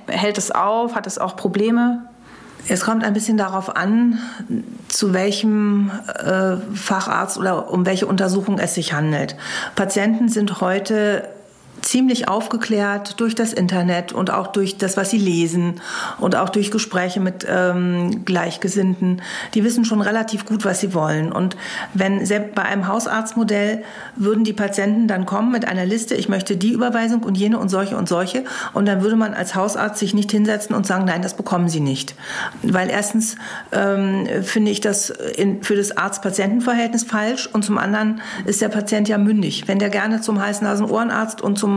hält 0.09 0.39
es 0.39 0.51
auf? 0.51 0.97
Hat 0.97 1.07
es 1.07 1.19
auch 1.19 1.37
Probleme? 1.37 2.03
Es 2.69 2.81
kommt 2.81 3.05
ein 3.05 3.13
bisschen 3.13 3.37
darauf 3.37 3.77
an, 3.77 4.19
zu 4.89 5.15
welchem 5.15 5.93
äh, 6.19 6.57
Facharzt 6.75 7.39
oder 7.39 7.71
um 7.71 7.87
welche 7.87 8.09
Untersuchung 8.09 8.59
es 8.59 8.75
sich 8.75 8.93
handelt. 8.93 9.37
Patienten 9.77 10.29
sind 10.29 10.61
heute 10.61 11.29
ziemlich 11.87 12.27
aufgeklärt 12.29 13.21
durch 13.21 13.37
das 13.37 13.53
Internet 13.53 14.13
und 14.13 14.33
auch 14.33 14.49
durch 14.49 14.77
das, 14.77 14.97
was 14.97 15.11
sie 15.11 15.19
lesen 15.19 15.81
und 16.19 16.35
auch 16.35 16.49
durch 16.49 16.73
Gespräche 16.73 17.21
mit 17.21 17.47
ähm, 17.49 18.25
Gleichgesinnten. 18.25 19.23
Die 19.55 19.63
wissen 19.63 19.85
schon 19.85 20.01
relativ 20.01 20.47
gut, 20.47 20.65
was 20.65 20.81
sie 20.81 20.95
wollen. 20.95 21.31
Und 21.31 21.57
wenn 21.95 22.27
selbst 22.27 22.57
bei 22.57 22.63
einem 22.63 22.89
Hausarztmodell 22.89 23.85
würden 24.17 24.43
die 24.43 24.53
Patienten 24.53 25.07
dann 25.07 25.27
kommen 25.27 25.53
mit 25.53 25.69
einer 25.69 25.87
Liste, 25.87 26.17
ich 26.17 26.29
möchte 26.29 26.57
die 26.57 26.73
Überweisung 26.73 27.23
und 27.23 27.39
jene 27.39 27.57
und 27.57 27.69
solche 27.69 27.97
und 27.97 28.09
solche. 28.09 28.45
Und 28.73 28.87
dann 28.87 29.03
würde 29.03 29.17
man 29.17 29.33
als 29.33 29.55
Hausarzt 29.55 30.01
sich 30.01 30.13
nicht 30.13 30.33
hinsetzen 30.33 30.75
und 30.75 30.89
sagen, 30.89 31.05
nein, 31.05 31.23
das 31.23 31.37
bekommen 31.37 31.69
sie 31.69 31.81
nicht. 31.81 32.17
Weil 32.63 32.91
erstens 32.91 33.37
ähm, 33.71 34.27
finde 34.43 34.73
ich 34.73 34.81
das 34.81 35.11
in, 35.11 35.63
für 35.63 35.77
das 35.77 35.97
Arzt-Patienten-Verhältnis 35.97 37.05
falsch 37.05 37.49
und 37.53 37.65
zum 37.65 37.79
anderen 37.79 38.21
ist 38.45 38.61
der 38.61 38.71
Patient 38.71 39.09
ja 39.09 39.19
mündig. 39.19 39.69
Wenn 39.69 39.79
der 39.79 39.91
gerne 39.91 40.21
zum 40.21 40.43
Hals-Nasen-Ohrenarzt 40.43 41.41
und 41.41 41.57
zum 41.57 41.76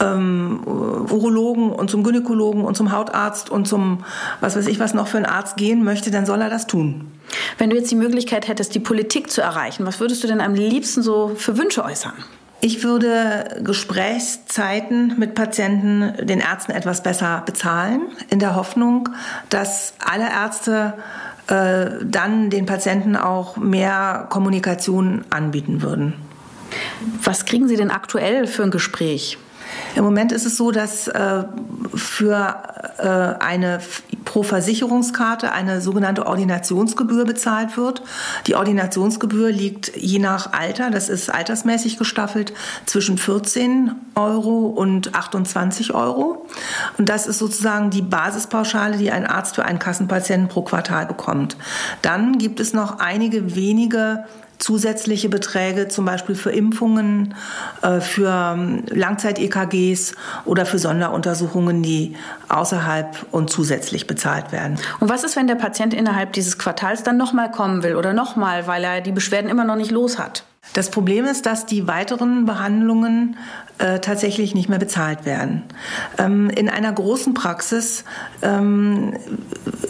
ähm, 0.00 0.60
Urologen 0.64 1.70
und 1.70 1.90
zum 1.90 2.02
Gynäkologen 2.02 2.64
und 2.64 2.76
zum 2.76 2.92
Hautarzt 2.92 3.50
und 3.50 3.66
zum, 3.66 4.04
was 4.40 4.56
weiß 4.56 4.66
ich, 4.66 4.78
was 4.78 4.94
noch 4.94 5.06
für 5.06 5.18
ein 5.18 5.26
Arzt 5.26 5.56
gehen 5.56 5.84
möchte, 5.84 6.10
dann 6.10 6.26
soll 6.26 6.40
er 6.40 6.50
das 6.50 6.66
tun. 6.66 7.12
Wenn 7.58 7.70
du 7.70 7.76
jetzt 7.76 7.90
die 7.90 7.96
Möglichkeit 7.96 8.48
hättest, 8.48 8.74
die 8.74 8.80
Politik 8.80 9.30
zu 9.30 9.40
erreichen, 9.40 9.86
was 9.86 10.00
würdest 10.00 10.22
du 10.22 10.28
denn 10.28 10.40
am 10.40 10.54
liebsten 10.54 11.02
so 11.02 11.32
für 11.36 11.58
Wünsche 11.58 11.84
äußern? 11.84 12.12
Ich 12.60 12.82
würde 12.82 13.60
Gesprächszeiten 13.62 15.18
mit 15.18 15.34
Patienten 15.34 16.26
den 16.26 16.40
Ärzten 16.40 16.72
etwas 16.72 17.02
besser 17.02 17.42
bezahlen, 17.44 18.02
in 18.30 18.38
der 18.38 18.56
Hoffnung, 18.56 19.10
dass 19.50 19.94
alle 20.04 20.30
Ärzte 20.30 20.94
äh, 21.48 22.04
dann 22.04 22.48
den 22.48 22.64
Patienten 22.64 23.14
auch 23.14 23.56
mehr 23.56 24.26
Kommunikation 24.30 25.24
anbieten 25.30 25.82
würden. 25.82 26.14
Was 27.22 27.44
kriegen 27.44 27.68
Sie 27.68 27.76
denn 27.76 27.90
aktuell 27.90 28.46
für 28.46 28.62
ein 28.62 28.70
Gespräch? 28.70 29.38
Im 29.94 30.04
Moment 30.04 30.32
ist 30.32 30.46
es 30.46 30.56
so, 30.56 30.70
dass 30.70 31.08
äh, 31.08 31.44
für 31.94 32.62
äh, 32.98 33.42
eine 33.42 33.80
pro 34.24 34.42
Versicherungskarte 34.42 35.52
eine 35.52 35.80
sogenannte 35.80 36.26
Ordinationsgebühr 36.26 37.24
bezahlt 37.24 37.76
wird. 37.76 38.02
Die 38.46 38.54
Ordinationsgebühr 38.54 39.50
liegt 39.50 39.96
je 39.96 40.18
nach 40.18 40.52
Alter, 40.52 40.90
das 40.90 41.08
ist 41.08 41.30
altersmäßig 41.30 41.96
gestaffelt, 41.96 42.52
zwischen 42.84 43.18
14 43.18 43.92
Euro 44.14 44.66
und 44.66 45.14
28 45.14 45.94
Euro. 45.94 46.46
Und 46.98 47.08
das 47.08 47.26
ist 47.26 47.38
sozusagen 47.38 47.90
die 47.90 48.02
Basispauschale, 48.02 48.98
die 48.98 49.10
ein 49.10 49.26
Arzt 49.26 49.54
für 49.54 49.64
einen 49.64 49.78
Kassenpatienten 49.78 50.48
pro 50.48 50.62
Quartal 50.62 51.06
bekommt. 51.06 51.56
Dann 52.02 52.38
gibt 52.38 52.60
es 52.60 52.72
noch 52.72 52.98
einige 52.98 53.54
wenige 53.54 54.24
zusätzliche 54.58 55.28
Beträge, 55.28 55.88
zum 55.88 56.04
Beispiel 56.04 56.34
für 56.34 56.50
Impfungen, 56.50 57.34
äh, 57.82 58.00
für 58.00 58.54
ähm, 58.56 58.84
Langzeit-EKGs 58.88 60.14
oder 60.44 60.66
für 60.66 60.78
Sonderuntersuchungen, 60.78 61.82
die 61.82 62.16
außerhalb 62.48 63.26
und 63.32 63.50
zusätzlich 63.50 64.06
bezahlt 64.06 64.52
werden. 64.52 64.78
Und 65.00 65.08
was 65.08 65.24
ist, 65.24 65.36
wenn 65.36 65.46
der 65.46 65.54
Patient 65.56 65.94
innerhalb 65.94 66.32
dieses 66.32 66.58
Quartals 66.58 67.02
dann 67.02 67.16
nochmal 67.16 67.50
kommen 67.50 67.82
will 67.82 67.96
oder 67.96 68.12
nochmal, 68.12 68.66
weil 68.66 68.84
er 68.84 69.00
die 69.00 69.12
Beschwerden 69.12 69.50
immer 69.50 69.64
noch 69.64 69.76
nicht 69.76 69.90
los 69.90 70.18
hat? 70.18 70.44
Das 70.72 70.90
Problem 70.90 71.24
ist, 71.24 71.46
dass 71.46 71.64
die 71.66 71.88
weiteren 71.88 72.44
Behandlungen 72.44 73.36
äh, 73.78 73.98
tatsächlich 73.98 74.54
nicht 74.54 74.68
mehr 74.68 74.78
bezahlt 74.78 75.24
werden. 75.24 75.62
Ähm, 76.18 76.50
in 76.50 76.68
einer 76.68 76.92
großen 76.92 77.34
Praxis 77.34 78.04
ähm, 78.42 79.14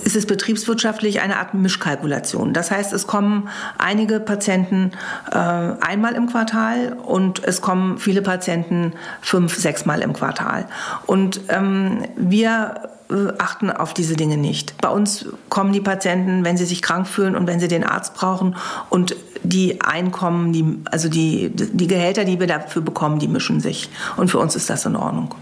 ist 0.05 0.17
es 0.17 0.27
betriebswirtschaftlich 0.27 1.21
eine 1.21 1.39
Art 1.39 1.55
Mischkalkulation. 1.55 2.53
Das 2.53 2.71
heißt, 2.71 2.93
es 2.93 3.07
kommen 3.07 3.49
einige 3.79 4.21
Patienten 4.21 4.93
äh, 5.31 5.37
einmal 5.37 6.15
im 6.15 6.29
Quartal 6.29 6.95
und 6.95 7.43
es 7.45 7.61
kommen 7.61 7.99
viele 7.99 8.23
Patienten 8.23 8.93
fünf, 9.21 9.57
sechsmal 9.57 10.03
im 10.03 10.13
Quartal. 10.13 10.67
Und 11.07 11.41
ähm, 11.49 12.05
wir 12.17 12.96
achten 13.39 13.71
auf 13.71 13.95
diese 13.95 14.17
Dinge 14.17 14.37
nicht. 14.37 14.77
Bei 14.81 14.89
uns 14.89 15.27
kommen 15.49 15.73
die 15.73 15.81
Patienten, 15.81 16.45
wenn 16.45 16.57
sie 16.57 16.65
sich 16.65 16.83
krank 16.83 17.07
fühlen 17.07 17.37
und 17.37 17.47
wenn 17.47 17.61
sie 17.61 17.69
den 17.69 17.85
Arzt 17.85 18.15
brauchen 18.15 18.57
und 18.91 19.17
die 19.43 19.81
Einkommen, 19.81 20.53
die, 20.53 20.79
also 20.91 21.09
die, 21.09 21.51
die 21.51 21.87
Gehälter, 21.87 22.25
die 22.25 22.41
wir 22.41 22.47
dafür 22.47 22.83
bekommen, 22.83 23.19
die 23.19 23.29
mischen 23.29 23.61
sich. 23.61 23.91
Und 24.17 24.31
für 24.31 24.39
uns 24.39 24.57
ist 24.57 24.69
das 24.71 24.87
in 24.87 24.97
Ordnung. 24.97 25.35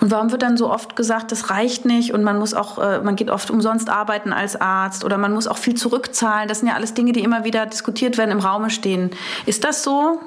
Und 0.00 0.10
warum 0.10 0.30
wird 0.30 0.42
dann 0.42 0.56
so 0.56 0.70
oft 0.70 0.96
gesagt, 0.96 1.32
das 1.32 1.50
reicht 1.50 1.84
nicht 1.84 2.12
und 2.12 2.22
man 2.22 2.38
muss 2.38 2.54
auch, 2.54 2.78
äh, 2.78 3.00
man 3.00 3.16
geht 3.16 3.30
oft 3.30 3.50
umsonst 3.50 3.90
arbeiten 3.90 4.32
als 4.32 4.58
Arzt 4.58 5.04
oder 5.04 5.18
man 5.18 5.32
muss 5.32 5.46
auch 5.46 5.58
viel 5.58 5.74
zurückzahlen? 5.74 6.48
Das 6.48 6.60
sind 6.60 6.68
ja 6.68 6.74
alles 6.74 6.94
Dinge, 6.94 7.12
die 7.12 7.22
immer 7.22 7.44
wieder 7.44 7.66
diskutiert 7.66 8.16
werden, 8.16 8.30
im 8.30 8.40
Raume 8.40 8.70
stehen. 8.70 9.10
Ist 9.44 9.64
das 9.64 9.82
so? 9.82 10.18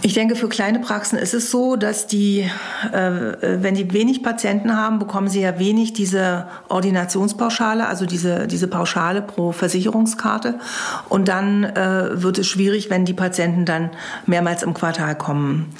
Ich 0.00 0.14
denke, 0.14 0.36
für 0.36 0.48
kleine 0.48 0.78
Praxen 0.78 1.18
ist 1.18 1.34
es 1.34 1.50
so, 1.50 1.74
dass 1.74 2.06
die, 2.06 2.48
äh, 2.92 3.00
wenn 3.40 3.74
die 3.74 3.92
wenig 3.92 4.22
Patienten 4.22 4.76
haben, 4.76 5.00
bekommen 5.00 5.28
sie 5.28 5.40
ja 5.40 5.58
wenig 5.58 5.92
diese 5.92 6.46
Ordinationspauschale, 6.68 7.86
also 7.86 8.06
diese, 8.06 8.46
diese 8.46 8.68
Pauschale 8.68 9.22
pro 9.22 9.50
Versicherungskarte. 9.50 10.54
Und 11.08 11.26
dann 11.26 11.64
äh, 11.64 12.22
wird 12.22 12.38
es 12.38 12.46
schwierig, 12.46 12.90
wenn 12.90 13.06
die 13.06 13.12
Patienten 13.12 13.64
dann 13.64 13.90
mehrmals 14.24 14.62
im 14.62 14.72
Quartal 14.72 15.16
kommen. 15.16 15.74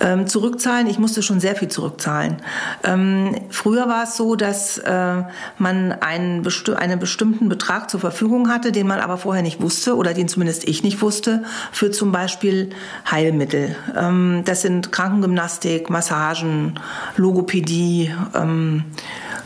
Ähm, 0.00 0.26
zurückzahlen, 0.26 0.86
ich 0.86 0.98
musste 0.98 1.22
schon 1.22 1.40
sehr 1.40 1.56
viel 1.56 1.68
zurückzahlen. 1.68 2.36
Ähm, 2.84 3.34
früher 3.48 3.88
war 3.88 4.02
es 4.04 4.16
so, 4.18 4.36
dass 4.36 4.76
äh, 4.76 5.22
man 5.56 5.92
einen, 5.92 6.46
einen 6.76 6.98
bestimmten 6.98 7.48
Betrag 7.48 7.88
zur 7.88 8.00
Verfügung 8.00 8.50
hatte, 8.50 8.72
den 8.72 8.86
man 8.86 9.00
aber 9.00 9.16
vorher 9.16 9.42
nicht 9.42 9.62
wusste 9.62 9.96
oder 9.96 10.12
den 10.12 10.28
zumindest 10.28 10.68
ich 10.68 10.82
nicht 10.82 11.00
wusste, 11.00 11.44
für 11.72 11.90
zum 11.90 12.12
Beispiel 12.12 12.70
Heilmittel. 13.10 13.53
Heilmittel. 13.54 13.76
Ähm, 13.96 14.42
das 14.44 14.62
sind 14.62 14.92
Krankengymnastik, 14.92 15.90
Massagen, 15.90 16.78
Logopädie, 17.16 18.12
ähm, 18.34 18.84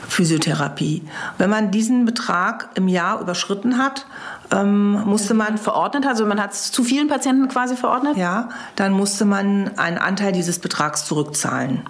Physiotherapie. 0.08 1.02
Wenn 1.36 1.50
man 1.50 1.70
diesen 1.70 2.04
Betrag 2.06 2.70
im 2.74 2.88
Jahr 2.88 3.20
überschritten 3.20 3.78
hat, 3.78 4.06
ähm, 4.50 5.02
musste 5.04 5.34
man 5.34 5.58
verordnet, 5.58 6.06
also 6.06 6.24
man 6.24 6.40
hat 6.40 6.52
es 6.52 6.72
zu 6.72 6.82
vielen 6.82 7.08
Patienten 7.08 7.48
quasi 7.48 7.76
verordnet? 7.76 8.16
Ja, 8.16 8.48
dann 8.76 8.92
musste 8.92 9.26
man 9.26 9.76
einen 9.76 9.98
Anteil 9.98 10.32
dieses 10.32 10.58
Betrags 10.58 11.04
zurückzahlen. 11.04 11.82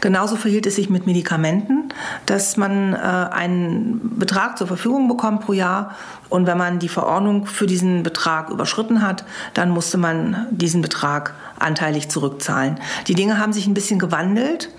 Genauso 0.00 0.36
verhielt 0.36 0.66
es 0.66 0.76
sich 0.76 0.90
mit 0.90 1.06
Medikamenten, 1.06 1.88
dass 2.26 2.56
man 2.56 2.94
äh, 2.94 2.96
einen 2.96 4.18
Betrag 4.18 4.58
zur 4.58 4.66
Verfügung 4.66 5.08
bekommt 5.08 5.42
pro 5.42 5.52
Jahr 5.52 5.94
und 6.28 6.46
wenn 6.46 6.58
man 6.58 6.78
die 6.78 6.88
Verordnung 6.88 7.46
für 7.46 7.66
diesen 7.66 8.02
Betrag 8.02 8.50
überschritten 8.50 9.02
hat, 9.02 9.24
dann 9.54 9.70
musste 9.70 9.96
man 9.98 10.46
diesen 10.50 10.82
Betrag 10.82 11.34
anteilig 11.58 12.08
zurückzahlen. 12.08 12.78
Die 13.06 13.14
Dinge 13.14 13.38
haben 13.38 13.52
sich 13.52 13.66
ein 13.66 13.74
bisschen 13.74 13.98
gewandelt. 13.98 14.70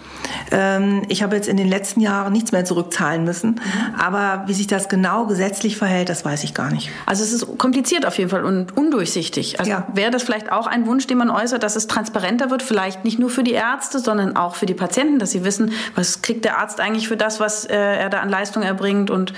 Ähm, 0.52 1.04
ich 1.08 1.24
habe 1.24 1.36
jetzt 1.36 1.48
in 1.48 1.58
den 1.58 1.68
letzten 1.68 2.02
Jahren 2.02 2.34
nichts 2.34 2.52
mehr 2.52 2.66
zurückzahlen 2.66 3.24
müssen. 3.24 3.52
Mhm. 3.52 3.96
Aber 4.00 4.44
wie 4.48 4.54
sich 4.54 4.68
das 4.68 4.90
genau 4.90 5.26
gesetzlich 5.26 5.78
verhält, 5.78 6.10
das 6.10 6.26
weiß 6.26 6.44
ich 6.44 6.54
gar 6.54 6.72
nicht. 6.72 6.90
Also 7.06 7.24
es 7.24 7.32
ist 7.32 7.58
kompliziert 7.58 8.06
auf 8.06 8.18
jeden 8.18 8.30
Fall 8.30 8.44
und 8.44 8.76
undurchsichtig. 8.76 9.60
Also 9.60 9.72
ja. 9.72 9.88
wäre 9.94 10.12
das 10.12 10.24
vielleicht 10.24 10.52
auch 10.52 10.68
ein 10.68 10.86
Wunsch, 10.86 11.08
den 11.08 11.18
man 11.18 11.30
äußert, 11.30 11.64
dass 11.64 11.76
es 11.76 11.88
transparenter 11.88 12.50
wird, 12.50 12.62
vielleicht 12.62 13.06
nicht 13.06 13.20
nur 13.20 13.30
für 13.30 13.44
die 13.44 13.54
Ärzte, 13.54 14.00
sondern 14.00 14.36
auch 14.36 14.56
für 14.56 14.66
die 14.66 14.74
Patienten, 14.74 14.87
dass 15.20 15.32
sie 15.32 15.44
wissen, 15.44 15.72
was 15.96 16.22
kriegt 16.22 16.46
der 16.46 16.58
Arzt 16.60 16.80
eigentlich 16.80 17.08
für 17.08 17.18
das, 17.18 17.40
was 17.40 17.66
äh, 17.66 17.76
er 17.76 18.10
da 18.10 18.20
an 18.20 18.30
Leistung 18.30 18.64
erbringt 18.64 19.10
und 19.10 19.34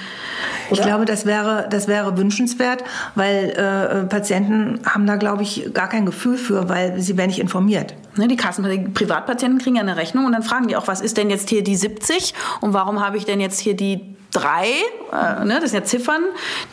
ich 0.71 0.81
glaube, 0.81 1.05
das 1.05 1.25
wäre, 1.25 1.67
das 1.69 1.87
wäre 1.87 2.17
wünschenswert, 2.17 2.83
weil 3.15 3.49
äh, 3.49 4.05
Patienten 4.05 4.79
haben 4.85 5.07
da, 5.07 5.15
glaube 5.15 5.43
ich, 5.43 5.73
gar 5.73 5.89
kein 5.89 6.05
Gefühl 6.05 6.37
für, 6.37 6.69
weil 6.69 6.99
sie 6.99 7.17
werden 7.17 7.29
nicht 7.29 7.39
informiert. 7.39 7.95
Ne, 8.15 8.27
die 8.27 8.35
Kassen, 8.35 8.63
die 8.69 8.89
Privatpatienten 8.89 9.59
kriegen 9.59 9.75
ja 9.75 9.81
eine 9.81 9.95
Rechnung 9.95 10.25
und 10.25 10.31
dann 10.31 10.43
fragen 10.43 10.67
die 10.67 10.75
auch, 10.75 10.87
was 10.87 11.01
ist 11.01 11.17
denn 11.17 11.29
jetzt 11.29 11.49
hier 11.49 11.63
die 11.63 11.75
70 11.75 12.33
und 12.61 12.73
warum 12.73 13.03
habe 13.03 13.17
ich 13.17 13.25
denn 13.25 13.39
jetzt 13.39 13.59
hier 13.59 13.75
die 13.75 14.15
drei, 14.31 14.67
äh, 15.11 15.45
ne, 15.45 15.59
das 15.59 15.71
sind 15.71 15.79
ja 15.79 15.85
Ziffern, 15.85 16.23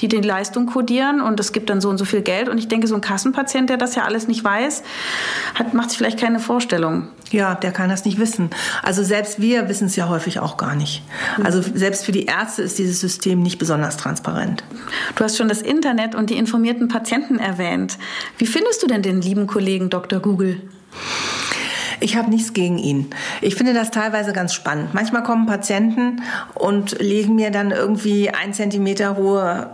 die 0.01 0.09
die 0.09 0.21
Leistung 0.21 0.67
kodieren 0.67 1.21
und 1.21 1.41
es 1.41 1.53
gibt 1.53 1.71
dann 1.71 1.81
so 1.81 1.89
und 1.89 1.99
so 1.99 2.05
viel 2.05 2.23
Geld. 2.23 2.49
Und 2.49 2.59
ich 2.59 2.69
denke, 2.69 2.87
so 2.87 2.95
ein 2.95 3.01
Kassenpatient, 3.01 3.71
der 3.71 3.77
das 3.77 3.95
ja 3.95 4.05
alles 4.05 4.29
nicht 4.29 4.45
weiß, 4.45 4.83
hat, 5.55 5.75
macht 5.75 5.91
sich 5.91 5.99
vielleicht 5.99 6.19
keine 6.19 6.39
Vorstellung. 6.39 7.09
Ja, 7.31 7.55
der 7.55 7.73
kann 7.73 7.89
das 7.89 8.05
nicht 8.05 8.19
wissen. 8.19 8.51
Also 8.83 9.03
selbst 9.03 9.41
wir 9.41 9.69
wissen 9.69 9.87
es 9.87 9.97
ja 9.97 10.09
häufig 10.09 10.39
auch 10.39 10.57
gar 10.57 10.75
nicht. 10.75 11.03
Also 11.43 11.61
selbst 11.61 12.05
für 12.05 12.13
die 12.13 12.27
Ärzte 12.27 12.63
ist 12.63 12.79
dieses 12.79 13.01
System 13.01 13.43
nicht 13.43 13.59
besonders 13.59 13.97
transparent. 13.97 14.63
Du 15.17 15.25
hast 15.25 15.37
schon 15.37 15.49
das 15.49 15.61
Internet 15.61 16.15
und 16.15 16.31
die 16.31 16.37
informierten 16.37 16.89
Patienten 16.89 17.39
erwähnt. 17.39 17.99
Wie 18.39 18.47
findest 18.47 18.83
du 18.83 18.87
denn 18.87 19.03
den 19.03 19.21
lieben 19.21 19.47
Kollegen 19.47 19.91
Dr. 19.91 20.21
Google? 20.21 20.61
Ich 22.01 22.17
habe 22.17 22.31
nichts 22.31 22.53
gegen 22.53 22.79
ihn. 22.79 23.11
Ich 23.41 23.55
finde 23.55 23.73
das 23.73 23.91
teilweise 23.91 24.33
ganz 24.33 24.53
spannend. 24.53 24.93
Manchmal 24.93 25.23
kommen 25.23 25.47
Patienten 25.47 26.23
und 26.55 27.01
legen 27.01 27.35
mir 27.35 27.51
dann 27.51 27.71
irgendwie 27.71 28.31
ein 28.31 28.53
Zentimeter 28.53 29.17
hohe 29.17 29.71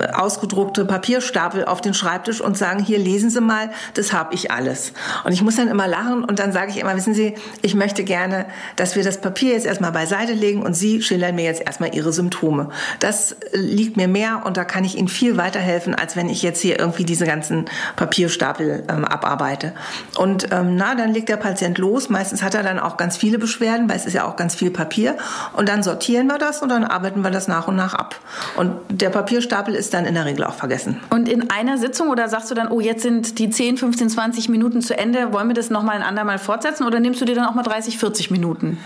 äh, 0.00 0.12
ausgedruckte 0.12 0.84
Papierstapel 0.84 1.64
auf 1.64 1.80
den 1.80 1.94
Schreibtisch 1.94 2.40
und 2.40 2.56
sagen, 2.56 2.82
hier 2.82 2.98
lesen 2.98 3.30
Sie 3.30 3.40
mal, 3.40 3.70
das 3.94 4.12
habe 4.12 4.34
ich 4.34 4.50
alles. 4.50 4.92
Und 5.24 5.32
ich 5.32 5.42
muss 5.42 5.56
dann 5.56 5.68
immer 5.68 5.88
lachen 5.88 6.24
und 6.24 6.38
dann 6.38 6.52
sage 6.52 6.70
ich 6.70 6.78
immer, 6.78 6.96
wissen 6.96 7.14
Sie, 7.14 7.34
ich 7.62 7.74
möchte 7.74 8.04
gerne, 8.04 8.46
dass 8.76 8.96
wir 8.96 9.02
das 9.02 9.20
Papier 9.20 9.52
jetzt 9.52 9.66
erstmal 9.66 9.92
beiseite 9.92 10.32
legen 10.32 10.62
und 10.62 10.74
Sie 10.74 11.02
schildern 11.02 11.34
mir 11.34 11.44
jetzt 11.44 11.62
erstmal 11.62 11.94
Ihre 11.94 12.12
Symptome. 12.12 12.68
Das 13.00 13.36
liegt 13.52 13.96
mir 13.96 14.08
mehr 14.08 14.42
und 14.44 14.56
da 14.56 14.64
kann 14.64 14.84
ich 14.84 14.96
Ihnen 14.96 15.08
viel 15.08 15.36
weiterhelfen, 15.36 15.94
als 15.94 16.16
wenn 16.16 16.28
ich 16.28 16.42
jetzt 16.42 16.60
hier 16.60 16.78
irgendwie 16.78 17.04
diese 17.04 17.26
ganzen 17.26 17.66
Papierstapel 17.96 18.84
ähm, 18.88 19.04
abarbeite. 19.04 19.72
Und 20.16 20.52
ähm, 20.52 20.76
na, 20.76 20.94
dann 20.94 21.12
legt 21.12 21.28
der 21.28 21.36
Patient 21.36 21.63
Patient 21.64 21.78
los. 21.78 22.10
Meistens 22.10 22.42
hat 22.42 22.54
er 22.54 22.62
dann 22.62 22.78
auch 22.78 22.96
ganz 22.96 23.16
viele 23.16 23.38
Beschwerden, 23.38 23.88
weil 23.88 23.96
es 23.96 24.04
ist 24.04 24.12
ja 24.12 24.24
auch 24.24 24.36
ganz 24.36 24.54
viel 24.54 24.70
Papier. 24.70 25.16
Und 25.54 25.68
dann 25.68 25.82
sortieren 25.82 26.26
wir 26.26 26.38
das 26.38 26.60
und 26.60 26.68
dann 26.68 26.84
arbeiten 26.84 27.22
wir 27.22 27.30
das 27.30 27.48
nach 27.48 27.68
und 27.68 27.76
nach 27.76 27.94
ab. 27.94 28.16
Und 28.56 28.72
der 28.90 29.08
Papierstapel 29.08 29.74
ist 29.74 29.94
dann 29.94 30.04
in 30.04 30.14
der 30.14 30.26
Regel 30.26 30.44
auch 30.44 30.54
vergessen. 30.54 31.00
Und 31.10 31.28
in 31.28 31.50
einer 31.50 31.78
Sitzung 31.78 32.08
oder 32.08 32.28
sagst 32.28 32.50
du 32.50 32.54
dann, 32.54 32.68
oh, 32.68 32.80
jetzt 32.80 33.02
sind 33.02 33.38
die 33.38 33.48
10, 33.48 33.78
15, 33.78 34.10
20 34.10 34.48
Minuten 34.50 34.82
zu 34.82 34.96
Ende, 34.96 35.32
wollen 35.32 35.48
wir 35.48 35.54
das 35.54 35.70
nochmal 35.70 35.96
ein 35.96 36.02
andermal 36.02 36.38
fortsetzen 36.38 36.84
oder 36.84 37.00
nimmst 37.00 37.20
du 37.20 37.24
dir 37.24 37.34
dann 37.34 37.46
auch 37.46 37.54
mal 37.54 37.62
30, 37.62 37.98
40 37.98 38.30
Minuten? 38.30 38.78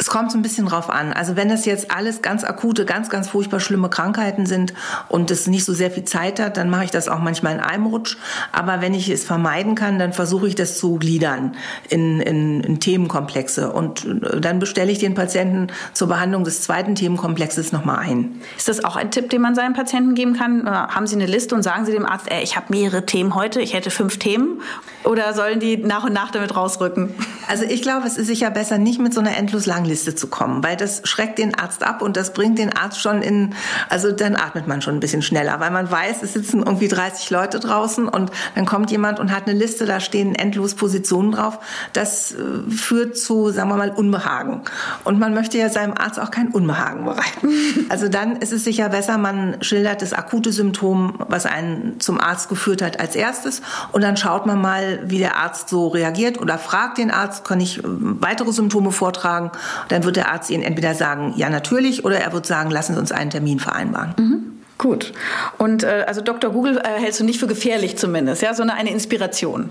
Es 0.00 0.06
kommt 0.06 0.32
so 0.32 0.38
ein 0.38 0.42
bisschen 0.42 0.64
drauf 0.64 0.88
an. 0.88 1.12
Also 1.12 1.36
wenn 1.36 1.50
das 1.50 1.66
jetzt 1.66 1.94
alles 1.94 2.22
ganz 2.22 2.42
akute, 2.42 2.86
ganz, 2.86 3.10
ganz 3.10 3.28
furchtbar 3.28 3.60
schlimme 3.60 3.90
Krankheiten 3.90 4.46
sind 4.46 4.72
und 5.08 5.30
es 5.30 5.46
nicht 5.46 5.66
so 5.66 5.74
sehr 5.74 5.90
viel 5.90 6.04
Zeit 6.04 6.40
hat, 6.40 6.56
dann 6.56 6.70
mache 6.70 6.84
ich 6.84 6.90
das 6.90 7.06
auch 7.06 7.18
manchmal 7.18 7.56
in 7.56 7.60
einem 7.60 7.84
Rutsch. 7.84 8.16
Aber 8.50 8.80
wenn 8.80 8.94
ich 8.94 9.10
es 9.10 9.24
vermeiden 9.24 9.74
kann, 9.74 9.98
dann 9.98 10.14
versuche 10.14 10.48
ich 10.48 10.54
das 10.54 10.78
zu 10.78 10.94
gliedern 10.94 11.54
in, 11.90 12.18
in, 12.22 12.62
in 12.62 12.80
Themenkomplexe. 12.80 13.70
Und 13.72 14.06
äh, 14.06 14.40
dann 14.40 14.58
bestelle 14.58 14.90
ich 14.90 15.00
den 15.00 15.12
Patienten 15.14 15.66
zur 15.92 16.08
Behandlung 16.08 16.44
des 16.44 16.62
zweiten 16.62 16.94
Themenkomplexes 16.94 17.70
nochmal 17.70 17.98
ein. 17.98 18.40
Ist 18.56 18.68
das 18.68 18.82
auch 18.82 18.96
ein 18.96 19.10
Tipp, 19.10 19.28
den 19.28 19.42
man 19.42 19.54
seinen 19.54 19.74
Patienten 19.74 20.14
geben 20.14 20.32
kann? 20.32 20.66
Äh, 20.66 20.70
haben 20.70 21.06
Sie 21.06 21.16
eine 21.16 21.26
Liste 21.26 21.54
und 21.54 21.62
sagen 21.62 21.84
Sie 21.84 21.92
dem 21.92 22.06
Arzt, 22.06 22.30
ey, 22.30 22.42
ich 22.42 22.56
habe 22.56 22.68
mehrere 22.70 23.04
Themen 23.04 23.34
heute, 23.34 23.60
ich 23.60 23.74
hätte 23.74 23.90
fünf 23.90 24.18
Themen? 24.18 24.62
Oder 25.04 25.34
sollen 25.34 25.60
die 25.60 25.76
nach 25.76 26.04
und 26.04 26.14
nach 26.14 26.30
damit 26.30 26.56
rausrücken? 26.56 27.14
Also 27.48 27.64
ich 27.64 27.82
glaube, 27.82 28.06
es 28.06 28.16
ist 28.16 28.28
sicher 28.28 28.50
besser, 28.50 28.78
nicht 28.78 28.98
mit 28.98 29.12
so 29.12 29.20
einer 29.20 29.36
endlos 29.36 29.66
langen 29.66 29.89
Liste 29.90 30.14
zu 30.14 30.28
kommen, 30.28 30.64
weil 30.64 30.76
das 30.76 31.02
schreckt 31.04 31.38
den 31.38 31.54
Arzt 31.54 31.82
ab 31.82 32.00
und 32.00 32.16
das 32.16 32.32
bringt 32.32 32.58
den 32.58 32.74
Arzt 32.74 33.00
schon 33.00 33.22
in, 33.22 33.54
also 33.88 34.12
dann 34.12 34.36
atmet 34.36 34.66
man 34.66 34.80
schon 34.80 34.94
ein 34.94 35.00
bisschen 35.00 35.22
schneller, 35.22 35.60
weil 35.60 35.70
man 35.70 35.90
weiß, 35.90 36.22
es 36.22 36.32
sitzen 36.32 36.60
irgendwie 36.60 36.88
30 36.88 37.28
Leute 37.30 37.60
draußen 37.60 38.08
und 38.08 38.30
dann 38.54 38.66
kommt 38.66 38.90
jemand 38.90 39.20
und 39.20 39.34
hat 39.34 39.46
eine 39.46 39.58
Liste, 39.58 39.84
da 39.84 40.00
stehen 40.00 40.34
endlos 40.34 40.74
Positionen 40.74 41.32
drauf. 41.32 41.58
Das 41.92 42.32
äh, 42.32 42.70
führt 42.70 43.18
zu, 43.18 43.50
sagen 43.50 43.68
wir 43.68 43.76
mal, 43.76 43.90
Unbehagen. 43.90 44.62
Und 45.04 45.18
man 45.18 45.34
möchte 45.34 45.58
ja 45.58 45.68
seinem 45.68 45.94
Arzt 45.94 46.20
auch 46.20 46.30
kein 46.30 46.48
Unbehagen 46.48 47.04
bereiten. 47.04 47.50
Also 47.88 48.08
dann 48.08 48.36
ist 48.36 48.52
es 48.52 48.64
sicher 48.64 48.88
besser, 48.88 49.18
man 49.18 49.56
schildert 49.62 50.02
das 50.02 50.12
akute 50.12 50.52
Symptom, 50.52 51.14
was 51.28 51.44
einen 51.44 51.98
zum 51.98 52.20
Arzt 52.20 52.48
geführt 52.48 52.82
hat, 52.82 53.00
als 53.00 53.16
erstes 53.16 53.62
und 53.92 54.02
dann 54.02 54.16
schaut 54.16 54.46
man 54.46 54.60
mal, 54.60 55.00
wie 55.04 55.18
der 55.18 55.36
Arzt 55.36 55.68
so 55.68 55.88
reagiert 55.88 56.40
oder 56.40 56.58
fragt 56.58 56.98
den 56.98 57.10
Arzt, 57.10 57.44
kann 57.44 57.60
ich 57.60 57.78
äh, 57.78 57.82
weitere 57.84 58.52
Symptome 58.52 58.92
vortragen? 58.92 59.50
Dann 59.88 60.04
wird 60.04 60.16
der 60.16 60.30
Arzt 60.30 60.50
Ihnen 60.50 60.62
entweder 60.62 60.94
sagen, 60.94 61.34
ja 61.36 61.50
natürlich, 61.50 62.04
oder 62.04 62.18
er 62.18 62.32
wird 62.32 62.46
sagen, 62.46 62.70
lassen 62.70 62.94
Sie 62.94 63.00
uns 63.00 63.12
einen 63.12 63.30
Termin 63.30 63.58
vereinbaren. 63.58 64.14
Mhm. 64.18 64.42
Gut. 64.78 65.12
Und 65.58 65.82
äh, 65.82 66.04
also 66.06 66.22
Dr. 66.22 66.50
Google 66.50 66.78
äh, 66.78 67.00
hältst 67.00 67.20
du 67.20 67.24
nicht 67.24 67.38
für 67.38 67.46
gefährlich 67.46 67.98
zumindest, 67.98 68.40
ja, 68.40 68.54
sondern 68.54 68.78
eine 68.78 68.90
Inspiration. 68.90 69.68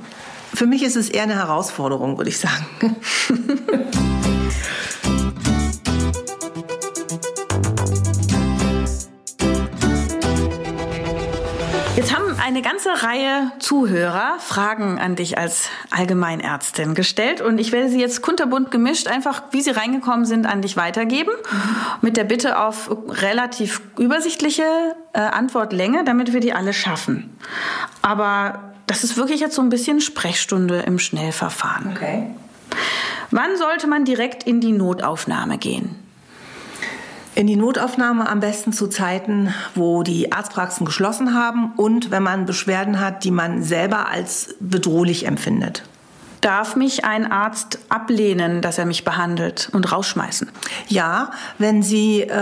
Für 0.53 0.68
mich 0.68 0.84
ist 0.84 0.95
es 0.95 1.10
eher 1.10 1.24
eine 1.24 1.36
Herausforderung, 1.36 2.18
würde 2.18 2.30
ich 2.30 2.38
sagen. 2.38 2.66
eine 12.50 12.64
ganze 12.64 13.04
Reihe 13.04 13.52
Zuhörer 13.60 14.39
Fragen 14.39 14.97
an 14.97 15.16
dich 15.16 15.38
als 15.38 15.70
Allgemeinärztin 15.91 16.95
gestellt 16.95 17.41
und 17.41 17.60
ich 17.60 17.72
werde 17.72 17.89
sie 17.89 18.00
jetzt 18.00 18.24
kunterbunt 18.24 18.72
gemischt, 18.72 19.08
einfach 19.08 19.43
wie 19.52 19.62
sie 19.62 19.70
reingekommen 19.70 20.26
sind, 20.26 20.47
an 20.47 20.64
dich 20.64 20.76
weitergeben. 20.76 21.30
Mit 22.02 22.18
der 22.18 22.24
Bitte 22.24 22.58
auf 22.58 22.89
relativ 23.08 23.84
übersichtliche 24.00 24.64
äh, 25.14 25.20
Antwortlänge, 25.20 26.04
damit 26.06 26.34
wir 26.34 26.39
die 26.39 26.52
alle 26.52 26.74
schaffen. 26.74 27.38
Aber 28.02 28.74
das 28.88 29.04
ist 29.04 29.16
wirklich 29.16 29.41
jetzt 29.41 29.54
so 29.54 29.62
ein 29.62 29.70
bisschen 29.70 30.02
Sprechstunde 30.02 30.80
im 30.80 30.97
Schnellverfahren. 30.97 31.91
Okay. 31.95 32.32
Wann 33.30 33.58
sollte 33.58 33.86
man 33.86 34.06
direkt 34.06 34.43
in 34.43 34.60
die 34.60 34.72
Notaufnahme 34.72 35.60
gehen? 35.60 35.99
In 37.39 37.47
die 37.47 37.55
Notaufnahme 37.55 38.27
am 38.27 38.41
besten 38.41 38.73
zu 38.73 38.87
Zeiten, 38.87 39.53
wo 39.73 40.03
die 40.03 40.33
Arztpraxen 40.33 40.85
geschlossen 40.85 41.33
haben 41.33 41.71
und 41.77 42.11
wenn 42.11 42.21
man 42.21 42.45
Beschwerden 42.45 42.99
hat, 42.99 43.23
die 43.23 43.31
man 43.31 43.63
selber 43.63 44.09
als 44.09 44.55
bedrohlich 44.59 45.25
empfindet. 45.25 45.83
Darf 46.41 46.75
mich 46.75 47.05
ein 47.05 47.31
Arzt 47.31 47.79
ablehnen, 47.87 48.61
dass 48.61 48.77
er 48.77 48.85
mich 48.85 49.05
behandelt 49.05 49.69
und 49.71 49.89
rausschmeißen? 49.89 50.51
Ja, 50.89 51.31
wenn 51.57 51.81
Sie 51.81 52.23
äh, 52.23 52.33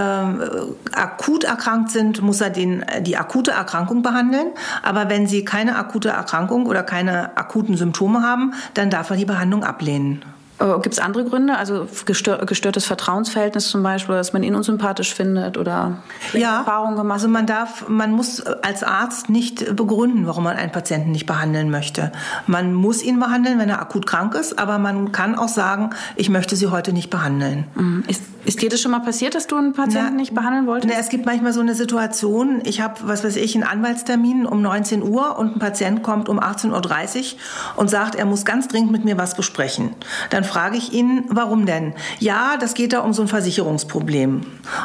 akut 0.93 1.43
erkrankt 1.43 1.91
sind, 1.91 2.23
muss 2.23 2.41
er 2.41 2.49
den, 2.49 2.83
die 3.01 3.17
akute 3.17 3.51
Erkrankung 3.51 4.01
behandeln. 4.01 4.47
Aber 4.81 5.09
wenn 5.09 5.27
Sie 5.27 5.45
keine 5.45 5.75
akute 5.75 6.09
Erkrankung 6.09 6.65
oder 6.65 6.81
keine 6.81 7.37
akuten 7.37 7.77
Symptome 7.77 8.23
haben, 8.23 8.55
dann 8.73 8.89
darf 8.89 9.11
er 9.11 9.15
die 9.17 9.25
Behandlung 9.25 9.63
ablehnen. 9.63 10.25
Gibt 10.59 10.93
es 10.93 10.99
andere 10.99 11.23
Gründe? 11.23 11.55
Also 11.55 11.87
gestör, 12.05 12.43
gestörtes 12.45 12.85
Vertrauensverhältnis 12.85 13.67
zum 13.67 13.83
Beispiel, 13.83 14.15
dass 14.15 14.33
man 14.33 14.41
ihn 14.41 14.55
unsympathisch 14.55 15.13
findet 15.13 15.55
oder 15.55 15.97
ja, 16.33 16.59
Erfahrungen 16.59 16.95
gemacht? 16.95 17.17
Also 17.17 17.27
man 17.27 17.45
darf, 17.45 17.87
man 17.87 18.11
muss 18.11 18.41
als 18.41 18.83
Arzt 18.83 19.29
nicht 19.29 19.75
begründen, 19.75 20.25
warum 20.25 20.45
man 20.45 20.57
einen 20.57 20.71
Patienten 20.71 21.11
nicht 21.11 21.27
behandeln 21.27 21.69
möchte. 21.69 22.11
Man 22.47 22.73
muss 22.73 23.03
ihn 23.03 23.19
behandeln, 23.19 23.59
wenn 23.59 23.69
er 23.69 23.79
akut 23.81 24.07
krank 24.07 24.33
ist, 24.33 24.57
aber 24.57 24.79
man 24.79 25.11
kann 25.11 25.35
auch 25.35 25.47
sagen, 25.47 25.91
ich 26.15 26.29
möchte 26.29 26.55
sie 26.55 26.67
heute 26.67 26.91
nicht 26.91 27.11
behandeln. 27.11 27.65
Mhm. 27.75 28.03
Ist, 28.07 28.23
ist 28.45 28.61
dir 28.61 28.69
das 28.69 28.81
schon 28.81 28.91
mal 28.91 29.01
passiert, 29.01 29.35
dass 29.35 29.45
du 29.45 29.57
einen 29.57 29.73
Patienten 29.73 30.13
na, 30.13 30.21
nicht 30.21 30.33
behandeln 30.33 30.65
wolltest? 30.65 30.91
Na, 30.91 30.99
es 30.99 31.09
gibt 31.09 31.27
manchmal 31.27 31.53
so 31.53 31.59
eine 31.59 31.75
Situation, 31.75 32.61
ich 32.63 32.81
habe, 32.81 32.95
was 33.03 33.23
weiß 33.23 33.35
ich, 33.35 33.53
einen 33.53 33.63
Anwaltstermin 33.63 34.47
um 34.47 34.61
19 34.63 35.03
Uhr 35.03 35.37
und 35.37 35.57
ein 35.57 35.59
Patient 35.59 36.01
kommt 36.01 36.29
um 36.29 36.39
18.30 36.39 36.71
Uhr 36.71 37.39
und 37.75 37.89
sagt, 37.89 38.15
er 38.15 38.25
muss 38.25 38.43
ganz 38.43 38.67
dringend 38.67 38.91
mit 38.91 39.05
mir 39.05 39.17
was 39.17 39.35
besprechen. 39.35 39.93
Dann 40.31 40.45
frage 40.47 40.77
ich 40.77 40.93
ihn, 40.93 41.25
warum 41.29 41.65
denn? 41.65 41.93
Ja, 42.19 42.57
das 42.57 42.73
geht 42.73 42.93
da 42.93 42.99
um 42.99 43.13
so 43.13 43.21
ein 43.21 43.27
Versicherungsproblem. 43.27 44.41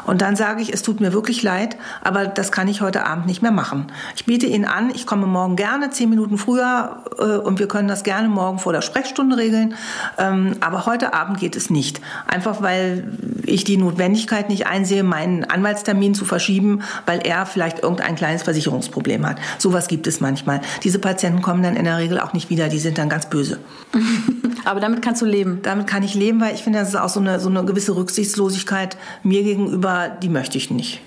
Und 0.06 0.22
dann 0.22 0.36
sage 0.36 0.62
ich, 0.62 0.72
es 0.72 0.82
tut 0.82 1.00
mir 1.00 1.12
wirklich 1.12 1.42
leid, 1.42 1.76
aber 2.02 2.26
das 2.26 2.52
kann 2.52 2.68
ich 2.68 2.80
heute 2.80 3.06
Abend 3.06 3.26
nicht 3.26 3.42
mehr 3.42 3.50
machen. 3.50 3.86
Ich 4.16 4.26
biete 4.26 4.46
Ihnen 4.46 4.64
an, 4.64 4.90
ich 4.94 5.06
komme 5.06 5.26
morgen 5.26 5.56
gerne 5.56 5.90
zehn 5.90 6.10
Minuten 6.10 6.38
früher 6.38 7.02
äh, 7.18 7.22
und 7.22 7.58
wir 7.58 7.68
können 7.68 7.88
das 7.88 8.02
gerne 8.02 8.28
morgen 8.28 8.58
vor 8.58 8.72
der 8.72 8.82
Sprechstunde 8.82 9.36
regeln. 9.36 9.74
Ähm, 10.18 10.56
aber 10.60 10.86
heute 10.86 11.14
Abend 11.14 11.38
geht 11.38 11.56
es 11.56 11.70
nicht. 11.70 12.00
Einfach 12.26 12.62
weil 12.62 13.16
ich 13.44 13.64
die 13.64 13.76
Notwendigkeit 13.76 14.48
nicht 14.48 14.66
einsehe, 14.66 15.02
meinen 15.02 15.44
Anwaltstermin 15.44 16.14
zu 16.14 16.24
verschieben, 16.24 16.82
weil 17.06 17.20
er 17.24 17.46
vielleicht 17.46 17.80
irgendein 17.80 18.16
kleines 18.16 18.42
Versicherungsproblem 18.42 19.26
hat. 19.26 19.38
Sowas 19.58 19.88
gibt 19.88 20.06
es 20.06 20.20
manchmal. 20.20 20.60
Diese 20.82 20.98
Patienten 20.98 21.42
kommen 21.42 21.62
dann 21.62 21.76
in 21.76 21.84
der 21.84 21.98
Regel 21.98 22.18
auch 22.20 22.32
nicht 22.32 22.50
wieder, 22.50 22.68
die 22.68 22.78
sind 22.78 22.98
dann 22.98 23.08
ganz 23.08 23.26
böse. 23.26 23.58
Aber 24.64 24.80
damit 24.80 25.02
kannst 25.02 25.22
du 25.22 25.26
leben. 25.26 25.51
Damit 25.62 25.86
kann 25.86 26.02
ich 26.02 26.14
leben, 26.14 26.40
weil 26.40 26.54
ich 26.54 26.62
finde, 26.62 26.78
das 26.78 26.90
ist 26.90 26.96
auch 26.96 27.08
so 27.08 27.20
eine, 27.20 27.40
so 27.40 27.48
eine 27.48 27.64
gewisse 27.64 27.96
Rücksichtslosigkeit 27.96 28.96
mir 29.22 29.42
gegenüber, 29.42 30.08
die 30.08 30.28
möchte 30.28 30.58
ich 30.58 30.70
nicht. 30.70 31.00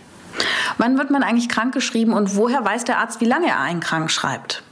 Wann 0.78 0.98
wird 0.98 1.12
man 1.12 1.24
eigentlich 1.24 1.50
krankgeschrieben 1.50 2.14
und 2.14 2.36
woher 2.36 2.64
weiß 2.64 2.84
der 2.84 3.00
Arzt, 3.00 3.22
wie 3.22 3.26
lange 3.26 3.48
er 3.48 3.60
einen 3.60 3.80
krank 3.80 4.12
schreibt? 4.12 4.64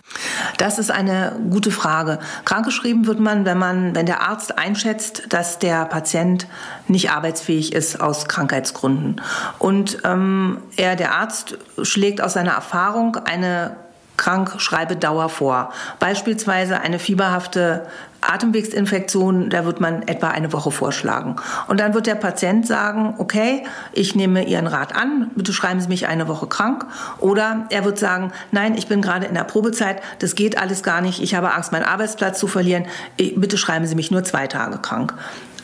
Das 0.57 0.77
ist 0.77 0.91
eine 0.91 1.35
gute 1.49 1.71
Frage. 1.71 2.19
Krankgeschrieben 2.45 3.07
wird 3.07 3.19
man, 3.19 3.45
wenn 3.45 3.57
man, 3.57 3.95
wenn 3.95 4.05
der 4.05 4.21
Arzt 4.21 4.57
einschätzt, 4.57 5.23
dass 5.29 5.59
der 5.59 5.85
Patient 5.85 6.47
nicht 6.87 7.11
arbeitsfähig 7.11 7.73
ist 7.73 7.99
aus 7.99 8.27
Krankheitsgründen. 8.27 9.21
Und 9.59 9.99
ähm, 10.03 10.59
er, 10.75 10.95
der 10.95 11.15
Arzt, 11.15 11.57
schlägt 11.81 12.21
aus 12.21 12.33
seiner 12.33 12.51
Erfahrung 12.51 13.15
eine 13.15 13.75
Krankschreibedauer 14.17 15.29
vor. 15.29 15.71
Beispielsweise 15.99 16.79
eine 16.79 16.99
fieberhafte 16.99 17.87
Atemwegsinfektion, 18.21 19.49
da 19.49 19.65
wird 19.65 19.81
man 19.81 20.07
etwa 20.07 20.29
eine 20.29 20.53
Woche 20.53 20.71
vorschlagen. 20.71 21.35
Und 21.67 21.79
dann 21.79 21.93
wird 21.93 22.07
der 22.07 22.15
Patient 22.15 22.65
sagen, 22.65 23.15
okay, 23.17 23.65
ich 23.91 24.15
nehme 24.15 24.45
Ihren 24.45 24.67
Rat 24.67 24.95
an, 24.95 25.31
bitte 25.35 25.51
schreiben 25.51 25.81
Sie 25.81 25.87
mich 25.87 26.07
eine 26.07 26.27
Woche 26.27 26.47
krank. 26.47 26.85
Oder 27.19 27.65
er 27.69 27.83
wird 27.85 27.99
sagen, 27.99 28.31
nein, 28.51 28.77
ich 28.77 28.87
bin 28.87 29.01
gerade 29.01 29.25
in 29.25 29.33
der 29.33 29.43
Probezeit, 29.43 30.01
das 30.19 30.35
geht 30.35 30.57
alles 30.57 30.83
gar 30.83 31.01
nicht, 31.01 31.21
ich 31.21 31.35
habe 31.35 31.53
Angst, 31.53 31.71
meinen 31.71 31.83
Arbeitsplatz 31.83 32.39
zu 32.39 32.47
verlieren, 32.47 32.85
bitte 33.17 33.57
schreiben 33.57 33.85
Sie 33.85 33.95
mich 33.95 34.11
nur 34.11 34.23
zwei 34.23 34.47
Tage 34.47 34.77
krank. 34.77 35.13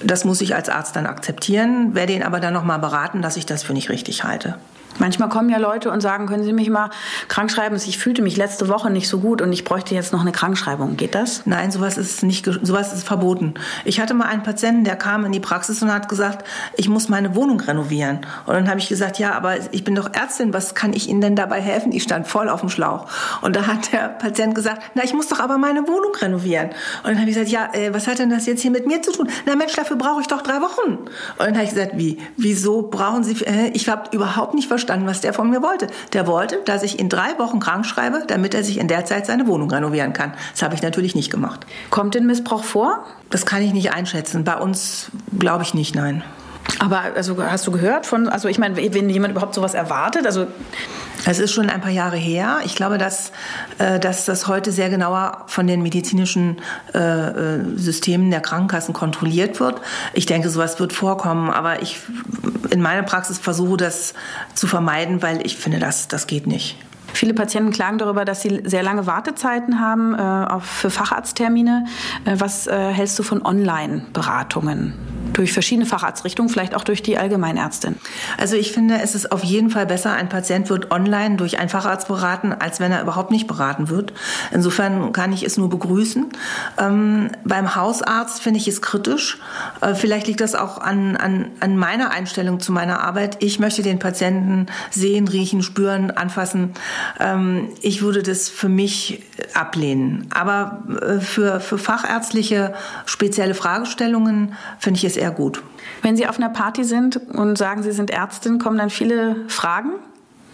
Das 0.04 0.26
muss 0.26 0.42
ich 0.42 0.56
als 0.56 0.70
Arzt 0.70 0.96
dann 0.96 1.06
akzeptieren, 1.06 1.94
werde 1.94 2.14
ihn 2.14 2.24
aber 2.24 2.40
dann 2.40 2.54
nochmal 2.54 2.80
beraten, 2.80 3.22
dass 3.22 3.38
ich 3.38 3.46
das 3.46 3.64
für 3.64 3.74
nicht 3.74 3.90
richtig 3.90 4.24
halte. 4.24 4.56
Manchmal 4.98 5.30
kommen 5.30 5.50
ja 5.50 5.58
Leute 5.58 5.92
und 5.92 6.02
sagen, 6.02 6.26
können 6.26 6.44
Sie 6.44 6.52
mich 6.52 6.70
mal 6.70 6.90
krank 7.28 7.52
schreiben? 7.52 7.76
Ich 7.76 7.98
fühlte 7.98 8.22
mich 8.22 8.36
letzte 8.36 8.68
Woche 8.68 8.90
nicht 8.90 9.08
so 9.08 9.20
gut 9.20 9.42
und 9.42 9.54
ich 9.54 9.64
bräuchte 9.64 9.96
jetzt 9.96 10.12
noch 10.12 10.22
eine 10.22 10.32
Krankschreibung. 10.32 10.98
Geht 10.98 11.16
das? 11.16 11.46
Nein, 11.46 11.72
sowas 11.72 11.98
ist 11.98 12.24
nicht, 12.24 12.46
sowas 12.46 12.92
ist 12.92 13.08
verboten. 13.08 13.54
Ich 13.86 14.02
hatte 14.02 14.14
mal 14.14 14.26
einen 14.26 14.44
Patienten, 14.44 14.84
der 14.84 14.96
kam 14.96 15.26
in 15.26 15.32
die 15.32 15.40
Praxis 15.40 15.82
und 15.82 15.94
hat 15.94 16.10
gesagt, 16.10 16.46
ich 16.76 16.90
muss 16.90 17.08
meine 17.08 17.36
Wohnung 17.36 17.60
renovieren. 17.62 18.22
Und 18.46 18.56
dann 18.56 18.70
habe 18.70 18.80
ich 18.80 18.90
gesagt, 18.90 19.20
ja, 19.20 19.34
aber 19.34 19.56
ich 19.72 19.84
bin 19.84 19.96
doch 19.96 20.12
Ärztin, 20.14 20.54
was 20.54 20.76
kann 20.76 20.92
ich 20.94 21.08
Ihnen 21.08 21.22
denn 21.22 21.36
dabei 21.36 21.62
helfen? 21.62 21.92
Ich 21.92 22.04
stand 22.04 22.28
voll 22.28 22.50
auf 22.50 22.60
dem 22.60 22.70
Schlauch. 22.70 23.08
Und 23.42 23.56
da 23.56 23.68
hat 23.68 23.94
der 23.94 24.10
Patient 24.10 24.56
gesagt, 24.56 24.84
na, 24.96 25.04
ich 25.04 25.14
muss 25.14 25.28
doch 25.28 25.40
aber 25.40 25.58
meine 25.58 25.88
Wohnung 25.88 26.14
renovieren. 26.16 26.70
Und 27.04 27.12
dann 27.12 27.20
habe 27.20 27.30
ich 27.30 27.36
gesagt, 27.36 27.52
ja, 27.52 27.70
äh, 27.74 27.94
was 27.94 28.08
hat 28.08 28.20
denn 28.20 28.30
das 28.30 28.48
jetzt 28.48 28.62
hier 28.62 28.72
mit 28.72 28.86
mir 28.86 29.02
zu 29.02 29.12
tun? 29.12 29.30
Na 29.46 29.56
Mensch, 29.56 29.74
dafür 29.74 29.98
brauche 29.98 30.20
ich 30.22 30.28
doch 30.28 30.42
drei 30.42 30.62
Wochen. 30.62 30.98
Und 30.98 31.10
dann 31.38 31.54
habe 31.54 31.64
ich 31.64 31.70
gesagt, 31.70 31.92
wie? 31.96 32.18
Wieso 32.36 32.82
brauchen 32.82 33.24
Sie? 33.24 33.46
Äh, 33.46 33.70
ich 33.74 33.88
habe 33.88 34.10
überhaupt 34.12 34.56
nicht 34.56 34.68
verstanden 34.68 34.79
verstanden, 34.80 35.08
was 35.08 35.22
der 35.22 35.34
von 35.34 35.50
mir 35.50 35.62
wollte. 35.62 35.88
Der 36.14 36.26
wollte, 36.26 36.62
dass 36.66 36.84
ich 36.84 37.00
in 37.00 37.10
drei 37.10 37.38
Wochen 37.38 37.60
krank 37.60 37.86
schreibe, 37.86 38.24
damit 38.28 38.54
er 38.54 38.64
sich 38.64 38.78
in 38.78 38.88
der 38.88 39.06
Zeit 39.06 39.26
seine 39.26 39.46
Wohnung 39.46 39.70
renovieren 39.70 40.14
kann. 40.14 40.34
Das 40.54 40.64
habe 40.64 40.74
ich 40.74 40.82
natürlich 40.82 41.16
nicht 41.16 41.30
gemacht. 41.30 41.66
Kommt 41.90 42.16
denn 42.16 42.26
Missbrauch 42.26 42.64
vor? 42.64 43.06
Das 43.30 43.46
kann 43.46 43.62
ich 43.62 43.74
nicht 43.74 43.92
einschätzen. 43.92 44.44
Bei 44.44 44.58
uns 44.58 45.12
glaube 45.38 45.64
ich 45.64 45.74
nicht, 45.74 45.96
nein. 45.96 46.24
Aber 46.78 47.02
also 47.16 47.42
hast 47.44 47.66
du 47.66 47.72
gehört 47.72 48.06
von, 48.06 48.30
also 48.30 48.48
ich 48.48 48.60
meine, 48.60 48.78
wenn 48.78 49.10
jemand 49.10 49.32
überhaupt 49.32 49.56
sowas 49.56 49.74
erwartet, 49.74 50.26
also 50.26 50.48
es 51.26 51.40
ist 51.40 51.52
schon 51.52 51.70
ein 51.70 51.82
paar 51.82 51.92
Jahre 51.92 52.18
her. 52.18 52.60
Ich 52.64 52.76
glaube, 52.76 52.98
dass, 52.98 53.32
äh, 53.78 54.00
dass 54.00 54.26
das 54.26 54.48
heute 54.48 54.72
sehr 54.72 54.90
genauer 54.90 55.44
von 55.48 55.68
den 55.68 55.82
medizinischen 55.82 56.58
äh, 56.94 57.00
äh, 57.00 57.66
Systemen 57.76 58.32
der 58.32 58.42
Krankenkassen 58.42 58.94
kontrolliert 58.94 59.60
wird. 59.60 59.82
Ich 60.14 60.26
denke, 60.26 60.50
sowas 60.50 60.80
wird 60.80 60.94
vorkommen, 60.94 61.50
aber 61.50 61.82
ich 61.82 62.00
in 62.70 62.82
meiner 62.82 63.04
Praxis 63.04 63.40
versuche 63.40 63.78
das 63.78 64.14
zu 64.54 64.68
vermeiden, 64.68 65.22
weil 65.22 65.46
ich 65.46 65.58
finde, 65.58 65.80
das, 65.80 66.08
das 66.08 66.28
geht 66.28 66.48
nicht. 66.48 66.78
Viele 67.14 67.34
Patienten 67.34 67.72
klagen 67.72 67.98
darüber, 67.98 68.24
dass 68.24 68.42
sie 68.42 68.62
sehr 68.66 68.84
lange 68.84 69.08
Wartezeiten 69.08 69.80
haben 69.80 70.16
für 70.62 70.92
Facharzttermine. 70.92 71.86
Was 72.24 72.68
hältst 72.68 73.18
du 73.18 73.24
von 73.24 73.44
Online-Beratungen? 73.44 74.94
Durch 75.34 75.54
verschiedene 75.54 75.86
Facharztrichtungen, 75.86 76.50
vielleicht 76.50 76.76
auch 76.76 76.84
durch 76.84 77.02
die 77.02 77.18
Allgemeinärztin? 77.18 77.96
Also 78.38 78.56
ich 78.56 78.72
finde, 78.72 79.00
es 79.02 79.16
ist 79.16 79.32
auf 79.32 79.44
jeden 79.44 79.70
Fall 79.70 79.86
besser, 79.86 80.14
ein 80.14 80.30
Patient 80.30 80.70
wird 80.70 80.92
online 80.92 81.36
durch 81.38 81.60
einen 81.60 81.70
Facharzt 81.70 82.08
beraten, 82.08 82.54
als 82.54 82.80
wenn 82.80 82.92
er 82.92 83.02
überhaupt 83.02 83.32
nicht 83.32 83.48
beraten 83.48 83.90
wird. 83.90 84.14
Insofern 84.52 85.12
kann 85.14 85.32
ich 85.34 85.44
es 85.44 85.58
nur 85.58 85.70
begrüßen. 85.70 86.28
Ähm, 86.78 87.30
beim 87.44 87.76
Hausarzt 87.76 88.42
finde 88.42 88.60
ich 88.60 88.68
es 88.68 88.82
kritisch. 88.82 89.38
Äh, 89.82 89.96
vielleicht 89.96 90.28
liegt 90.28 90.42
das 90.42 90.56
auch 90.56 90.80
an, 90.80 91.16
an, 91.16 91.52
an 91.60 91.78
meiner 91.78 92.12
Einstellung 92.12 92.60
zu 92.60 92.72
meiner 92.72 93.02
Arbeit. 93.02 93.38
Ich 93.40 93.60
möchte 93.60 93.82
den 93.82 94.00
Patienten 94.00 94.68
sehen, 94.92 95.28
riechen, 95.28 95.64
spüren, 95.64 96.12
anfassen. 96.12 96.74
Ähm, 97.20 97.70
ich 97.82 98.02
würde 98.02 98.24
das 98.24 98.50
für 98.50 98.70
mich 98.70 99.24
ablehnen. 99.54 100.28
Aber 100.32 100.84
äh, 101.02 101.20
für, 101.20 101.60
für 101.60 101.78
fachärztliche 101.78 102.74
spezielle 103.06 103.54
Fragestellungen 103.54 104.54
finde 104.80 104.98
ich 104.98 105.04
es 105.04 105.18
eher 105.20 105.32
gut. 105.32 105.62
Wenn 106.02 106.16
Sie 106.16 106.28
auf 106.28 106.38
einer 106.38 106.50
Party 106.50 106.84
sind 106.84 107.18
und 107.18 107.58
sagen, 107.58 107.84
Sie 107.84 107.92
sind 107.92 108.10
Ärztin, 108.10 108.60
kommen 108.60 108.78
dann 108.78 108.90
viele 108.90 109.48
Fragen 109.48 109.92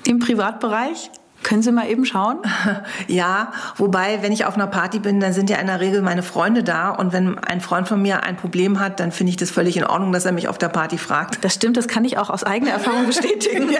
im 0.05 0.19
Privatbereich? 0.19 1.11
Können 1.43 1.61
Sie 1.61 1.71
mal 1.71 1.87
eben 1.87 2.05
schauen? 2.05 2.39
Ja, 3.07 3.51
wobei, 3.77 4.23
wenn 4.23 4.31
ich 4.31 4.45
auf 4.45 4.55
einer 4.55 4.65
Party 4.65 4.97
bin, 4.97 5.19
dann 5.19 5.31
sind 5.31 5.49
ja 5.49 5.57
in 5.57 5.67
der 5.67 5.79
Regel 5.79 6.01
meine 6.01 6.23
Freunde 6.23 6.63
da. 6.63 6.89
Und 6.89 7.13
wenn 7.13 7.37
ein 7.37 7.61
Freund 7.61 7.87
von 7.87 8.01
mir 8.01 8.23
ein 8.23 8.35
Problem 8.35 8.79
hat, 8.79 8.99
dann 8.99 9.11
finde 9.11 9.29
ich 9.29 9.37
das 9.37 9.51
völlig 9.51 9.77
in 9.77 9.85
Ordnung, 9.85 10.11
dass 10.11 10.25
er 10.25 10.31
mich 10.31 10.47
auf 10.47 10.57
der 10.57 10.69
Party 10.69 10.97
fragt. 10.97 11.43
Das 11.43 11.53
stimmt, 11.53 11.77
das 11.77 11.87
kann 11.87 12.03
ich 12.03 12.17
auch 12.17 12.31
aus 12.31 12.43
eigener 12.43 12.71
Erfahrung 12.71 13.05
bestätigen. 13.07 13.69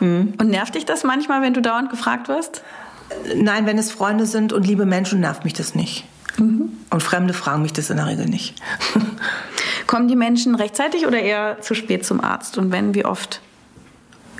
Und 0.00 0.48
nervt 0.48 0.74
dich 0.74 0.84
das 0.84 1.04
manchmal, 1.04 1.42
wenn 1.42 1.54
du 1.54 1.62
dauernd 1.62 1.90
gefragt 1.90 2.28
wirst? 2.28 2.64
Nein, 3.36 3.66
wenn 3.66 3.78
es 3.78 3.92
Freunde 3.92 4.26
sind 4.26 4.52
und 4.52 4.66
liebe 4.66 4.84
Menschen, 4.84 5.20
nervt 5.20 5.44
mich 5.44 5.52
das 5.52 5.76
nicht. 5.76 6.04
Mhm. 6.38 6.70
Und 6.90 7.02
Fremde 7.02 7.34
fragen 7.34 7.62
mich 7.62 7.72
das 7.72 7.90
in 7.90 7.96
der 7.96 8.06
Regel 8.06 8.26
nicht. 8.26 8.54
Kommen 9.86 10.08
die 10.08 10.16
Menschen 10.16 10.54
rechtzeitig 10.54 11.06
oder 11.06 11.20
eher 11.20 11.60
zu 11.60 11.74
spät 11.74 12.04
zum 12.04 12.20
Arzt? 12.20 12.58
Und 12.58 12.72
wenn, 12.72 12.94
wie 12.94 13.04
oft? 13.04 13.40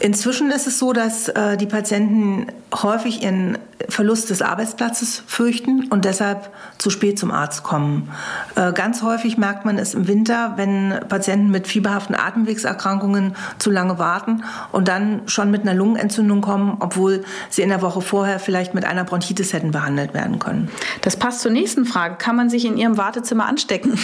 Inzwischen 0.01 0.51
ist 0.51 0.67
es 0.67 0.79
so, 0.79 0.93
dass 0.93 1.29
äh, 1.29 1.57
die 1.57 1.67
Patienten 1.67 2.47
häufig 2.75 3.23
ihren 3.23 3.59
Verlust 3.89 4.31
des 4.31 4.43
Arbeitsplatzes 4.43 5.23
fürchten 5.27 5.87
und 5.89 6.05
deshalb 6.05 6.51
zu 6.79 6.91
spät 6.91 7.19
zum 7.19 7.31
Arzt 7.31 7.63
kommen. 7.63 8.11
Äh, 8.57 8.73
ganz 8.73 9.03
häufig 9.03 9.39
merkt 9.39 9.65
man 9.65 9.79
es 9.79 9.95
im 9.95 10.07
Winter, 10.09 10.55
wenn 10.57 11.01
Patienten 11.09 11.51
mit 11.51 11.67
fieberhaften 11.67 12.15
Atemwegserkrankungen 12.15 13.37
zu 13.59 13.71
lange 13.71 13.99
warten 13.99 14.45
und 14.73 14.89
dann 14.89 15.23
schon 15.27 15.51
mit 15.51 15.63
einer 15.63 15.75
Lungenentzündung 15.75 16.41
kommen, 16.41 16.77
obwohl 16.81 17.25
sie 17.49 17.63
in 17.63 17.69
der 17.69 17.83
Woche 17.83 18.01
vorher 18.01 18.39
vielleicht 18.39 18.75
mit 18.75 18.85
einer 18.85 19.05
Bronchitis 19.05 19.53
hätten 19.53 19.71
behandelt 19.71 20.15
werden 20.15 20.39
können. 20.39 20.69
Das 21.03 21.17
passt 21.17 21.41
zur 21.41 21.53
nächsten 21.53 21.87
Frage. 21.87 22.17
Kann 22.17 22.37
man 22.37 22.51
sich 22.51 22.65
in 22.65 22.77
Ihrem 22.77 22.97
Wartezimmer 22.97 23.47
anstecken? 23.47 23.99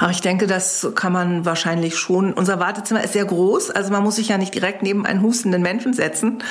Ach, 0.00 0.10
ich 0.10 0.20
denke, 0.20 0.46
das 0.46 0.86
kann 0.94 1.12
man 1.12 1.44
wahrscheinlich 1.44 1.96
schon. 1.96 2.32
Unser 2.32 2.60
Wartezimmer 2.60 3.02
ist 3.02 3.12
sehr 3.12 3.24
groß, 3.24 3.70
also 3.70 3.92
man 3.92 4.02
muss 4.02 4.16
sich 4.16 4.28
ja 4.28 4.38
nicht 4.38 4.54
direkt 4.54 4.82
neben 4.82 5.06
einen 5.06 5.22
hustenden 5.22 5.62
Menschen 5.62 5.92
setzen, 5.92 6.42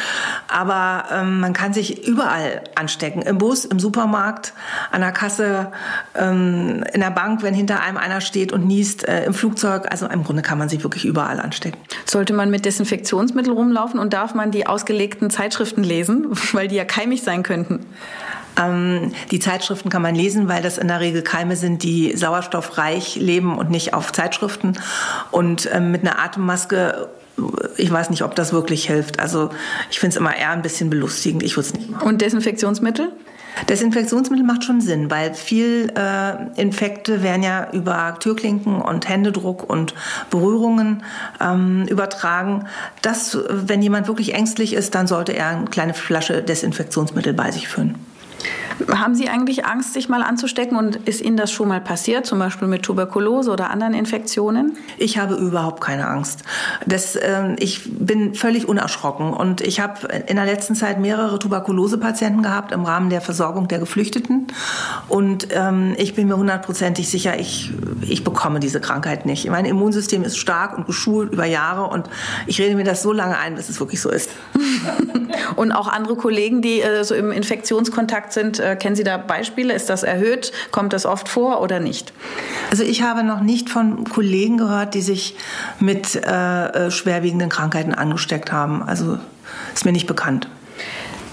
aber 0.47 1.05
ähm, 1.11 1.39
man 1.39 1.53
kann 1.53 1.73
sich 1.73 2.07
überall 2.07 2.61
anstecken. 2.75 3.21
Im 3.21 3.37
Bus, 3.37 3.65
im 3.65 3.79
Supermarkt, 3.79 4.53
an 4.91 5.01
der 5.01 5.11
Kasse, 5.11 5.71
ähm, 6.15 6.83
in 6.93 7.01
der 7.01 7.11
Bank, 7.11 7.43
wenn 7.43 7.53
hinter 7.53 7.81
einem 7.81 7.97
einer 7.97 8.21
steht 8.21 8.51
und 8.51 8.65
niest, 8.65 9.07
äh, 9.07 9.25
im 9.25 9.33
Flugzeug. 9.33 9.87
Also 9.89 10.07
im 10.07 10.23
Grunde 10.23 10.41
kann 10.41 10.57
man 10.57 10.69
sich 10.69 10.83
wirklich 10.83 11.05
überall 11.05 11.39
anstecken. 11.39 11.79
Sollte 12.05 12.33
man 12.33 12.49
mit 12.49 12.65
Desinfektionsmittel 12.65 13.53
rumlaufen 13.53 13.99
und 13.99 14.13
darf 14.13 14.33
man 14.33 14.51
die 14.51 14.67
ausgelegten 14.67 15.29
Zeitschriften 15.29 15.83
lesen, 15.83 16.27
weil 16.53 16.67
die 16.67 16.75
ja 16.75 16.85
keimig 16.85 17.23
sein 17.23 17.43
könnten? 17.43 17.85
Ähm, 18.59 19.13
die 19.31 19.39
Zeitschriften 19.39 19.89
kann 19.89 20.01
man 20.01 20.15
lesen, 20.15 20.47
weil 20.47 20.61
das 20.61 20.77
in 20.77 20.87
der 20.87 20.99
Regel 20.99 21.21
Keime 21.21 21.55
sind, 21.55 21.83
die 21.83 22.15
sauerstoffreich 22.15 23.15
leben 23.15 23.57
und 23.57 23.69
nicht 23.69 23.93
auf 23.93 24.11
Zeitschriften. 24.11 24.77
Und 25.31 25.69
ähm, 25.71 25.91
mit 25.91 26.01
einer 26.01 26.19
Atemmaske 26.19 27.09
ich 27.77 27.91
weiß 27.91 28.11
nicht, 28.11 28.21
ob 28.21 28.35
das 28.35 28.53
wirklich 28.53 28.85
hilft. 28.85 29.19
Also 29.19 29.49
ich 29.89 29.99
finde 29.99 30.13
es 30.13 30.17
immer 30.17 30.35
eher 30.35 30.51
ein 30.51 30.61
bisschen 30.61 30.89
belustigend. 30.89 31.41
Ich 31.41 31.55
würde 31.57 31.67
es 31.67 31.73
nicht 31.73 31.89
machen. 31.89 32.07
Und 32.07 32.21
Desinfektionsmittel? 32.21 33.11
Desinfektionsmittel 33.69 34.45
macht 34.45 34.63
schon 34.63 34.81
Sinn, 34.81 35.11
weil 35.11 35.33
viel 35.33 35.91
äh, 35.95 36.59
Infekte 36.59 37.21
werden 37.21 37.43
ja 37.43 37.71
über 37.71 38.17
Türklinken 38.19 38.81
und 38.81 39.07
Händedruck 39.07 39.69
und 39.69 39.93
Berührungen 40.29 41.03
ähm, 41.39 41.85
übertragen. 41.87 42.65
Das, 43.01 43.37
wenn 43.49 43.81
jemand 43.81 44.07
wirklich 44.07 44.33
ängstlich 44.33 44.73
ist, 44.73 44.95
dann 44.95 45.07
sollte 45.07 45.33
er 45.33 45.49
eine 45.49 45.65
kleine 45.65 45.93
Flasche 45.93 46.41
Desinfektionsmittel 46.41 47.33
bei 47.33 47.51
sich 47.51 47.67
führen. 47.67 47.95
Haben 48.99 49.15
Sie 49.15 49.27
eigentlich 49.27 49.65
Angst, 49.65 49.93
sich 49.93 50.07
mal 50.07 50.21
anzustecken 50.21 50.77
und 50.77 50.95
ist 51.07 51.21
Ihnen 51.21 51.37
das 51.37 51.51
schon 51.51 51.67
mal 51.67 51.81
passiert, 51.81 52.25
zum 52.25 52.37
Beispiel 52.39 52.67
mit 52.67 52.83
Tuberkulose 52.83 53.51
oder 53.51 53.71
anderen 53.71 53.93
Infektionen? 53.93 54.77
Ich 54.97 55.17
habe 55.17 55.35
überhaupt 55.35 55.81
keine 55.81 56.07
Angst. 56.07 56.43
Das, 56.85 57.15
äh, 57.15 57.55
ich 57.57 57.81
bin 57.85 58.35
völlig 58.35 58.67
unerschrocken 58.67 59.33
und 59.33 59.61
ich 59.61 59.79
habe 59.79 60.07
in 60.27 60.35
der 60.35 60.45
letzten 60.45 60.75
Zeit 60.75 60.99
mehrere 60.99 61.39
Tuberkulosepatienten 61.39 62.43
gehabt 62.43 62.71
im 62.71 62.83
Rahmen 62.83 63.09
der 63.09 63.21
Versorgung 63.21 63.67
der 63.67 63.79
Geflüchteten 63.79 64.47
und 65.07 65.47
ähm, 65.51 65.95
ich 65.97 66.13
bin 66.13 66.27
mir 66.27 66.37
hundertprozentig 66.37 67.09
sicher, 67.09 67.39
ich, 67.39 67.71
ich 68.01 68.23
bekomme 68.23 68.59
diese 68.59 68.79
Krankheit 68.79 69.25
nicht. 69.25 69.49
Mein 69.49 69.65
Immunsystem 69.65 70.23
ist 70.23 70.37
stark 70.37 70.77
und 70.77 70.85
geschult 70.85 71.33
über 71.33 71.45
Jahre 71.45 71.85
und 71.87 72.09
ich 72.45 72.59
rede 72.61 72.75
mir 72.75 72.83
das 72.83 73.01
so 73.01 73.11
lange 73.11 73.37
ein, 73.37 73.55
bis 73.55 73.69
es 73.69 73.79
wirklich 73.79 74.01
so 74.01 74.09
ist. 74.09 74.29
und 75.55 75.71
auch 75.71 75.87
andere 75.87 76.15
Kollegen, 76.15 76.61
die 76.61 76.81
äh, 76.81 77.03
so 77.03 77.15
im 77.15 77.31
Infektionskontakt 77.31 78.33
sind, 78.33 78.59
äh, 78.59 78.75
kennen 78.83 78.97
Sie 78.97 79.05
da 79.05 79.17
Beispiele? 79.17 79.73
Ist 79.73 79.89
das 79.89 80.03
erhöht? 80.03 80.51
Kommt 80.71 80.91
das 80.91 81.05
oft 81.05 81.29
vor 81.29 81.61
oder 81.61 81.79
nicht? 81.79 82.11
Also 82.69 82.83
ich 82.83 83.01
habe 83.01 83.23
noch 83.23 83.39
nicht 83.39 83.69
von 83.69 84.03
Kollegen 84.03 84.57
gehört, 84.57 84.93
die 84.93 85.01
sich 85.01 85.37
mit 85.79 86.15
äh, 86.15 86.65
äh 86.65 86.91
schwerwiegenden 86.91 87.47
Krankheiten 87.47 87.93
angesteckt 87.93 88.51
haben. 88.51 88.83
Also 88.83 89.17
ist 89.73 89.85
mir 89.85 89.93
nicht 89.93 90.05
bekannt. 90.05 90.49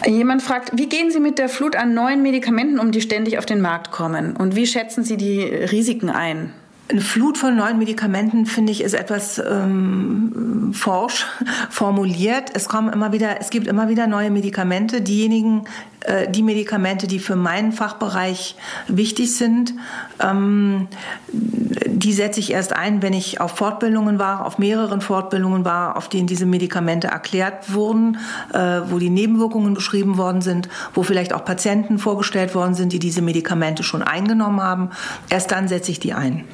Jemand 0.06 0.42
fragt, 0.42 0.78
wie 0.78 0.88
gehen 0.88 1.10
Sie 1.10 1.18
mit 1.18 1.38
der 1.38 1.48
Flut 1.48 1.74
an 1.74 1.92
neuen 1.92 2.22
Medikamenten 2.22 2.78
um, 2.78 2.92
die 2.92 3.00
ständig 3.00 3.36
auf 3.36 3.46
den 3.46 3.60
Markt 3.60 3.90
kommen? 3.90 4.36
Und 4.36 4.54
wie 4.54 4.66
schätzen 4.66 5.02
Sie 5.02 5.16
die 5.16 5.42
Risiken 5.42 6.08
ein? 6.08 6.54
Eine 6.90 7.02
Flut 7.02 7.38
von 7.38 7.54
neuen 7.54 7.78
Medikamenten, 7.78 8.46
finde 8.46 8.72
ich, 8.72 8.82
ist 8.82 8.94
etwas 8.94 9.38
ähm, 9.38 10.72
forsch 10.72 11.24
formuliert. 11.70 12.50
Es 12.54 12.68
kommen 12.68 12.92
immer 12.92 13.12
wieder, 13.12 13.40
es 13.40 13.50
gibt 13.50 13.68
immer 13.68 13.88
wieder 13.88 14.08
neue 14.08 14.30
Medikamente. 14.30 15.00
Diejenigen, 15.00 15.66
äh, 16.00 16.28
die 16.28 16.42
Medikamente, 16.42 17.06
die 17.06 17.20
für 17.20 17.36
meinen 17.36 17.70
Fachbereich 17.70 18.56
wichtig 18.88 19.36
sind, 19.36 19.74
ähm, 20.18 20.88
die 21.32 22.12
setze 22.12 22.40
ich 22.40 22.50
erst 22.50 22.72
ein, 22.74 23.02
wenn 23.02 23.12
ich 23.12 23.40
auf 23.40 23.52
Fortbildungen 23.52 24.18
war, 24.18 24.46
auf 24.46 24.58
mehreren 24.58 25.00
Fortbildungen 25.00 25.64
war, 25.64 25.96
auf 25.96 26.08
denen 26.08 26.26
diese 26.26 26.46
Medikamente 26.46 27.08
erklärt 27.08 27.72
wurden, 27.72 28.18
äh, 28.52 28.80
wo 28.86 28.98
die 28.98 29.10
Nebenwirkungen 29.10 29.74
beschrieben 29.74 30.16
worden 30.16 30.40
sind, 30.40 30.68
wo 30.94 31.02
vielleicht 31.02 31.32
auch 31.32 31.44
Patienten 31.44 31.98
vorgestellt 31.98 32.54
worden 32.54 32.74
sind, 32.74 32.92
die 32.92 32.98
diese 32.98 33.22
Medikamente 33.22 33.82
schon 33.82 34.02
eingenommen 34.02 34.60
haben. 34.60 34.90
Erst 35.28 35.52
dann 35.52 35.68
setze 35.68 35.92
ich 35.92 36.00
die 36.00 36.14
ein. 36.14 36.44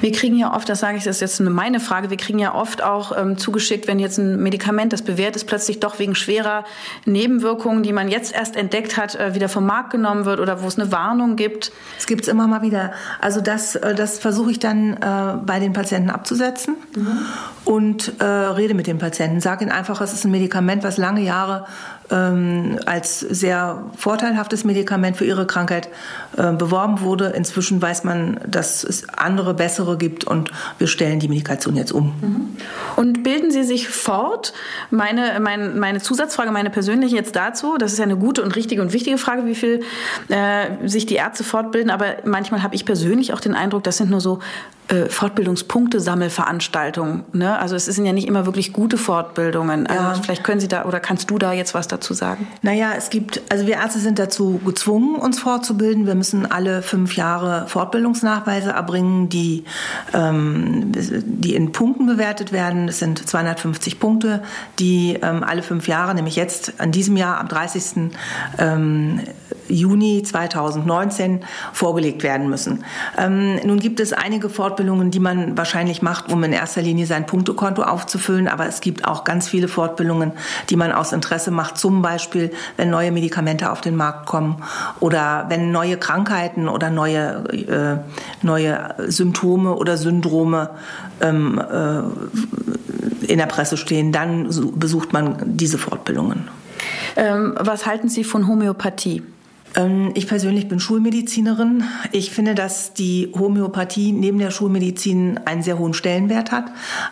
Wir 0.00 0.12
kriegen 0.12 0.36
ja 0.36 0.54
oft, 0.54 0.68
das 0.68 0.80
sage 0.80 0.98
ich, 0.98 1.04
das 1.04 1.16
ist 1.16 1.38
jetzt 1.38 1.40
meine 1.40 1.80
Frage, 1.80 2.10
wir 2.10 2.16
kriegen 2.16 2.38
ja 2.38 2.54
oft 2.54 2.82
auch 2.82 3.16
ähm, 3.16 3.38
zugeschickt, 3.38 3.86
wenn 3.86 3.98
jetzt 3.98 4.18
ein 4.18 4.42
Medikament, 4.42 4.92
das 4.92 5.02
bewährt 5.02 5.36
ist, 5.36 5.46
plötzlich 5.46 5.80
doch 5.80 5.98
wegen 5.98 6.14
schwerer 6.14 6.64
Nebenwirkungen, 7.04 7.82
die 7.82 7.92
man 7.92 8.08
jetzt 8.08 8.34
erst 8.34 8.56
entdeckt 8.56 8.96
hat, 8.96 9.14
äh, 9.14 9.34
wieder 9.34 9.48
vom 9.48 9.66
Markt 9.66 9.90
genommen 9.90 10.24
wird 10.24 10.40
oder 10.40 10.62
wo 10.62 10.68
es 10.68 10.78
eine 10.78 10.92
Warnung 10.92 11.36
gibt. 11.36 11.72
Es 11.98 12.06
gibt 12.06 12.22
es 12.22 12.28
immer 12.28 12.46
mal 12.46 12.62
wieder. 12.62 12.92
Also 13.20 13.40
das, 13.40 13.76
äh, 13.76 13.94
das 13.94 14.18
versuche 14.18 14.50
ich 14.50 14.58
dann 14.58 14.94
äh, 14.94 15.36
bei 15.44 15.60
den 15.60 15.72
Patienten 15.72 16.10
abzusetzen 16.10 16.76
mhm. 16.94 17.18
und 17.64 18.20
äh, 18.20 18.24
rede 18.24 18.74
mit 18.74 18.86
dem 18.86 18.98
Patienten. 18.98 19.40
Sage 19.40 19.64
ihnen 19.64 19.72
einfach, 19.72 20.00
es 20.00 20.12
ist 20.12 20.24
ein 20.24 20.30
Medikament, 20.30 20.82
was 20.84 20.96
lange 20.96 21.22
Jahre 21.22 21.66
ähm, 22.10 22.78
als 22.86 23.20
sehr 23.20 23.82
vorteilhaftes 23.96 24.64
Medikament 24.64 25.16
für 25.16 25.24
ihre 25.24 25.46
Krankheit 25.46 25.88
äh, 26.36 26.52
beworben 26.52 27.00
wurde. 27.00 27.26
Inzwischen 27.28 27.80
weiß 27.80 28.04
man, 28.04 28.40
dass 28.46 28.84
es 28.84 29.08
andere, 29.08 29.54
bessere 29.54 29.96
gibt 29.96 30.24
und 30.24 30.50
wir 30.78 30.86
stellen 30.86 31.18
die 31.18 31.28
Medikation 31.28 31.76
jetzt 31.76 31.92
um. 31.92 32.14
Mhm. 32.20 32.56
Und 32.96 33.22
bilden 33.22 33.50
Sie 33.50 33.64
sich 33.64 33.88
fort? 33.88 34.52
Meine, 34.90 35.38
mein, 35.40 35.78
meine 35.78 36.00
Zusatzfrage, 36.00 36.50
meine 36.50 36.70
persönliche 36.70 37.16
jetzt 37.16 37.36
dazu, 37.36 37.76
das 37.78 37.92
ist 37.92 37.98
ja 37.98 38.04
eine 38.04 38.16
gute 38.16 38.42
und 38.42 38.54
richtige 38.56 38.82
und 38.82 38.92
wichtige 38.92 39.18
Frage, 39.18 39.46
wie 39.46 39.54
viel 39.54 39.82
äh, 40.28 40.88
sich 40.88 41.06
die 41.06 41.14
Ärzte 41.16 41.44
fortbilden, 41.44 41.90
aber 41.90 42.16
manchmal 42.24 42.62
habe 42.62 42.74
ich 42.74 42.84
persönlich 42.84 43.32
auch 43.32 43.40
den 43.40 43.54
Eindruck, 43.54 43.84
das 43.84 43.96
sind 43.96 44.10
nur 44.10 44.20
so 44.20 44.40
äh, 44.88 45.06
Fortbildungspunkte 45.06 45.98
Sammelveranstaltungen. 45.98 47.24
Ne? 47.32 47.58
Also 47.58 47.74
es 47.74 47.86
sind 47.86 48.06
ja 48.06 48.12
nicht 48.12 48.28
immer 48.28 48.46
wirklich 48.46 48.72
gute 48.72 48.98
Fortbildungen. 48.98 49.86
Also 49.88 50.02
ja. 50.02 50.14
vielleicht 50.14 50.44
können 50.44 50.60
Sie 50.60 50.68
da 50.68 50.84
oder 50.84 51.00
kannst 51.00 51.28
du 51.28 51.38
da 51.38 51.52
jetzt 51.52 51.74
was 51.74 51.88
dazu 51.88 52.14
sagen? 52.14 52.46
Naja, 52.62 52.92
es 52.96 53.10
gibt, 53.10 53.42
also 53.48 53.66
wir 53.66 53.74
Ärzte 53.74 53.98
sind 53.98 54.18
dazu 54.18 54.60
gezwungen, 54.64 55.16
uns 55.16 55.40
fortzubilden. 55.40 56.06
Wir 56.06 56.14
müssen 56.14 56.50
alle 56.50 56.82
fünf 56.82 57.16
Jahre 57.16 57.66
Fortbildungsnachweise 57.66 58.70
erbringen, 58.70 59.28
die, 59.28 59.64
ähm, 60.14 60.92
die 60.92 61.56
in 61.56 61.72
Punkten 61.72 62.06
bewertet 62.06 62.52
werden. 62.52 62.88
Es 62.88 63.00
sind 63.00 63.28
250 63.28 63.98
Punkte, 63.98 64.42
die 64.78 65.18
ähm, 65.20 65.42
alle 65.42 65.62
fünf 65.62 65.88
Jahre, 65.88 66.14
nämlich 66.14 66.36
jetzt 66.36 66.74
an 66.78 66.92
diesem 66.92 67.16
Jahr 67.16 67.40
am 67.40 67.48
30. 67.48 68.12
Ähm, 68.58 69.20
Juni 69.68 70.22
2019 70.22 71.40
vorgelegt 71.72 72.22
werden 72.22 72.48
müssen. 72.48 72.84
Ähm, 73.18 73.56
nun 73.64 73.78
gibt 73.78 74.00
es 74.00 74.12
einige 74.12 74.48
Fortbildungen, 74.48 75.10
die 75.10 75.20
man 75.20 75.56
wahrscheinlich 75.56 76.02
macht, 76.02 76.32
um 76.32 76.42
in 76.44 76.52
erster 76.52 76.82
Linie 76.82 77.06
sein 77.06 77.26
Punktekonto 77.26 77.82
aufzufüllen, 77.82 78.48
aber 78.48 78.66
es 78.66 78.80
gibt 78.80 79.06
auch 79.06 79.24
ganz 79.24 79.48
viele 79.48 79.68
Fortbildungen, 79.68 80.32
die 80.70 80.76
man 80.76 80.92
aus 80.92 81.12
Interesse 81.12 81.50
macht, 81.50 81.78
zum 81.78 82.02
Beispiel, 82.02 82.52
wenn 82.76 82.90
neue 82.90 83.12
Medikamente 83.12 83.70
auf 83.70 83.80
den 83.80 83.96
Markt 83.96 84.26
kommen 84.26 84.62
oder 85.00 85.46
wenn 85.48 85.72
neue 85.72 85.96
Krankheiten 85.96 86.68
oder 86.68 86.90
neue, 86.90 87.44
äh, 87.52 88.44
neue 88.44 88.94
Symptome 89.08 89.74
oder 89.74 89.96
Syndrome 89.96 90.70
ähm, 91.20 91.60
äh, 91.60 93.32
in 93.32 93.38
der 93.38 93.46
Presse 93.46 93.76
stehen, 93.76 94.12
dann 94.12 94.48
besucht 94.74 95.12
man 95.12 95.36
diese 95.44 95.78
Fortbildungen. 95.78 96.48
Ähm, 97.16 97.54
was 97.58 97.86
halten 97.86 98.08
Sie 98.08 98.24
von 98.24 98.46
Homöopathie? 98.46 99.22
Ähm, 99.74 100.12
ich 100.14 100.26
persönlich 100.26 100.68
bin 100.68 100.80
Schulmedizinerin. 100.80 101.84
Ich 102.12 102.30
finde, 102.30 102.54
dass 102.54 102.92
die 102.92 103.32
Homöopathie 103.34 104.12
neben 104.12 104.38
der 104.38 104.50
Schulmedizin 104.50 105.40
einen 105.44 105.62
sehr 105.62 105.78
hohen 105.78 105.94
Stellenwert 105.94 106.52
hat. 106.52 106.66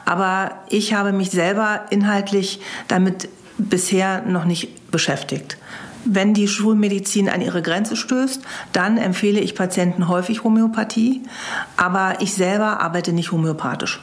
Aber 0.05 0.52
ich 0.68 0.94
habe 0.94 1.12
mich 1.12 1.30
selber 1.30 1.86
inhaltlich 1.90 2.61
damit 2.88 3.28
bisher 3.59 4.22
noch 4.22 4.44
nicht 4.44 4.90
beschäftigt. 4.90 5.59
Wenn 6.07 6.34
die 6.34 6.48
Schulmedizin 6.48 7.30
an 7.30 7.40
ihre 7.40 7.62
Grenze 7.62 7.96
stößt, 7.96 8.42
dann 8.72 8.98
empfehle 8.98 9.40
ich 9.40 9.55
Patienten 9.55 10.09
häufig 10.09 10.44
Homöopathie. 10.44 11.22
Aber 11.76 12.16
ich 12.20 12.34
selber 12.34 12.80
arbeite 12.80 13.12
nicht 13.12 13.32
homöopathisch. 13.32 14.00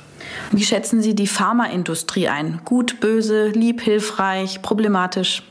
Wie 0.52 0.64
schätzen 0.64 1.02
Sie 1.02 1.14
die 1.14 1.28
Pharmaindustrie 1.28 2.28
ein? 2.28 2.62
Gut, 2.66 3.00
böse, 3.00 3.50
lieb, 3.50 3.82
hilfreich, 3.82 4.62
problematisch? 4.62 5.44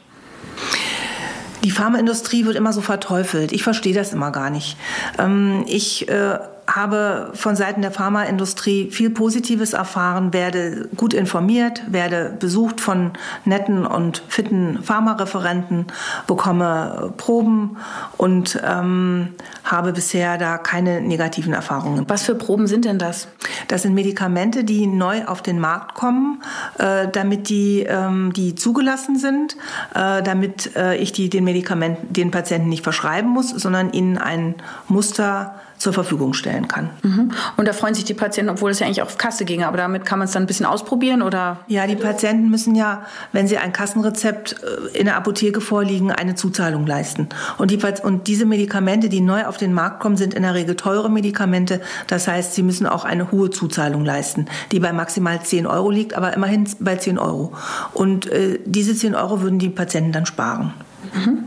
Die 1.65 1.71
Pharmaindustrie 1.71 2.45
wird 2.47 2.57
immer 2.57 2.73
so 2.73 2.81
verteufelt. 2.81 3.53
Ich 3.53 3.63
verstehe 3.63 3.95
das 3.95 4.13
immer 4.13 4.31
gar 4.31 4.51
nicht. 4.51 4.77
Ähm, 5.19 5.65
ich 5.67 6.09
äh, 6.09 6.39
habe 6.71 7.31
von 7.35 7.57
Seiten 7.57 7.83
der 7.83 7.91
Pharmaindustrie 7.91 8.91
viel 8.91 9.11
Positives 9.11 9.73
erfahren, 9.73 10.33
werde 10.33 10.89
gut 10.97 11.15
informiert, 11.15 11.83
werde 11.89 12.37
besucht 12.39 12.81
von 12.81 13.13
netten 13.45 13.85
und 13.85 14.23
fitten 14.29 14.83
Pharmareferenten, 14.83 15.87
bekomme 16.27 17.13
Proben 17.17 17.77
und 18.17 18.61
ähm, 18.65 19.29
habe 19.65 19.93
bisher 19.93 20.39
da 20.39 20.59
keine 20.59 21.01
negativen 21.01 21.53
Erfahrungen. 21.53 22.05
Was 22.09 22.23
für 22.23 22.35
Proben 22.35 22.67
sind 22.67 22.85
denn 22.85 22.99
das? 22.99 23.29
Das 23.69 23.83
sind 23.83 23.95
Medikamente, 23.95 24.65
die 24.65 24.87
neu 24.87 25.25
auf 25.27 25.43
den 25.43 25.59
Markt 25.59 25.95
kommen, 25.95 26.43
äh, 26.79 27.09
damit 27.09 27.49
die, 27.49 27.81
ähm, 27.81 28.33
die 28.33 28.55
zugelassen 28.55 29.19
sind, 29.19 29.57
äh, 29.95 30.23
damit 30.23 30.77
äh, 30.77 30.97
ich 30.97 31.13
die 31.13 31.29
den 31.29 31.45
Medikamenten 31.45 32.13
den 32.13 32.31
Patienten 32.31 32.69
nicht 32.69 32.85
verschreiben 32.85 33.31
muss, 33.31 33.51
sondern 33.51 33.93
ihnen 33.93 34.19
ein 34.19 34.55
Muster 34.89 35.55
zur 35.81 35.95
Verfügung 35.95 36.35
stellen 36.35 36.69
kann. 36.69 36.91
Mhm. 37.03 37.33
Und 37.57 37.67
da 37.67 37.73
freuen 37.73 37.95
sich 37.95 38.05
die 38.05 38.13
Patienten, 38.13 38.51
obwohl 38.51 38.71
es 38.71 38.81
ja 38.81 38.87
eigentlich 38.87 39.01
auf 39.01 39.17
Kasse 39.17 39.47
ginge, 39.47 39.67
aber 39.67 39.79
damit 39.79 40.05
kann 40.05 40.19
man 40.19 40.27
es 40.27 40.33
dann 40.33 40.43
ein 40.43 40.47
bisschen 40.47 40.67
ausprobieren 40.67 41.23
oder? 41.23 41.61
Ja, 41.69 41.87
die 41.87 41.97
Patienten 41.97 42.51
müssen 42.51 42.75
ja, 42.75 43.07
wenn 43.33 43.49
sie 43.49 43.57
ein 43.57 43.73
Kassenrezept 43.73 44.57
äh, 44.63 44.99
in 44.99 45.07
der 45.07 45.17
Apotheke 45.17 45.63
vorliegen, 45.63 46.13
eine 46.13 46.35
Zuzahlung 46.35 46.87
leisten. 46.87 47.31
Und, 47.57 47.71
die, 47.71 47.79
und 48.03 48.27
diese 48.27 48.45
Medikamente, 48.45 49.09
die 49.09 49.23
neu 49.23 49.47
auf 49.47 49.57
den 49.57 49.73
Markt 49.73 50.01
kommen, 50.01 50.19
sind 50.19 50.35
in 50.35 50.43
der 50.43 50.53
Regel 50.53 50.77
teure 50.77 51.09
Medikamente. 51.11 51.81
Das 52.09 52.29
heißt, 52.29 52.55
sie 52.55 52.63
müssen 52.63 52.87
auch 52.87 53.07
eine 53.07 53.33
hohe 53.33 53.49
Zuzahlung 53.49 54.05
leisten, 54.05 54.47
die 54.73 54.81
bei 54.81 54.93
maximal 54.93 55.43
10 55.43 55.67
Euro 55.67 55.91
liegt, 55.91 56.13
aber 56.13 56.35
immerhin 56.35 56.69
bei 56.81 56.97
10 56.97 57.19
Euro. 57.19 57.55
Und 57.95 58.27
äh, 58.27 58.59
diese 58.67 58.95
10 58.95 59.15
Euro 59.15 59.41
würden 59.41 59.59
die 59.59 59.71
Patienten 59.71 60.13
dann 60.13 60.27
sparen. 60.27 60.75
Mhm. 61.15 61.45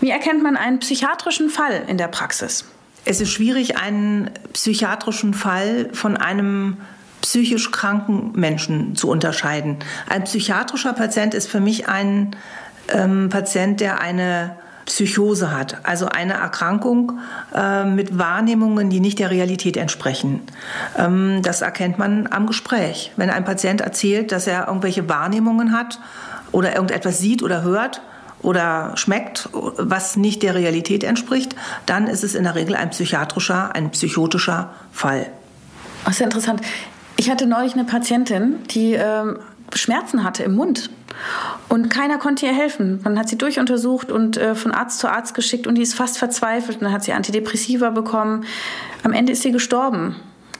Wie 0.00 0.10
erkennt 0.10 0.42
man 0.42 0.56
einen 0.56 0.80
psychiatrischen 0.80 1.50
Fall 1.50 1.84
in 1.86 1.98
der 1.98 2.08
Praxis? 2.08 2.64
Es 3.04 3.20
ist 3.20 3.30
schwierig, 3.30 3.76
einen 3.76 4.30
psychiatrischen 4.52 5.34
Fall 5.34 5.90
von 5.92 6.16
einem 6.16 6.78
psychisch 7.20 7.70
kranken 7.70 8.32
Menschen 8.34 8.96
zu 8.96 9.08
unterscheiden. 9.08 9.78
Ein 10.08 10.24
psychiatrischer 10.24 10.92
Patient 10.92 11.34
ist 11.34 11.48
für 11.48 11.60
mich 11.60 11.88
ein 11.88 12.36
ähm, 12.88 13.28
Patient, 13.30 13.80
der 13.80 14.00
eine 14.00 14.56
Psychose 14.86 15.50
hat, 15.50 15.78
also 15.84 16.06
eine 16.06 16.34
Erkrankung 16.34 17.18
äh, 17.54 17.84
mit 17.84 18.18
Wahrnehmungen, 18.18 18.90
die 18.90 19.00
nicht 19.00 19.18
der 19.18 19.30
Realität 19.30 19.78
entsprechen. 19.78 20.42
Ähm, 20.98 21.40
das 21.42 21.62
erkennt 21.62 21.98
man 21.98 22.26
am 22.30 22.46
Gespräch. 22.46 23.12
Wenn 23.16 23.30
ein 23.30 23.44
Patient 23.44 23.80
erzählt, 23.80 24.30
dass 24.30 24.46
er 24.46 24.68
irgendwelche 24.68 25.08
Wahrnehmungen 25.08 25.72
hat 25.72 26.00
oder 26.52 26.74
irgendetwas 26.74 27.18
sieht 27.18 27.42
oder 27.42 27.62
hört, 27.62 28.02
oder 28.44 28.92
schmeckt, 28.96 29.48
was 29.52 30.16
nicht 30.16 30.42
der 30.42 30.54
Realität 30.54 31.02
entspricht, 31.02 31.56
dann 31.86 32.06
ist 32.06 32.22
es 32.22 32.34
in 32.34 32.44
der 32.44 32.54
Regel 32.54 32.76
ein 32.76 32.90
psychiatrischer, 32.90 33.74
ein 33.74 33.90
psychotischer 33.90 34.70
Fall. 34.92 35.26
Das 36.04 36.14
ist 36.14 36.20
ja 36.20 36.26
interessant. 36.26 36.60
Ich 37.16 37.30
hatte 37.30 37.46
neulich 37.46 37.74
eine 37.74 37.84
Patientin, 37.84 38.62
die 38.70 38.92
ähm, 38.92 39.38
Schmerzen 39.74 40.24
hatte 40.24 40.42
im 40.42 40.54
Mund. 40.54 40.90
Und 41.68 41.88
keiner 41.88 42.18
konnte 42.18 42.44
ihr 42.44 42.52
helfen. 42.52 43.00
Man 43.04 43.18
hat 43.18 43.28
sie 43.28 43.38
durchuntersucht 43.38 44.10
und 44.10 44.36
äh, 44.36 44.54
von 44.54 44.72
Arzt 44.72 44.98
zu 44.98 45.08
Arzt 45.08 45.34
geschickt 45.34 45.66
und 45.66 45.76
die 45.76 45.82
ist 45.82 45.94
fast 45.94 46.18
verzweifelt. 46.18 46.78
Und 46.78 46.84
dann 46.84 46.92
hat 46.92 47.04
sie 47.04 47.12
Antidepressiva 47.12 47.90
bekommen. 47.90 48.44
Am 49.02 49.12
Ende 49.12 49.32
ist 49.32 49.42
sie 49.42 49.52
gestorben. 49.52 50.16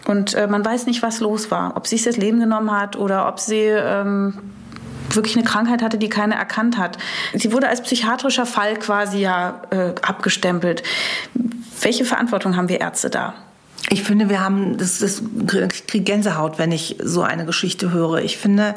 Und 0.07 0.35
äh, 0.35 0.47
man 0.47 0.65
weiß 0.65 0.87
nicht, 0.87 1.03
was 1.03 1.21
los 1.21 1.51
war. 1.51 1.77
Ob 1.77 1.87
sie 1.87 1.97
sich 1.97 2.05
das 2.05 2.17
Leben 2.17 2.41
genommen 2.41 2.71
hat 2.71 2.97
oder 2.97 3.29
ob 3.29 3.41
sie 3.41 3.63
ähm, 3.63 4.35
wirklich 5.11 5.37
eine 5.37 5.45
Krankheit 5.45 5.83
hatte, 5.83 5.99
die 5.99 6.09
keiner 6.09 6.37
erkannt 6.37 6.79
hat. 6.79 6.99
Sie 7.35 7.53
wurde 7.53 7.69
als 7.69 7.83
psychiatrischer 7.83 8.47
Fall 8.47 8.77
quasi 8.77 9.19
ja 9.19 9.63
äh, 9.71 9.95
abgestempelt. 10.03 10.83
Welche 11.81 12.05
Verantwortung 12.05 12.57
haben 12.57 12.69
wir 12.69 12.81
Ärzte 12.81 13.11
da? 13.11 13.35
Ich 13.91 14.03
finde, 14.03 14.31
wir 14.31 14.41
haben, 14.41 14.79
das, 14.79 15.03
ich 15.03 15.87
kriege 15.87 16.05
Gänsehaut, 16.05 16.59
wenn 16.59 16.73
ich 16.73 16.97
so 17.03 17.23
eine 17.23 17.45
Geschichte 17.45 17.93
höre. 17.93 18.23
Ich 18.23 18.39
finde, 18.39 18.75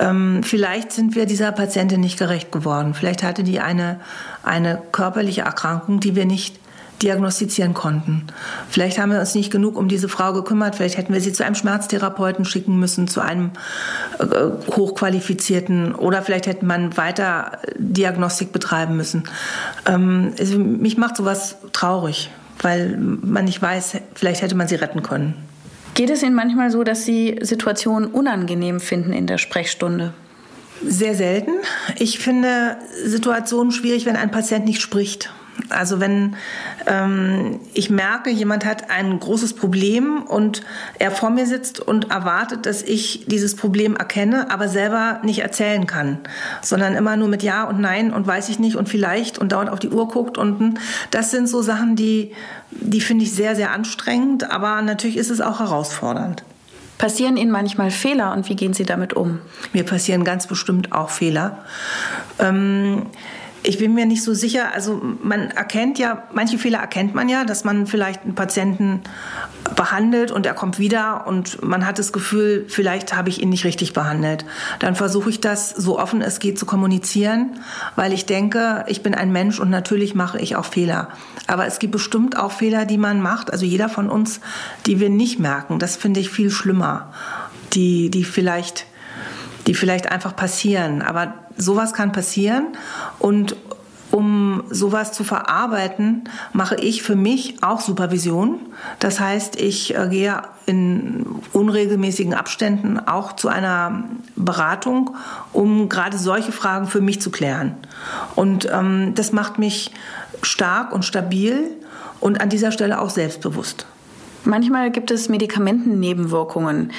ähm, 0.00 0.42
vielleicht 0.42 0.90
sind 0.90 1.14
wir 1.14 1.26
dieser 1.26 1.52
Patientin 1.52 2.00
nicht 2.00 2.18
gerecht 2.18 2.50
geworden. 2.50 2.94
Vielleicht 2.94 3.22
hatte 3.22 3.44
die 3.44 3.60
eine, 3.60 4.00
eine 4.42 4.82
körperliche 4.90 5.42
Erkrankung, 5.42 6.00
die 6.00 6.16
wir 6.16 6.26
nicht 6.26 6.58
diagnostizieren 7.02 7.74
konnten. 7.74 8.24
Vielleicht 8.68 8.98
haben 8.98 9.10
wir 9.12 9.20
uns 9.20 9.34
nicht 9.34 9.50
genug 9.50 9.76
um 9.76 9.88
diese 9.88 10.08
Frau 10.08 10.32
gekümmert. 10.32 10.76
Vielleicht 10.76 10.96
hätten 10.96 11.12
wir 11.12 11.20
sie 11.20 11.32
zu 11.32 11.44
einem 11.44 11.54
Schmerztherapeuten 11.54 12.44
schicken 12.44 12.78
müssen, 12.78 13.08
zu 13.08 13.20
einem 13.20 13.50
äh, 14.18 14.24
hochqualifizierten 14.74 15.94
oder 15.94 16.22
vielleicht 16.22 16.46
hätte 16.46 16.64
man 16.64 16.96
weiter 16.96 17.58
Diagnostik 17.76 18.52
betreiben 18.52 18.96
müssen. 18.96 19.24
Ähm, 19.86 20.32
also 20.38 20.58
mich 20.58 20.96
macht 20.96 21.16
sowas 21.16 21.56
traurig, 21.72 22.30
weil 22.60 22.96
man 22.96 23.44
nicht 23.44 23.60
weiß, 23.60 23.96
vielleicht 24.14 24.42
hätte 24.42 24.54
man 24.54 24.68
sie 24.68 24.76
retten 24.76 25.02
können. 25.02 25.34
Geht 25.94 26.08
es 26.08 26.22
Ihnen 26.22 26.34
manchmal 26.34 26.70
so, 26.70 26.84
dass 26.84 27.04
Sie 27.04 27.38
Situationen 27.42 28.10
unangenehm 28.10 28.80
finden 28.80 29.12
in 29.12 29.26
der 29.26 29.36
Sprechstunde? 29.36 30.14
Sehr 30.84 31.14
selten. 31.14 31.52
Ich 31.98 32.18
finde 32.18 32.76
Situationen 33.04 33.72
schwierig, 33.72 34.06
wenn 34.06 34.16
ein 34.16 34.30
Patient 34.30 34.64
nicht 34.64 34.80
spricht. 34.80 35.30
Also 35.68 36.00
wenn 36.00 36.36
ähm, 36.86 37.60
ich 37.74 37.90
merke, 37.90 38.30
jemand 38.30 38.64
hat 38.64 38.90
ein 38.90 39.18
großes 39.18 39.54
Problem 39.54 40.22
und 40.22 40.62
er 40.98 41.10
vor 41.10 41.30
mir 41.30 41.46
sitzt 41.46 41.80
und 41.80 42.10
erwartet, 42.10 42.66
dass 42.66 42.82
ich 42.82 43.24
dieses 43.26 43.56
Problem 43.56 43.96
erkenne, 43.96 44.50
aber 44.50 44.68
selber 44.68 45.20
nicht 45.22 45.40
erzählen 45.40 45.86
kann, 45.86 46.18
sondern 46.62 46.94
immer 46.94 47.16
nur 47.16 47.28
mit 47.28 47.42
Ja 47.42 47.64
und 47.64 47.80
Nein 47.80 48.12
und 48.12 48.26
weiß 48.26 48.48
ich 48.48 48.58
nicht 48.58 48.76
und 48.76 48.88
vielleicht 48.88 49.38
und 49.38 49.52
dauernd 49.52 49.70
auf 49.70 49.78
die 49.78 49.90
Uhr 49.90 50.08
guckt 50.08 50.38
und 50.38 50.78
das 51.10 51.30
sind 51.30 51.48
so 51.48 51.62
Sachen, 51.62 51.96
die, 51.96 52.32
die 52.70 53.00
finde 53.00 53.24
ich 53.24 53.34
sehr, 53.34 53.56
sehr 53.56 53.72
anstrengend, 53.72 54.50
aber 54.50 54.82
natürlich 54.82 55.16
ist 55.16 55.30
es 55.30 55.40
auch 55.40 55.60
herausfordernd. 55.60 56.44
Passieren 56.98 57.36
Ihnen 57.36 57.50
manchmal 57.50 57.90
Fehler 57.90 58.32
und 58.32 58.48
wie 58.48 58.54
gehen 58.54 58.74
Sie 58.74 58.84
damit 58.84 59.14
um? 59.14 59.40
Mir 59.72 59.84
passieren 59.84 60.22
ganz 60.22 60.46
bestimmt 60.46 60.92
auch 60.92 61.10
Fehler. 61.10 61.64
Ähm, 62.38 63.06
ich 63.64 63.78
bin 63.78 63.94
mir 63.94 64.06
nicht 64.06 64.22
so 64.22 64.34
sicher. 64.34 64.72
Also 64.74 65.00
man 65.22 65.50
erkennt 65.50 65.98
ja, 65.98 66.24
manche 66.32 66.58
Fehler 66.58 66.78
erkennt 66.78 67.14
man 67.14 67.28
ja, 67.28 67.44
dass 67.44 67.64
man 67.64 67.86
vielleicht 67.86 68.22
einen 68.22 68.34
Patienten 68.34 69.02
behandelt 69.76 70.32
und 70.32 70.46
er 70.46 70.54
kommt 70.54 70.78
wieder 70.78 71.26
und 71.26 71.62
man 71.62 71.86
hat 71.86 71.98
das 71.98 72.12
Gefühl, 72.12 72.64
vielleicht 72.68 73.14
habe 73.14 73.28
ich 73.28 73.40
ihn 73.40 73.50
nicht 73.50 73.64
richtig 73.64 73.92
behandelt. 73.92 74.44
Dann 74.80 74.96
versuche 74.96 75.30
ich 75.30 75.40
das 75.40 75.70
so 75.70 75.98
offen 75.98 76.22
es 76.22 76.40
geht 76.40 76.58
zu 76.58 76.66
kommunizieren, 76.66 77.60
weil 77.94 78.12
ich 78.12 78.26
denke, 78.26 78.84
ich 78.88 79.02
bin 79.02 79.14
ein 79.14 79.30
Mensch 79.30 79.60
und 79.60 79.70
natürlich 79.70 80.14
mache 80.14 80.38
ich 80.40 80.56
auch 80.56 80.64
Fehler. 80.64 81.08
Aber 81.46 81.66
es 81.66 81.78
gibt 81.78 81.92
bestimmt 81.92 82.36
auch 82.36 82.52
Fehler, 82.52 82.84
die 82.84 82.98
man 82.98 83.20
macht, 83.20 83.52
also 83.52 83.64
jeder 83.64 83.88
von 83.88 84.10
uns, 84.10 84.40
die 84.86 84.98
wir 84.98 85.10
nicht 85.10 85.38
merken. 85.38 85.78
Das 85.78 85.96
finde 85.96 86.20
ich 86.20 86.30
viel 86.30 86.50
schlimmer. 86.50 87.12
Die, 87.72 88.10
die 88.10 88.24
vielleicht 88.24 88.86
die 89.66 89.74
vielleicht 89.74 90.10
einfach 90.10 90.34
passieren. 90.34 91.02
Aber 91.02 91.34
sowas 91.56 91.92
kann 91.92 92.12
passieren 92.12 92.68
und 93.18 93.56
um 94.12 94.64
sowas 94.68 95.12
zu 95.12 95.24
verarbeiten, 95.24 96.24
mache 96.52 96.76
ich 96.76 97.02
für 97.02 97.16
mich 97.16 97.62
auch 97.62 97.80
Supervision. 97.80 98.60
Das 98.98 99.18
heißt, 99.18 99.56
ich 99.56 99.96
äh, 99.96 100.08
gehe 100.08 100.42
in 100.66 101.24
unregelmäßigen 101.52 102.34
Abständen 102.34 102.98
auch 102.98 103.32
zu 103.32 103.48
einer 103.48 104.04
Beratung, 104.36 105.16
um 105.54 105.88
gerade 105.88 106.18
solche 106.18 106.52
Fragen 106.52 106.86
für 106.86 107.00
mich 107.00 107.22
zu 107.22 107.30
klären. 107.30 107.74
Und 108.36 108.68
ähm, 108.70 109.14
das 109.14 109.32
macht 109.32 109.58
mich 109.58 109.92
stark 110.42 110.92
und 110.92 111.04
stabil 111.04 111.70
und 112.20 112.40
an 112.40 112.50
dieser 112.50 112.70
Stelle 112.70 113.00
auch 113.00 113.10
selbstbewusst. 113.10 113.86
Manchmal 114.44 114.90
gibt 114.90 115.10
es 115.10 115.28
Medikamentennebenwirkungen. 115.28 116.92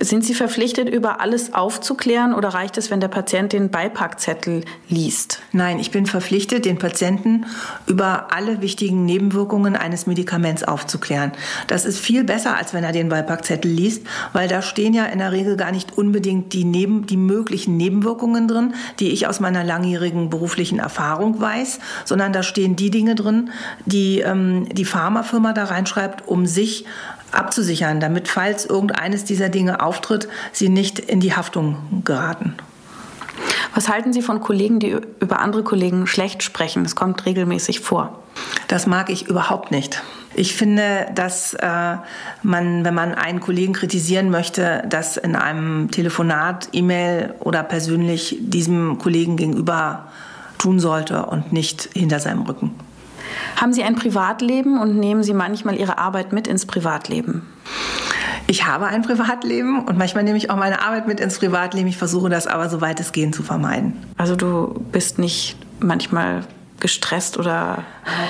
Sind 0.00 0.24
Sie 0.24 0.34
verpflichtet, 0.34 0.88
über 0.88 1.20
alles 1.20 1.54
aufzuklären 1.54 2.34
oder 2.34 2.50
reicht 2.50 2.76
es, 2.76 2.90
wenn 2.90 3.00
der 3.00 3.08
Patient 3.08 3.52
den 3.52 3.70
Beipackzettel 3.70 4.64
liest? 4.88 5.40
Nein, 5.52 5.78
ich 5.78 5.90
bin 5.90 6.06
verpflichtet, 6.06 6.64
den 6.64 6.78
Patienten 6.78 7.46
über 7.86 8.28
alle 8.32 8.60
wichtigen 8.60 9.06
Nebenwirkungen 9.06 9.76
eines 9.76 10.06
Medikaments 10.06 10.62
aufzuklären. 10.62 11.32
Das 11.68 11.86
ist 11.86 11.98
viel 11.98 12.24
besser, 12.24 12.56
als 12.56 12.74
wenn 12.74 12.84
er 12.84 12.92
den 12.92 13.08
Beipackzettel 13.08 13.70
liest, 13.70 14.06
weil 14.32 14.48
da 14.48 14.60
stehen 14.60 14.92
ja 14.92 15.06
in 15.06 15.20
der 15.20 15.32
Regel 15.32 15.56
gar 15.56 15.72
nicht 15.72 15.96
unbedingt 15.96 16.52
die, 16.52 16.64
Neben 16.64 17.06
die 17.06 17.16
möglichen 17.16 17.76
Nebenwirkungen 17.76 18.46
drin, 18.46 18.74
die 18.98 19.08
ich 19.08 19.26
aus 19.26 19.40
meiner 19.40 19.64
langjährigen 19.64 20.28
beruflichen 20.30 20.78
Erfahrung 20.78 21.40
weiß, 21.40 21.80
sondern 22.04 22.32
da 22.32 22.42
stehen 22.42 22.76
die 22.76 22.90
Dinge 22.90 23.14
drin, 23.14 23.50
die 23.86 24.20
ähm, 24.20 24.68
die 24.70 24.84
Pharmafirma 24.84 25.52
da 25.52 25.64
reinschreibt, 25.64 26.28
um 26.28 26.46
sich 26.46 26.84
abzusichern, 27.32 28.00
damit, 28.00 28.28
falls 28.28 28.66
irgendeines 28.66 29.24
dieser 29.24 29.48
Dinge 29.48 29.82
auftritt, 29.82 30.28
sie 30.52 30.68
nicht 30.68 30.98
in 30.98 31.20
die 31.20 31.34
Haftung 31.34 32.02
geraten. 32.04 32.54
Was 33.74 33.88
halten 33.88 34.12
Sie 34.12 34.22
von 34.22 34.40
Kollegen, 34.40 34.80
die 34.80 34.96
über 35.20 35.40
andere 35.40 35.62
Kollegen 35.62 36.06
schlecht 36.06 36.42
sprechen? 36.42 36.82
Das 36.82 36.96
kommt 36.96 37.24
regelmäßig 37.24 37.80
vor. 37.80 38.18
Das 38.68 38.86
mag 38.86 39.10
ich 39.10 39.28
überhaupt 39.28 39.70
nicht. 39.70 40.02
Ich 40.34 40.54
finde, 40.54 41.06
dass 41.14 41.54
äh, 41.54 41.96
man, 42.42 42.84
wenn 42.84 42.94
man 42.94 43.14
einen 43.14 43.40
Kollegen 43.40 43.72
kritisieren 43.72 44.30
möchte, 44.30 44.84
das 44.88 45.16
in 45.16 45.36
einem 45.36 45.90
Telefonat, 45.90 46.68
E-Mail 46.72 47.34
oder 47.40 47.62
persönlich 47.62 48.36
diesem 48.40 48.98
Kollegen 48.98 49.36
gegenüber 49.36 50.08
tun 50.58 50.78
sollte 50.78 51.26
und 51.26 51.52
nicht 51.52 51.90
hinter 51.94 52.20
seinem 52.20 52.42
Rücken. 52.42 52.74
Haben 53.56 53.72
Sie 53.72 53.82
ein 53.82 53.94
Privatleben 53.94 54.80
und 54.80 54.98
nehmen 54.98 55.22
Sie 55.22 55.34
manchmal 55.34 55.76
Ihre 55.76 55.98
Arbeit 55.98 56.32
mit 56.32 56.46
ins 56.46 56.66
Privatleben? 56.66 57.42
Ich 58.46 58.66
habe 58.66 58.86
ein 58.86 59.02
Privatleben 59.02 59.84
und 59.84 59.96
manchmal 59.96 60.24
nehme 60.24 60.36
ich 60.36 60.50
auch 60.50 60.56
meine 60.56 60.82
Arbeit 60.82 61.06
mit 61.06 61.20
ins 61.20 61.38
Privatleben. 61.38 61.88
Ich 61.88 61.96
versuche 61.96 62.28
das 62.28 62.46
aber, 62.46 62.68
soweit 62.68 62.98
es 62.98 63.12
geht, 63.12 63.34
zu 63.34 63.42
vermeiden. 63.42 63.96
Also 64.16 64.34
du 64.34 64.84
bist 64.90 65.18
nicht 65.18 65.56
manchmal 65.78 66.44
gestresst 66.80 67.38
oder 67.38 67.84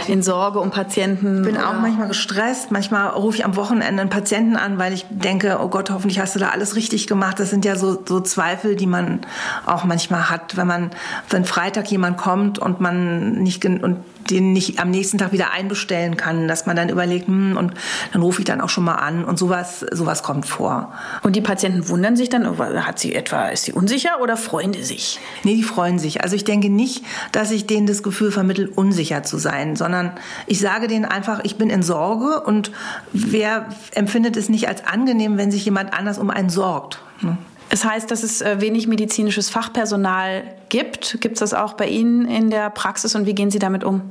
in 0.09 0.22
Sorge 0.22 0.59
um 0.61 0.70
Patienten? 0.70 1.38
Ich 1.38 1.53
bin 1.53 1.57
auch 1.57 1.72
manchmal 1.80 2.09
gestresst. 2.09 2.70
Manchmal 2.70 3.09
rufe 3.09 3.38
ich 3.38 3.44
am 3.44 3.57
Wochenende 3.57 4.03
einen 4.03 4.11
Patienten 4.11 4.57
an, 4.57 4.78
weil 4.78 4.92
ich 4.92 5.07
denke, 5.09 5.59
oh 5.62 5.68
Gott, 5.68 5.90
hoffentlich 5.90 6.20
hast 6.20 6.34
du 6.34 6.38
da 6.38 6.48
alles 6.48 6.76
richtig 6.76 7.07
gemacht. 7.07 7.40
Das 7.40 7.51
sind 7.51 7.64
ja 7.64 7.76
so, 7.76 8.03
so 8.05 8.20
Zweifel, 8.20 8.76
die 8.76 8.86
man 8.86 9.20
auch 9.66 9.84
manchmal 9.84 10.28
hat, 10.28 10.57
wenn 10.57 10.66
man, 10.66 10.90
wenn 11.30 11.44
Freitag 11.44 11.90
jemand 11.90 12.18
kommt 12.18 12.59
und 12.59 12.80
man 12.80 13.34
nicht 13.34 13.64
und 13.64 13.96
den 14.29 14.53
nicht 14.53 14.79
am 14.79 14.91
nächsten 14.91 15.18
Tag 15.18 15.33
wieder 15.33 15.53
einbestellen 15.53 16.16
kann, 16.16 16.49
dass 16.49 16.66
man 16.66 16.77
dann 16.77 16.89
überlegt, 16.89 17.27
hm, 17.27 17.57
und 17.57 17.75
dann 18.12 18.23
rufe 18.23 18.41
ich 18.41 18.45
dann 18.45 18.61
auch 18.61 18.68
schon 18.68 18.85
mal 18.85 18.97
an 18.97 19.25
und 19.25 19.39
sowas, 19.39 19.85
sowas 19.93 20.23
kommt 20.23 20.47
vor. 20.47 20.93
Und 21.23 21.37
die 21.37 21.41
Patienten 21.41 21.89
wundern 21.89 22.16
sich 22.16 22.29
dann, 22.29 22.59
hat 22.59 22.99
sie 22.99 23.14
etwa, 23.14 23.49
ist 23.49 23.64
sie 23.64 23.73
unsicher 23.73 24.21
oder 24.21 24.37
freuen 24.37 24.73
die 24.73 24.83
sich? 24.83 25.18
Nee, 25.45 25.55
die 25.55 25.62
freuen 25.62 25.99
sich. 25.99 26.23
Also 26.23 26.37
ich 26.37 26.45
denke 26.45 26.68
nicht, 26.68 27.05
dass 27.33 27.51
ich 27.51 27.66
denen 27.66 27.87
das 27.87 28.03
Gefühl 28.03 28.31
vermittle, 28.33 28.68
unsicher 28.68 29.23
zu 29.23 29.39
sein, 29.39 29.77
sondern 29.77 30.12
ich 30.47 30.61
sage 30.61 30.89
denen 30.89 31.05
einfach, 31.05 31.41
ich 31.45 31.57
bin 31.57 31.71
in 31.71 31.83
Sorge 31.83 32.41
und 32.41 32.73
wer 33.12 33.66
empfindet 33.95 34.37
es 34.37 34.49
nicht 34.49 34.68
als 34.68 34.87
angenehm, 34.87 35.39
wenn 35.39 35.51
sich 35.51 35.64
jemand 35.64 35.93
anders 35.93 36.18
um 36.18 36.31
einen 36.31 36.51
sorgt. 36.51 37.01
Ne? 37.23 37.37
Es 37.71 37.85
heißt, 37.85 38.11
dass 38.11 38.23
es 38.25 38.43
äh, 38.43 38.61
wenig 38.61 38.89
medizinisches 38.89 39.49
Fachpersonal 39.49 40.43
gibt. 40.68 41.21
Gibt 41.21 41.35
es 41.35 41.41
das 41.41 41.55
auch 41.55 41.75
bei 41.75 41.87
Ihnen 41.87 42.27
in 42.27 42.51
der 42.51 42.68
Praxis 42.68 43.14
und 43.14 43.27
wie 43.27 43.35
gehen 43.35 43.51
Sie 43.51 43.61
damit 43.61 43.85
um? 43.85 44.03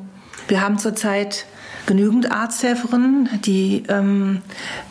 Wir 0.47 0.61
haben 0.61 0.79
zurzeit 0.79 1.45
genügend 1.85 2.31
Arzthelferinnen, 2.31 3.29
die 3.43 3.83
ähm, 3.89 4.41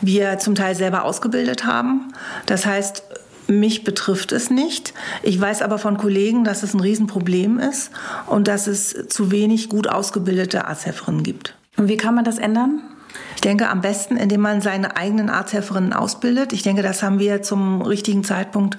wir 0.01 0.37
zum 0.37 0.53
Teil 0.53 0.75
selber 0.75 1.03
ausgebildet 1.03 1.65
haben. 1.65 2.13
Das 2.45 2.65
heißt, 2.65 3.03
mich 3.47 3.83
betrifft 3.83 4.31
es 4.31 4.51
nicht. 4.51 4.93
Ich 5.23 5.41
weiß 5.41 5.63
aber 5.63 5.79
von 5.79 5.97
Kollegen, 5.97 6.43
dass 6.43 6.61
es 6.61 6.75
ein 6.75 6.79
Riesenproblem 6.79 7.57
ist 7.57 7.89
und 8.27 8.47
dass 8.47 8.67
es 8.67 9.07
zu 9.07 9.31
wenig 9.31 9.69
gut 9.69 9.87
ausgebildete 9.87 10.65
Arzthelferinnen 10.65 11.23
gibt. 11.23 11.55
Und 11.75 11.87
wie 11.87 11.97
kann 11.97 12.13
man 12.13 12.23
das 12.23 12.37
ändern? 12.37 12.81
Ich 13.35 13.41
denke 13.41 13.69
am 13.69 13.79
besten, 13.79 14.17
indem 14.17 14.41
man 14.41 14.59
seine 14.59 14.97
eigenen 14.97 15.29
Arzthelferinnen 15.29 15.93
ausbildet. 15.93 16.51
Ich 16.51 16.61
denke, 16.61 16.81
das 16.81 17.01
haben 17.01 17.19
wir 17.19 17.41
zum 17.41 17.81
richtigen 17.81 18.25
Zeitpunkt 18.25 18.77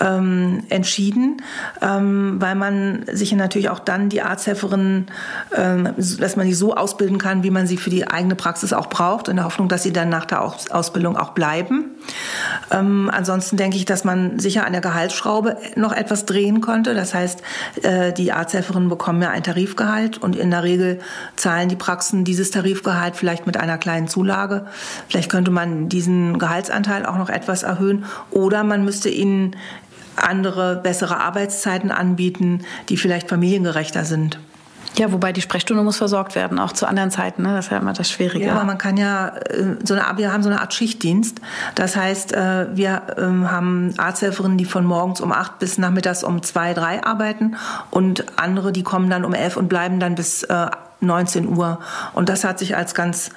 ähm, 0.00 0.64
entschieden, 0.70 1.42
ähm, 1.82 2.36
weil 2.40 2.54
man 2.54 3.04
sich 3.12 3.32
natürlich 3.32 3.68
auch 3.68 3.80
dann 3.80 4.08
die 4.08 4.22
Arzthelferinnen, 4.22 5.08
ähm, 5.54 5.94
dass 5.96 6.36
man 6.36 6.46
die 6.46 6.54
so 6.54 6.74
ausbilden 6.74 7.18
kann, 7.18 7.42
wie 7.42 7.50
man 7.50 7.66
sie 7.66 7.76
für 7.76 7.90
die 7.90 8.08
eigene 8.08 8.34
Praxis 8.34 8.72
auch 8.72 8.86
braucht, 8.86 9.28
in 9.28 9.36
der 9.36 9.44
Hoffnung, 9.44 9.68
dass 9.68 9.82
sie 9.82 9.92
dann 9.92 10.08
nach 10.08 10.24
der 10.24 10.42
Ausbildung 10.42 11.18
auch 11.18 11.30
bleiben. 11.30 11.90
Ähm, 12.70 13.10
ansonsten 13.12 13.58
denke 13.58 13.76
ich, 13.76 13.84
dass 13.84 14.04
man 14.04 14.38
sicher 14.38 14.64
an 14.64 14.72
der 14.72 14.80
Gehaltsschraube 14.80 15.58
noch 15.76 15.92
etwas 15.92 16.24
drehen 16.24 16.62
konnte. 16.62 16.94
Das 16.94 17.12
heißt, 17.12 17.42
äh, 17.82 18.14
die 18.14 18.32
Arzthelferinnen 18.32 18.88
bekommen 18.88 19.20
ja 19.20 19.28
ein 19.28 19.42
Tarifgehalt 19.42 20.16
und 20.16 20.34
in 20.34 20.50
der 20.50 20.62
Regel 20.62 21.00
zahlen 21.36 21.68
die 21.68 21.76
Praxen 21.76 22.24
dieses 22.24 22.50
Tarifgehalt 22.50 23.14
vielleicht 23.14 23.46
mit 23.46 23.58
einer 23.58 23.67
kleinen 23.76 23.98
kleinen 23.98 24.08
Zulage. 24.08 24.66
Vielleicht 25.08 25.30
könnte 25.30 25.50
man 25.50 25.88
diesen 25.88 26.38
Gehaltsanteil 26.38 27.04
auch 27.04 27.18
noch 27.18 27.28
etwas 27.28 27.62
erhöhen 27.62 28.04
oder 28.30 28.64
man 28.64 28.84
müsste 28.84 29.08
ihnen 29.08 29.56
andere, 30.16 30.76
bessere 30.76 31.18
Arbeitszeiten 31.18 31.90
anbieten, 31.90 32.64
die 32.88 32.96
vielleicht 32.96 33.28
familiengerechter 33.28 34.04
sind. 34.04 34.38
Ja, 34.96 35.12
wobei 35.12 35.32
die 35.32 35.40
Sprechstunde 35.40 35.82
muss 35.82 35.96
versorgt 35.96 36.34
werden, 36.34 36.58
auch 36.58 36.72
zu 36.72 36.86
anderen 36.86 37.10
Zeiten. 37.10 37.42
Ne? 37.42 37.54
Das 37.54 37.66
ist 37.66 37.72
ja 37.72 37.78
immer 37.78 37.92
das 37.92 38.10
Schwierige. 38.10 38.46
Ja, 38.46 38.54
aber 38.54 38.64
man 38.64 38.78
kann 38.78 38.96
ja, 38.96 39.28
äh, 39.28 39.76
so 39.84 39.94
eine, 39.94 40.18
wir 40.18 40.32
haben 40.32 40.42
so 40.42 40.48
eine 40.48 40.60
Art 40.60 40.74
Schichtdienst. 40.74 41.40
Das 41.74 41.96
heißt, 41.96 42.32
äh, 42.32 42.76
wir 42.76 43.02
ähm, 43.16 43.50
haben 43.50 43.94
Arzthelferinnen, 43.96 44.58
die 44.58 44.64
von 44.64 44.84
morgens 44.84 45.20
um 45.20 45.32
acht 45.32 45.58
bis 45.58 45.78
nachmittags 45.78 46.24
um 46.24 46.42
zwei, 46.42 46.74
drei 46.74 47.04
arbeiten 47.04 47.56
und 47.90 48.24
andere, 48.36 48.72
die 48.72 48.82
kommen 48.82 49.10
dann 49.10 49.24
um 49.24 49.34
elf 49.34 49.56
und 49.56 49.68
bleiben 49.68 50.00
dann 50.00 50.14
bis 50.14 50.46
19 51.00 51.44
äh, 51.44 51.46
Uhr. 51.48 51.78
Und 52.14 52.28
das 52.28 52.44
hat 52.44 52.58
sich 52.58 52.76
als 52.76 52.94
ganz 52.94 53.30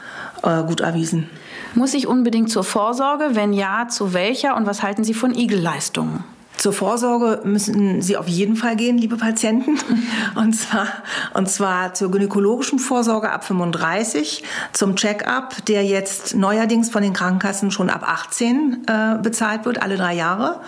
gut 0.65 0.81
erwiesen. 0.81 1.29
Muss 1.75 1.93
ich 1.93 2.07
unbedingt 2.07 2.49
zur 2.49 2.63
Vorsorge? 2.63 3.29
Wenn 3.33 3.53
ja, 3.53 3.87
zu 3.87 4.13
welcher? 4.13 4.55
Und 4.55 4.65
was 4.65 4.81
halten 4.81 5.03
Sie 5.03 5.13
von 5.13 5.35
Igelleistungen? 5.35 6.23
Zur 6.61 6.73
Vorsorge 6.73 7.41
müssen 7.43 8.03
Sie 8.03 8.17
auf 8.17 8.27
jeden 8.27 8.55
Fall 8.55 8.75
gehen, 8.75 8.95
liebe 8.95 9.17
Patienten. 9.17 9.79
Und 10.35 10.53
zwar, 10.53 10.85
und 11.33 11.49
zwar 11.49 11.95
zur 11.95 12.11
gynäkologischen 12.11 12.77
Vorsorge 12.77 13.31
ab 13.31 13.43
35, 13.43 14.43
zum 14.71 14.95
Check-up, 14.95 15.65
der 15.65 15.83
jetzt 15.83 16.35
neuerdings 16.35 16.91
von 16.91 17.01
den 17.01 17.13
Krankenkassen 17.13 17.71
schon 17.71 17.89
ab 17.89 18.03
18 18.07 18.85
äh, 18.85 19.17
bezahlt 19.23 19.65
wird, 19.65 19.81
alle 19.81 19.97
drei 19.97 20.13
Jahre. 20.13 20.61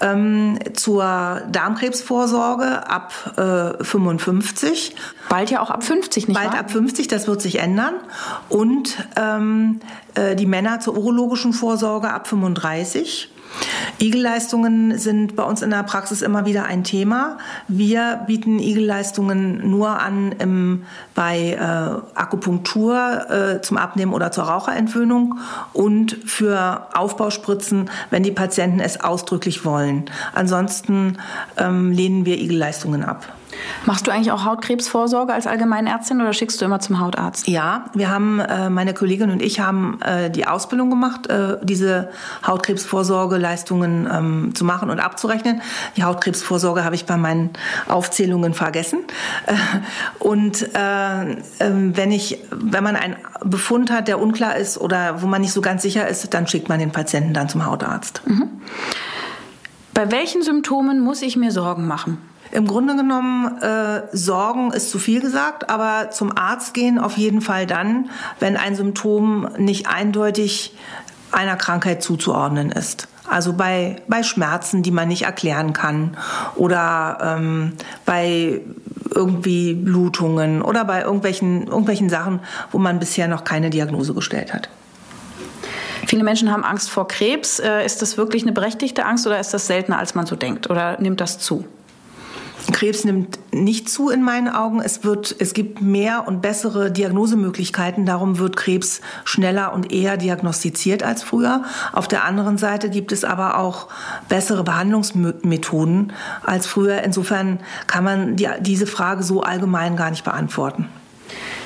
Ähm, 0.00 0.58
zur 0.74 1.42
Darmkrebsvorsorge 1.52 2.90
ab 2.90 3.12
äh, 3.36 3.84
55. 3.84 4.96
Bald 5.28 5.50
ja 5.50 5.60
auch 5.60 5.70
ab 5.70 5.84
50, 5.84 6.26
nicht 6.26 6.36
Bald 6.36 6.54
wahr? 6.54 6.58
ab 6.58 6.72
50, 6.72 7.06
das 7.06 7.28
wird 7.28 7.40
sich 7.40 7.60
ändern. 7.60 7.94
Und 8.48 8.96
ähm, 9.14 9.78
äh, 10.14 10.34
die 10.34 10.46
Männer 10.46 10.80
zur 10.80 10.96
urologischen 10.96 11.52
Vorsorge 11.52 12.10
ab 12.10 12.26
35. 12.26 13.30
Igelleistungen 13.98 14.98
sind 14.98 15.36
bei 15.36 15.42
uns 15.42 15.62
in 15.62 15.70
der 15.70 15.82
Praxis 15.82 16.22
immer 16.22 16.44
wieder 16.44 16.64
ein 16.64 16.84
Thema. 16.84 17.38
Wir 17.66 18.20
bieten 18.26 18.58
Igelleistungen 18.58 19.70
nur 19.70 20.00
an 20.00 20.32
im, 20.32 20.84
bei 21.14 21.52
äh, 21.52 22.18
Akupunktur 22.18 23.30
äh, 23.30 23.62
zum 23.62 23.78
Abnehmen 23.78 24.12
oder 24.12 24.30
zur 24.32 24.44
Raucherentwöhnung 24.44 25.38
und 25.72 26.16
für 26.24 26.88
Aufbauspritzen, 26.94 27.90
wenn 28.10 28.22
die 28.22 28.32
Patienten 28.32 28.80
es 28.80 29.00
ausdrücklich 29.00 29.64
wollen. 29.64 30.04
Ansonsten 30.34 31.18
ähm, 31.56 31.92
lehnen 31.92 32.26
wir 32.26 32.38
Igelleistungen 32.38 33.02
ab. 33.02 33.26
Machst 33.84 34.06
du 34.06 34.10
eigentlich 34.10 34.32
auch 34.32 34.44
Hautkrebsvorsorge 34.44 35.32
als 35.32 35.46
Allgemeinärztin 35.46 36.20
oder 36.20 36.32
schickst 36.32 36.60
du 36.60 36.64
immer 36.64 36.80
zum 36.80 37.00
Hautarzt? 37.00 37.46
Ja, 37.48 37.86
wir 37.94 38.10
haben, 38.10 38.40
äh, 38.40 38.70
meine 38.70 38.94
Kollegin 38.94 39.30
und 39.30 39.42
ich 39.42 39.60
haben 39.60 40.00
äh, 40.02 40.30
die 40.30 40.46
Ausbildung 40.46 40.90
gemacht, 40.90 41.28
äh, 41.28 41.58
diese 41.62 42.10
Hautkrebsvorsorgeleistungen 42.46 44.08
ähm, 44.12 44.54
zu 44.54 44.64
machen 44.64 44.90
und 44.90 45.00
abzurechnen. 45.00 45.62
Die 45.96 46.04
Hautkrebsvorsorge 46.04 46.84
habe 46.84 46.94
ich 46.94 47.06
bei 47.06 47.16
meinen 47.16 47.50
Aufzählungen 47.88 48.54
vergessen. 48.54 49.00
Und 50.18 50.62
äh, 50.74 51.36
ähm, 51.60 51.96
wenn 51.96 52.12
ich, 52.12 52.38
wenn 52.50 52.84
man 52.84 52.96
einen 52.96 53.16
Befund 53.44 53.90
hat, 53.90 54.08
der 54.08 54.20
unklar 54.20 54.56
ist 54.56 54.78
oder 54.78 55.22
wo 55.22 55.26
man 55.26 55.40
nicht 55.40 55.52
so 55.52 55.60
ganz 55.60 55.82
sicher 55.82 56.06
ist, 56.08 56.32
dann 56.34 56.46
schickt 56.46 56.68
man 56.68 56.78
den 56.78 56.92
Patienten 56.92 57.34
dann 57.34 57.48
zum 57.48 57.66
Hautarzt. 57.66 58.22
Mhm. 58.26 58.48
Bei 59.94 60.10
welchen 60.10 60.42
Symptomen 60.42 61.00
muss 61.00 61.22
ich 61.22 61.36
mir 61.36 61.50
Sorgen 61.50 61.86
machen? 61.86 62.18
Im 62.52 62.66
Grunde 62.66 62.96
genommen, 62.96 63.60
äh, 63.60 64.02
Sorgen 64.12 64.72
ist 64.72 64.90
zu 64.90 64.98
viel 64.98 65.20
gesagt, 65.20 65.68
aber 65.70 66.10
zum 66.10 66.36
Arzt 66.36 66.74
gehen 66.74 66.98
auf 66.98 67.16
jeden 67.16 67.40
Fall 67.40 67.66
dann, 67.66 68.10
wenn 68.40 68.56
ein 68.56 68.76
Symptom 68.76 69.48
nicht 69.58 69.88
eindeutig 69.88 70.74
einer 71.32 71.56
Krankheit 71.56 72.02
zuzuordnen 72.02 72.70
ist. 72.70 73.08
Also 73.28 73.52
bei, 73.52 73.96
bei 74.06 74.22
Schmerzen, 74.22 74.82
die 74.82 74.92
man 74.92 75.08
nicht 75.08 75.22
erklären 75.22 75.72
kann 75.72 76.16
oder 76.54 77.18
ähm, 77.20 77.72
bei 78.04 78.60
irgendwie 79.12 79.74
Blutungen 79.74 80.62
oder 80.62 80.84
bei 80.84 81.02
irgendwelchen, 81.02 81.66
irgendwelchen 81.66 82.08
Sachen, 82.08 82.40
wo 82.70 82.78
man 82.78 82.98
bisher 83.00 83.26
noch 83.26 83.44
keine 83.44 83.70
Diagnose 83.70 84.14
gestellt 84.14 84.54
hat. 84.54 84.68
Viele 86.06 86.22
Menschen 86.22 86.52
haben 86.52 86.62
Angst 86.64 86.88
vor 86.88 87.08
Krebs. 87.08 87.58
Äh, 87.58 87.84
ist 87.84 88.00
das 88.00 88.16
wirklich 88.16 88.42
eine 88.42 88.52
berechtigte 88.52 89.04
Angst 89.04 89.26
oder 89.26 89.40
ist 89.40 89.52
das 89.52 89.66
seltener, 89.66 89.98
als 89.98 90.14
man 90.14 90.26
so 90.26 90.36
denkt? 90.36 90.70
Oder 90.70 91.00
nimmt 91.00 91.20
das 91.20 91.40
zu? 91.40 91.64
Krebs 92.76 93.04
nimmt 93.04 93.38
nicht 93.54 93.88
zu 93.88 94.10
in 94.10 94.22
meinen 94.22 94.48
Augen. 94.48 94.82
Es 94.82 95.02
wird, 95.02 95.34
es 95.38 95.54
gibt 95.54 95.80
mehr 95.80 96.28
und 96.28 96.42
bessere 96.42 96.92
Diagnosemöglichkeiten. 96.92 98.04
Darum 98.04 98.38
wird 98.38 98.54
Krebs 98.54 99.00
schneller 99.24 99.72
und 99.72 99.90
eher 99.90 100.18
diagnostiziert 100.18 101.02
als 101.02 101.22
früher. 101.22 101.64
Auf 101.94 102.06
der 102.06 102.24
anderen 102.24 102.58
Seite 102.58 102.90
gibt 102.90 103.12
es 103.12 103.24
aber 103.24 103.56
auch 103.56 103.88
bessere 104.28 104.62
Behandlungsmethoden 104.62 106.12
als 106.42 106.66
früher. 106.66 107.02
Insofern 107.02 107.60
kann 107.86 108.04
man 108.04 108.36
die, 108.36 108.50
diese 108.60 108.86
Frage 108.86 109.22
so 109.22 109.40
allgemein 109.40 109.96
gar 109.96 110.10
nicht 110.10 110.24
beantworten. 110.24 110.86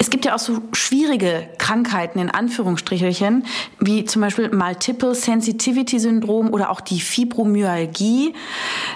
Es 0.01 0.09
gibt 0.09 0.24
ja 0.24 0.34
auch 0.34 0.38
so 0.38 0.62
schwierige 0.72 1.46
Krankheiten 1.59 2.18
in 2.20 2.30
Anführungsstrichelchen, 2.30 3.44
wie 3.80 4.07
zum 4.07 4.22
Beispiel 4.22 4.48
Multiple 4.48 5.14
Sensitivity 5.14 5.98
Syndrom 5.98 6.55
oder 6.55 6.70
auch 6.70 6.80
die 6.80 7.01
Fibromyalgie. 7.01 8.32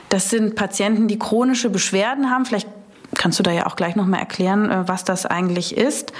Das 0.09 0.31
sind 0.31 0.55
Patienten, 0.55 1.07
die 1.07 1.19
chronische 1.19 1.69
Beschwerden 1.69 2.31
haben. 2.31 2.47
Vielleicht 2.47 2.69
kannst 3.15 3.39
du 3.39 3.43
da 3.43 3.51
ja 3.51 3.67
auch 3.67 3.77
gleich 3.77 3.97
nochmal 3.97 4.21
erklären, 4.21 4.71
äh, 4.71 4.89
was 4.89 5.05
das 5.05 5.27
eigentlich 5.27 5.77
ist 5.77 6.13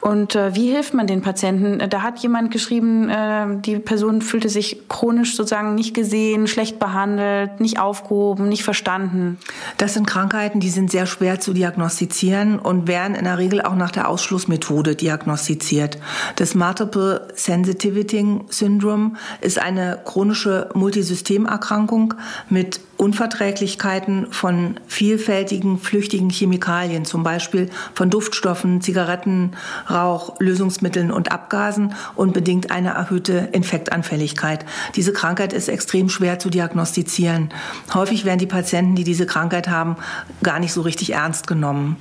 und 0.00 0.34
äh, 0.34 0.54
wie 0.54 0.70
hilft 0.70 0.94
man 0.94 1.06
den 1.06 1.22
Patienten. 1.22 1.82
Da 1.90 2.02
hat 2.02 2.18
jemand 2.18 2.50
geschrieben, 2.50 3.08
äh, 3.08 3.46
die 3.60 3.78
Person 3.78 4.22
fühlte 4.22 4.48
sich 4.48 4.88
chronisch 4.88 5.36
sozusagen 5.36 5.74
nicht 5.74 5.94
gesehen, 5.94 6.46
schlecht 6.46 6.78
behandelt, 6.78 7.60
nicht 7.60 7.78
aufgehoben, 7.78 8.48
nicht 8.48 8.64
verstanden. 8.64 9.38
Das 9.78 9.94
sind 9.94 10.06
Krankheiten, 10.06 10.60
die 10.60 10.70
sind 10.70 10.90
sehr 10.90 11.06
schwer 11.06 11.40
zu 11.40 11.52
diagnostizieren 11.52 12.58
und 12.58 12.88
werden 12.88 13.14
in 13.14 13.24
der 13.24 13.38
Regel 13.38 13.62
auch 13.62 13.76
nach 13.76 13.90
der 13.90 14.08
Ausschlussmethode 14.08 14.96
diagnostiziert. 14.96 15.98
Das 16.36 16.54
Multiple 16.54 17.28
Sensitivity 17.34 18.14
Syndrome 18.48 19.12
ist 19.40 19.58
eine 19.58 19.98
chronische 20.04 20.68
Multisystemerkrankung 20.74 22.14
mit 22.48 22.80
Unverträglichkeiten 22.96 24.28
von 24.30 24.76
vielfältigen 24.86 25.78
flüchtigen 25.78 26.30
Chemikalien, 26.30 27.04
zum 27.04 27.22
Beispiel 27.22 27.68
von 27.94 28.10
Duftstoffen, 28.10 28.80
Zigaretten, 28.80 29.52
Rauch, 29.90 30.38
Lösungsmitteln 30.38 31.10
und 31.10 31.32
Abgasen 31.32 31.94
und 32.14 32.32
bedingt 32.32 32.70
eine 32.70 32.90
erhöhte 32.90 33.48
Infektanfälligkeit. 33.52 34.64
Diese 34.94 35.12
Krankheit 35.12 35.52
ist 35.52 35.68
extrem 35.68 36.08
schwer 36.08 36.38
zu 36.38 36.50
diagnostizieren. 36.50 37.50
Häufig 37.92 38.24
werden 38.24 38.38
die 38.38 38.46
Patienten, 38.46 38.94
die 38.94 39.04
diese 39.04 39.26
Krankheit 39.26 39.68
haben, 39.68 39.96
gar 40.42 40.60
nicht 40.60 40.72
so 40.72 40.82
richtig 40.82 41.14
ernst 41.14 41.46
genommen. 41.46 41.96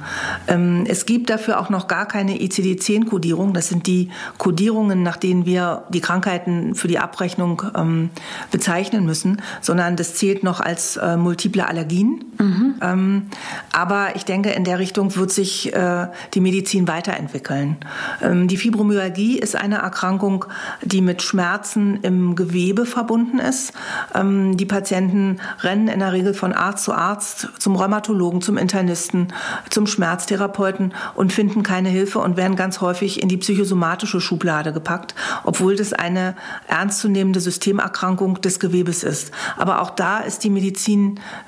Ähm, 0.47 0.85
es 0.87 1.05
gibt 1.05 1.29
dafür 1.29 1.59
auch 1.59 1.69
noch 1.69 1.87
gar 1.87 2.07
keine 2.07 2.39
ICD-10-Kodierung. 2.39 3.53
Das 3.53 3.69
sind 3.69 3.87
die 3.87 4.09
Kodierungen, 4.37 5.01
nach 5.01 5.17
denen 5.17 5.45
wir 5.45 5.83
die 5.89 6.01
Krankheiten 6.01 6.75
für 6.75 6.87
die 6.87 6.99
Abrechnung 6.99 7.63
ähm, 7.75 8.09
bezeichnen 8.51 9.05
müssen, 9.05 9.41
sondern 9.61 9.95
das 9.95 10.15
zählt 10.15 10.43
noch 10.43 10.59
als 10.59 10.82
äh, 10.97 11.17
multiple 11.17 11.67
Allergien. 11.67 12.23
Mhm. 12.39 12.75
Ähm, 12.81 13.27
aber 13.71 14.15
ich 14.15 14.25
denke, 14.25 14.51
in 14.51 14.63
der 14.63 14.79
Richtung 14.79 15.15
wird 15.15 15.31
sich 15.31 15.73
äh, 15.73 16.07
die 16.33 16.41
Medizin 16.41 16.87
weiterentwickeln. 16.87 17.77
Ähm, 18.21 18.47
die 18.47 18.57
Fibromyalgie 18.57 19.39
ist 19.39 19.55
eine 19.55 19.77
Erkrankung, 19.77 20.45
die 20.81 21.01
mit 21.01 21.21
Schmerzen 21.21 21.99
im 22.01 22.35
Gewebe 22.35 22.85
verbunden 22.85 23.39
ist. 23.39 23.73
Ähm, 24.13 24.57
die 24.57 24.65
Patienten 24.65 25.39
rennen 25.61 25.87
in 25.87 25.99
der 25.99 26.13
Regel 26.13 26.33
von 26.33 26.53
Arzt 26.53 26.83
zu 26.83 26.93
Arzt, 26.93 27.49
zum 27.59 27.75
Rheumatologen, 27.75 28.41
zum 28.41 28.57
Internisten, 28.57 29.33
zum 29.69 29.87
Schmerztherapeuten 29.87 30.93
und 31.15 31.31
finden 31.33 31.63
keine 31.63 31.89
Hilfe 31.89 32.19
und 32.19 32.37
werden 32.37 32.55
ganz 32.55 32.81
häufig 32.81 33.21
in 33.21 33.29
die 33.29 33.37
psychosomatische 33.37 34.19
Schublade 34.21 34.73
gepackt, 34.73 35.15
obwohl 35.43 35.75
das 35.75 35.93
eine 35.93 36.35
ernstzunehmende 36.67 37.39
Systemerkrankung 37.39 38.41
des 38.41 38.59
Gewebes 38.59 39.03
ist. 39.03 39.31
Aber 39.57 39.81
auch 39.81 39.91
da 39.91 40.19
ist 40.19 40.43
die 40.43 40.49
Medizin 40.49 40.72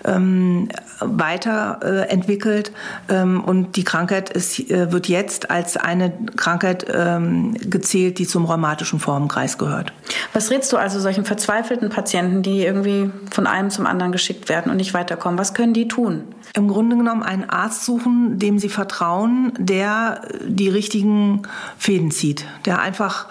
ähm, 0.03 0.69
weiterentwickelt 0.99 2.71
ähm, 3.09 3.43
und 3.43 3.76
die 3.76 3.84
Krankheit 3.84 4.30
ist, 4.30 4.59
äh, 4.69 4.91
wird 4.91 5.07
jetzt 5.07 5.51
als 5.51 5.78
eine 5.78 6.11
Krankheit 6.36 6.86
ähm, 6.93 7.55
gezählt, 7.69 8.19
die 8.19 8.28
zum 8.28 8.45
rheumatischen 8.45 8.99
Formenkreis 8.99 9.57
gehört. 9.57 9.93
Was 10.34 10.51
rätst 10.51 10.71
du 10.73 10.78
also 10.78 10.99
solchen 10.99 11.26
verzweifelten 11.26 11.89
Patienten, 11.89 12.41
die 12.41 12.63
irgendwie 12.63 13.09
von 13.32 13.47
einem 13.47 13.69
zum 13.69 13.86
anderen 13.86 14.11
geschickt 14.11 14.49
werden 14.49 14.71
und 14.71 14.78
nicht 14.78 14.93
weiterkommen? 14.93 15.39
Was 15.39 15.53
können 15.53 15.73
die 15.73 15.88
tun? 15.88 16.23
Im 16.55 16.69
Grunde 16.69 16.95
genommen 16.95 17.23
einen 17.23 17.49
Arzt 17.49 17.84
suchen, 17.84 18.39
dem 18.39 18.59
sie 18.59 18.69
vertrauen, 18.69 19.51
der 19.57 20.21
die 20.47 20.69
richtigen 20.69 21.41
Fäden 21.78 22.11
zieht, 22.11 22.45
der 22.65 22.80
einfach, 22.80 23.28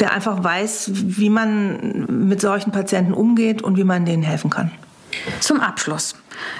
der 0.00 0.12
einfach 0.12 0.42
weiß, 0.42 0.90
wie 0.94 1.28
man 1.28 2.06
mit 2.08 2.40
solchen 2.40 2.72
Patienten 2.72 3.12
umgeht 3.12 3.60
und 3.60 3.76
wie 3.76 3.84
man 3.84 4.06
denen 4.06 4.22
helfen 4.22 4.48
kann. 4.48 4.70
Zum 5.40 5.60
Abschluss, 5.60 6.14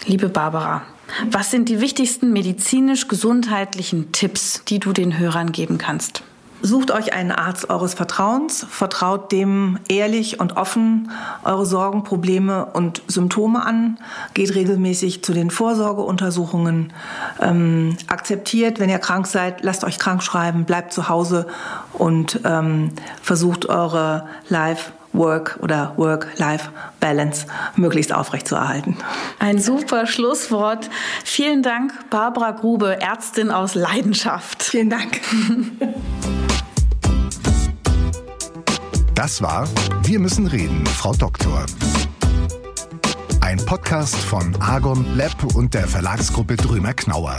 liebe 0.07 0.29
Barbara, 0.29 0.83
was 1.31 1.51
sind 1.51 1.69
die 1.69 1.81
wichtigsten 1.81 2.33
medizinisch-gesundheitlichen 2.33 4.13
Tipps, 4.13 4.63
die 4.69 4.79
du 4.79 4.93
den 4.93 5.19
Hörern 5.19 5.53
geben 5.53 5.79
kannst? 5.79 6.23
Sucht 6.61 6.91
euch 6.91 7.13
einen 7.13 7.31
Arzt 7.31 7.71
eures 7.71 7.95
Vertrauens, 7.95 8.67
vertraut 8.69 9.31
dem 9.31 9.79
ehrlich 9.89 10.41
und 10.41 10.57
offen 10.57 11.09
eure 11.45 11.65
Sorgen, 11.65 12.03
Probleme 12.03 12.67
und 12.67 13.01
Symptome 13.07 13.65
an, 13.65 13.99
geht 14.35 14.57
regelmäßig 14.57 15.23
zu 15.23 15.33
den 15.33 15.53
Vorsorgeuntersuchungen, 15.53 16.93
ähm, 17.41 17.97
akzeptiert, 18.09 18.81
wenn 18.81 18.91
ihr 18.91 18.99
krank 18.99 19.29
seid, 19.29 19.63
lasst 19.63 19.85
euch 19.85 20.01
krank 20.01 20.21
schreiben, 20.21 20.65
bleibt 20.65 20.93
zu 20.93 21.09
Hause 21.09 21.47
und 21.93 22.41
ähm, 22.45 22.91
versucht 23.23 23.67
eure 23.67 24.27
Life 24.49 24.93
Work 25.13 25.59
oder 25.63 25.95
Work-Life-Balance 25.97 27.47
möglichst 27.77 28.13
aufrechtzuerhalten. 28.13 28.97
Ein 29.39 29.59
super 29.59 30.07
Schlusswort. 30.07 30.91
Vielen 31.25 31.63
Dank, 31.63 31.93
Barbara 32.11 32.53
Grube, 32.53 33.01
Ärztin 33.01 33.51
aus 33.51 33.75
Leidenschaft. 33.75 34.63
Vielen 34.63 34.91
Dank. 34.91 35.21
Das 39.15 39.43
war 39.43 39.67
Wir 40.05 40.21
müssen 40.21 40.47
reden, 40.47 40.87
Frau 40.87 41.13
Doktor. 41.13 41.67
Ein 43.41 43.57
Podcast 43.65 44.15
von 44.15 44.55
Argon 44.61 45.17
Lab 45.17 45.43
und 45.55 45.75
der 45.75 45.89
Verlagsgruppe 45.89 46.57
Drömer 46.57 46.95
Knauer. 46.95 47.39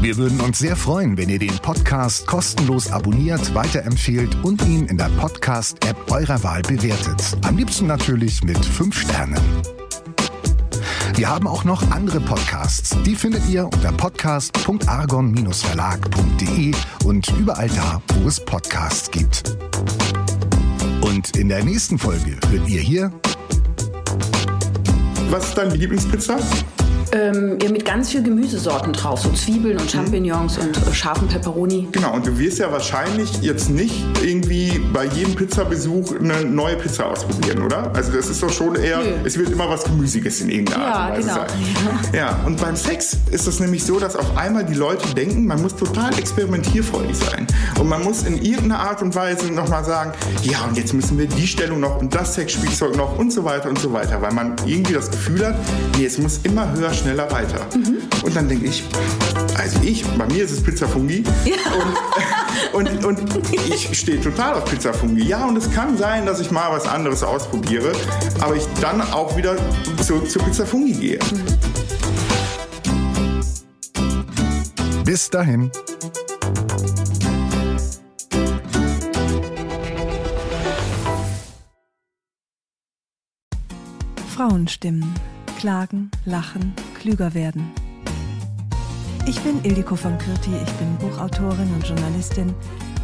Wir 0.00 0.16
würden 0.16 0.40
uns 0.40 0.58
sehr 0.58 0.76
freuen, 0.76 1.18
wenn 1.18 1.28
ihr 1.28 1.38
den 1.38 1.58
Podcast 1.58 2.26
kostenlos 2.26 2.90
abonniert, 2.90 3.54
weiterempfehlt 3.54 4.34
und 4.42 4.66
ihn 4.66 4.86
in 4.86 4.96
der 4.96 5.10
Podcast-App 5.18 6.10
eurer 6.10 6.42
Wahl 6.42 6.62
bewertet. 6.62 7.22
Am 7.42 7.58
liebsten 7.58 7.86
natürlich 7.86 8.42
mit 8.42 8.64
5 8.64 8.98
Sternen. 8.98 9.38
Wir 11.16 11.28
haben 11.28 11.46
auch 11.46 11.64
noch 11.64 11.90
andere 11.90 12.18
Podcasts. 12.18 12.96
Die 13.04 13.14
findet 13.14 13.46
ihr 13.46 13.66
unter 13.66 13.92
podcast.argon-verlag.de 13.92 16.72
und 17.04 17.28
überall 17.38 17.68
da, 17.68 18.00
wo 18.14 18.26
es 18.26 18.42
Podcasts 18.42 19.10
gibt. 19.10 19.54
Und 21.02 21.36
in 21.36 21.50
der 21.50 21.62
nächsten 21.62 21.98
Folge 21.98 22.38
hört 22.48 22.66
ihr 22.66 22.80
hier. 22.80 23.12
Was 25.28 25.48
ist 25.48 25.58
deine 25.58 25.74
Lieblingspizza? 25.74 26.38
Ähm, 27.12 27.58
ja, 27.60 27.70
mit 27.70 27.84
ganz 27.84 28.10
viel 28.10 28.22
Gemüsesorten 28.22 28.92
drauf, 28.92 29.20
so 29.20 29.30
Zwiebeln 29.32 29.78
und 29.78 29.90
Champignons 29.90 30.58
mhm. 30.58 30.64
und 30.64 30.76
äh, 30.76 30.94
scharfen 30.94 31.26
Peperoni. 31.26 31.88
Genau, 31.90 32.14
und 32.14 32.26
du 32.26 32.38
wirst 32.38 32.58
ja 32.60 32.70
wahrscheinlich 32.70 33.42
jetzt 33.42 33.68
nicht 33.68 33.94
irgendwie 34.22 34.69
bei 34.92 35.06
jedem 35.06 35.34
Pizzabesuch 35.34 36.16
eine 36.18 36.44
neue 36.44 36.76
Pizza 36.76 37.06
ausprobieren, 37.06 37.62
oder? 37.62 37.92
Also 37.94 38.12
das 38.12 38.28
ist 38.28 38.42
doch 38.42 38.52
schon 38.52 38.74
eher, 38.74 38.98
Nö. 38.98 39.10
es 39.24 39.38
wird 39.38 39.50
immer 39.50 39.68
was 39.68 39.84
Gemüsiges 39.84 40.40
in 40.40 40.50
irgendeiner 40.50 40.84
ja, 40.84 40.92
Art 40.92 41.18
und 41.18 41.26
Weise 41.26 41.28
genau. 41.28 41.90
sein. 42.02 42.14
Ja. 42.14 42.40
und 42.46 42.60
beim 42.60 42.76
Sex 42.76 43.16
ist 43.30 43.46
es 43.46 43.60
nämlich 43.60 43.84
so, 43.84 43.98
dass 43.98 44.16
auf 44.16 44.36
einmal 44.36 44.64
die 44.64 44.74
Leute 44.74 45.14
denken, 45.14 45.46
man 45.46 45.62
muss 45.62 45.76
total 45.76 46.18
experimentierfreudig 46.18 47.16
sein. 47.16 47.46
Und 47.78 47.88
man 47.88 48.02
muss 48.02 48.22
in 48.22 48.36
irgendeiner 48.42 48.80
Art 48.80 49.02
und 49.02 49.14
Weise 49.14 49.52
nochmal 49.52 49.84
sagen, 49.84 50.12
ja, 50.42 50.64
und 50.64 50.76
jetzt 50.76 50.92
müssen 50.92 51.18
wir 51.18 51.26
die 51.26 51.46
Stellung 51.46 51.80
noch 51.80 52.00
und 52.00 52.14
das 52.14 52.34
Sexspielzeug 52.34 52.96
noch 52.96 53.18
und 53.18 53.32
so 53.32 53.44
weiter 53.44 53.68
und 53.68 53.78
so 53.78 53.92
weiter, 53.92 54.20
weil 54.20 54.32
man 54.32 54.56
irgendwie 54.66 54.94
das 54.94 55.10
Gefühl 55.10 55.46
hat, 55.46 55.54
nee, 55.96 56.06
es 56.06 56.18
muss 56.18 56.40
immer 56.42 56.72
höher 56.72 56.92
schneller 56.92 57.30
weiter. 57.30 57.66
Mhm. 57.76 57.98
Und 58.22 58.36
dann 58.36 58.48
denke 58.48 58.66
ich, 58.66 58.84
also 59.58 59.78
ich, 59.82 60.04
bei 60.06 60.26
mir 60.26 60.44
ist 60.44 60.52
es 60.52 60.62
Pizza 60.62 60.88
Fungi. 60.88 61.22
Ja. 61.44 61.54
Und, 62.72 63.04
und, 63.04 63.04
und 63.04 63.22
ich 63.52 63.98
stehe 63.98 64.20
total 64.20 64.54
auf 64.54 64.64
Pizza 64.64 64.79
Fungi. 64.88 65.22
Ja, 65.24 65.44
und 65.44 65.56
es 65.56 65.70
kann 65.70 65.96
sein, 65.98 66.24
dass 66.24 66.40
ich 66.40 66.50
mal 66.50 66.72
was 66.72 66.86
anderes 66.86 67.22
ausprobiere, 67.22 67.92
aber 68.40 68.56
ich 68.56 68.66
dann 68.80 69.00
auch 69.12 69.36
wieder 69.36 69.54
zu, 70.02 70.20
zu 70.20 70.38
Pizza 70.38 70.64
Fungi 70.64 70.92
gehe. 70.92 71.18
Bis 75.04 75.28
dahin. 75.28 75.70
Frauenstimmen. 84.34 85.14
Klagen, 85.58 86.10
lachen, 86.24 86.72
klüger 86.98 87.34
werden. 87.34 87.70
Ich 89.26 89.38
bin 89.42 89.62
Ildiko 89.62 89.94
von 89.94 90.16
Kürti, 90.16 90.50
ich 90.64 90.72
bin 90.72 90.96
Buchautorin 90.96 91.70
und 91.74 91.86
Journalistin 91.86 92.54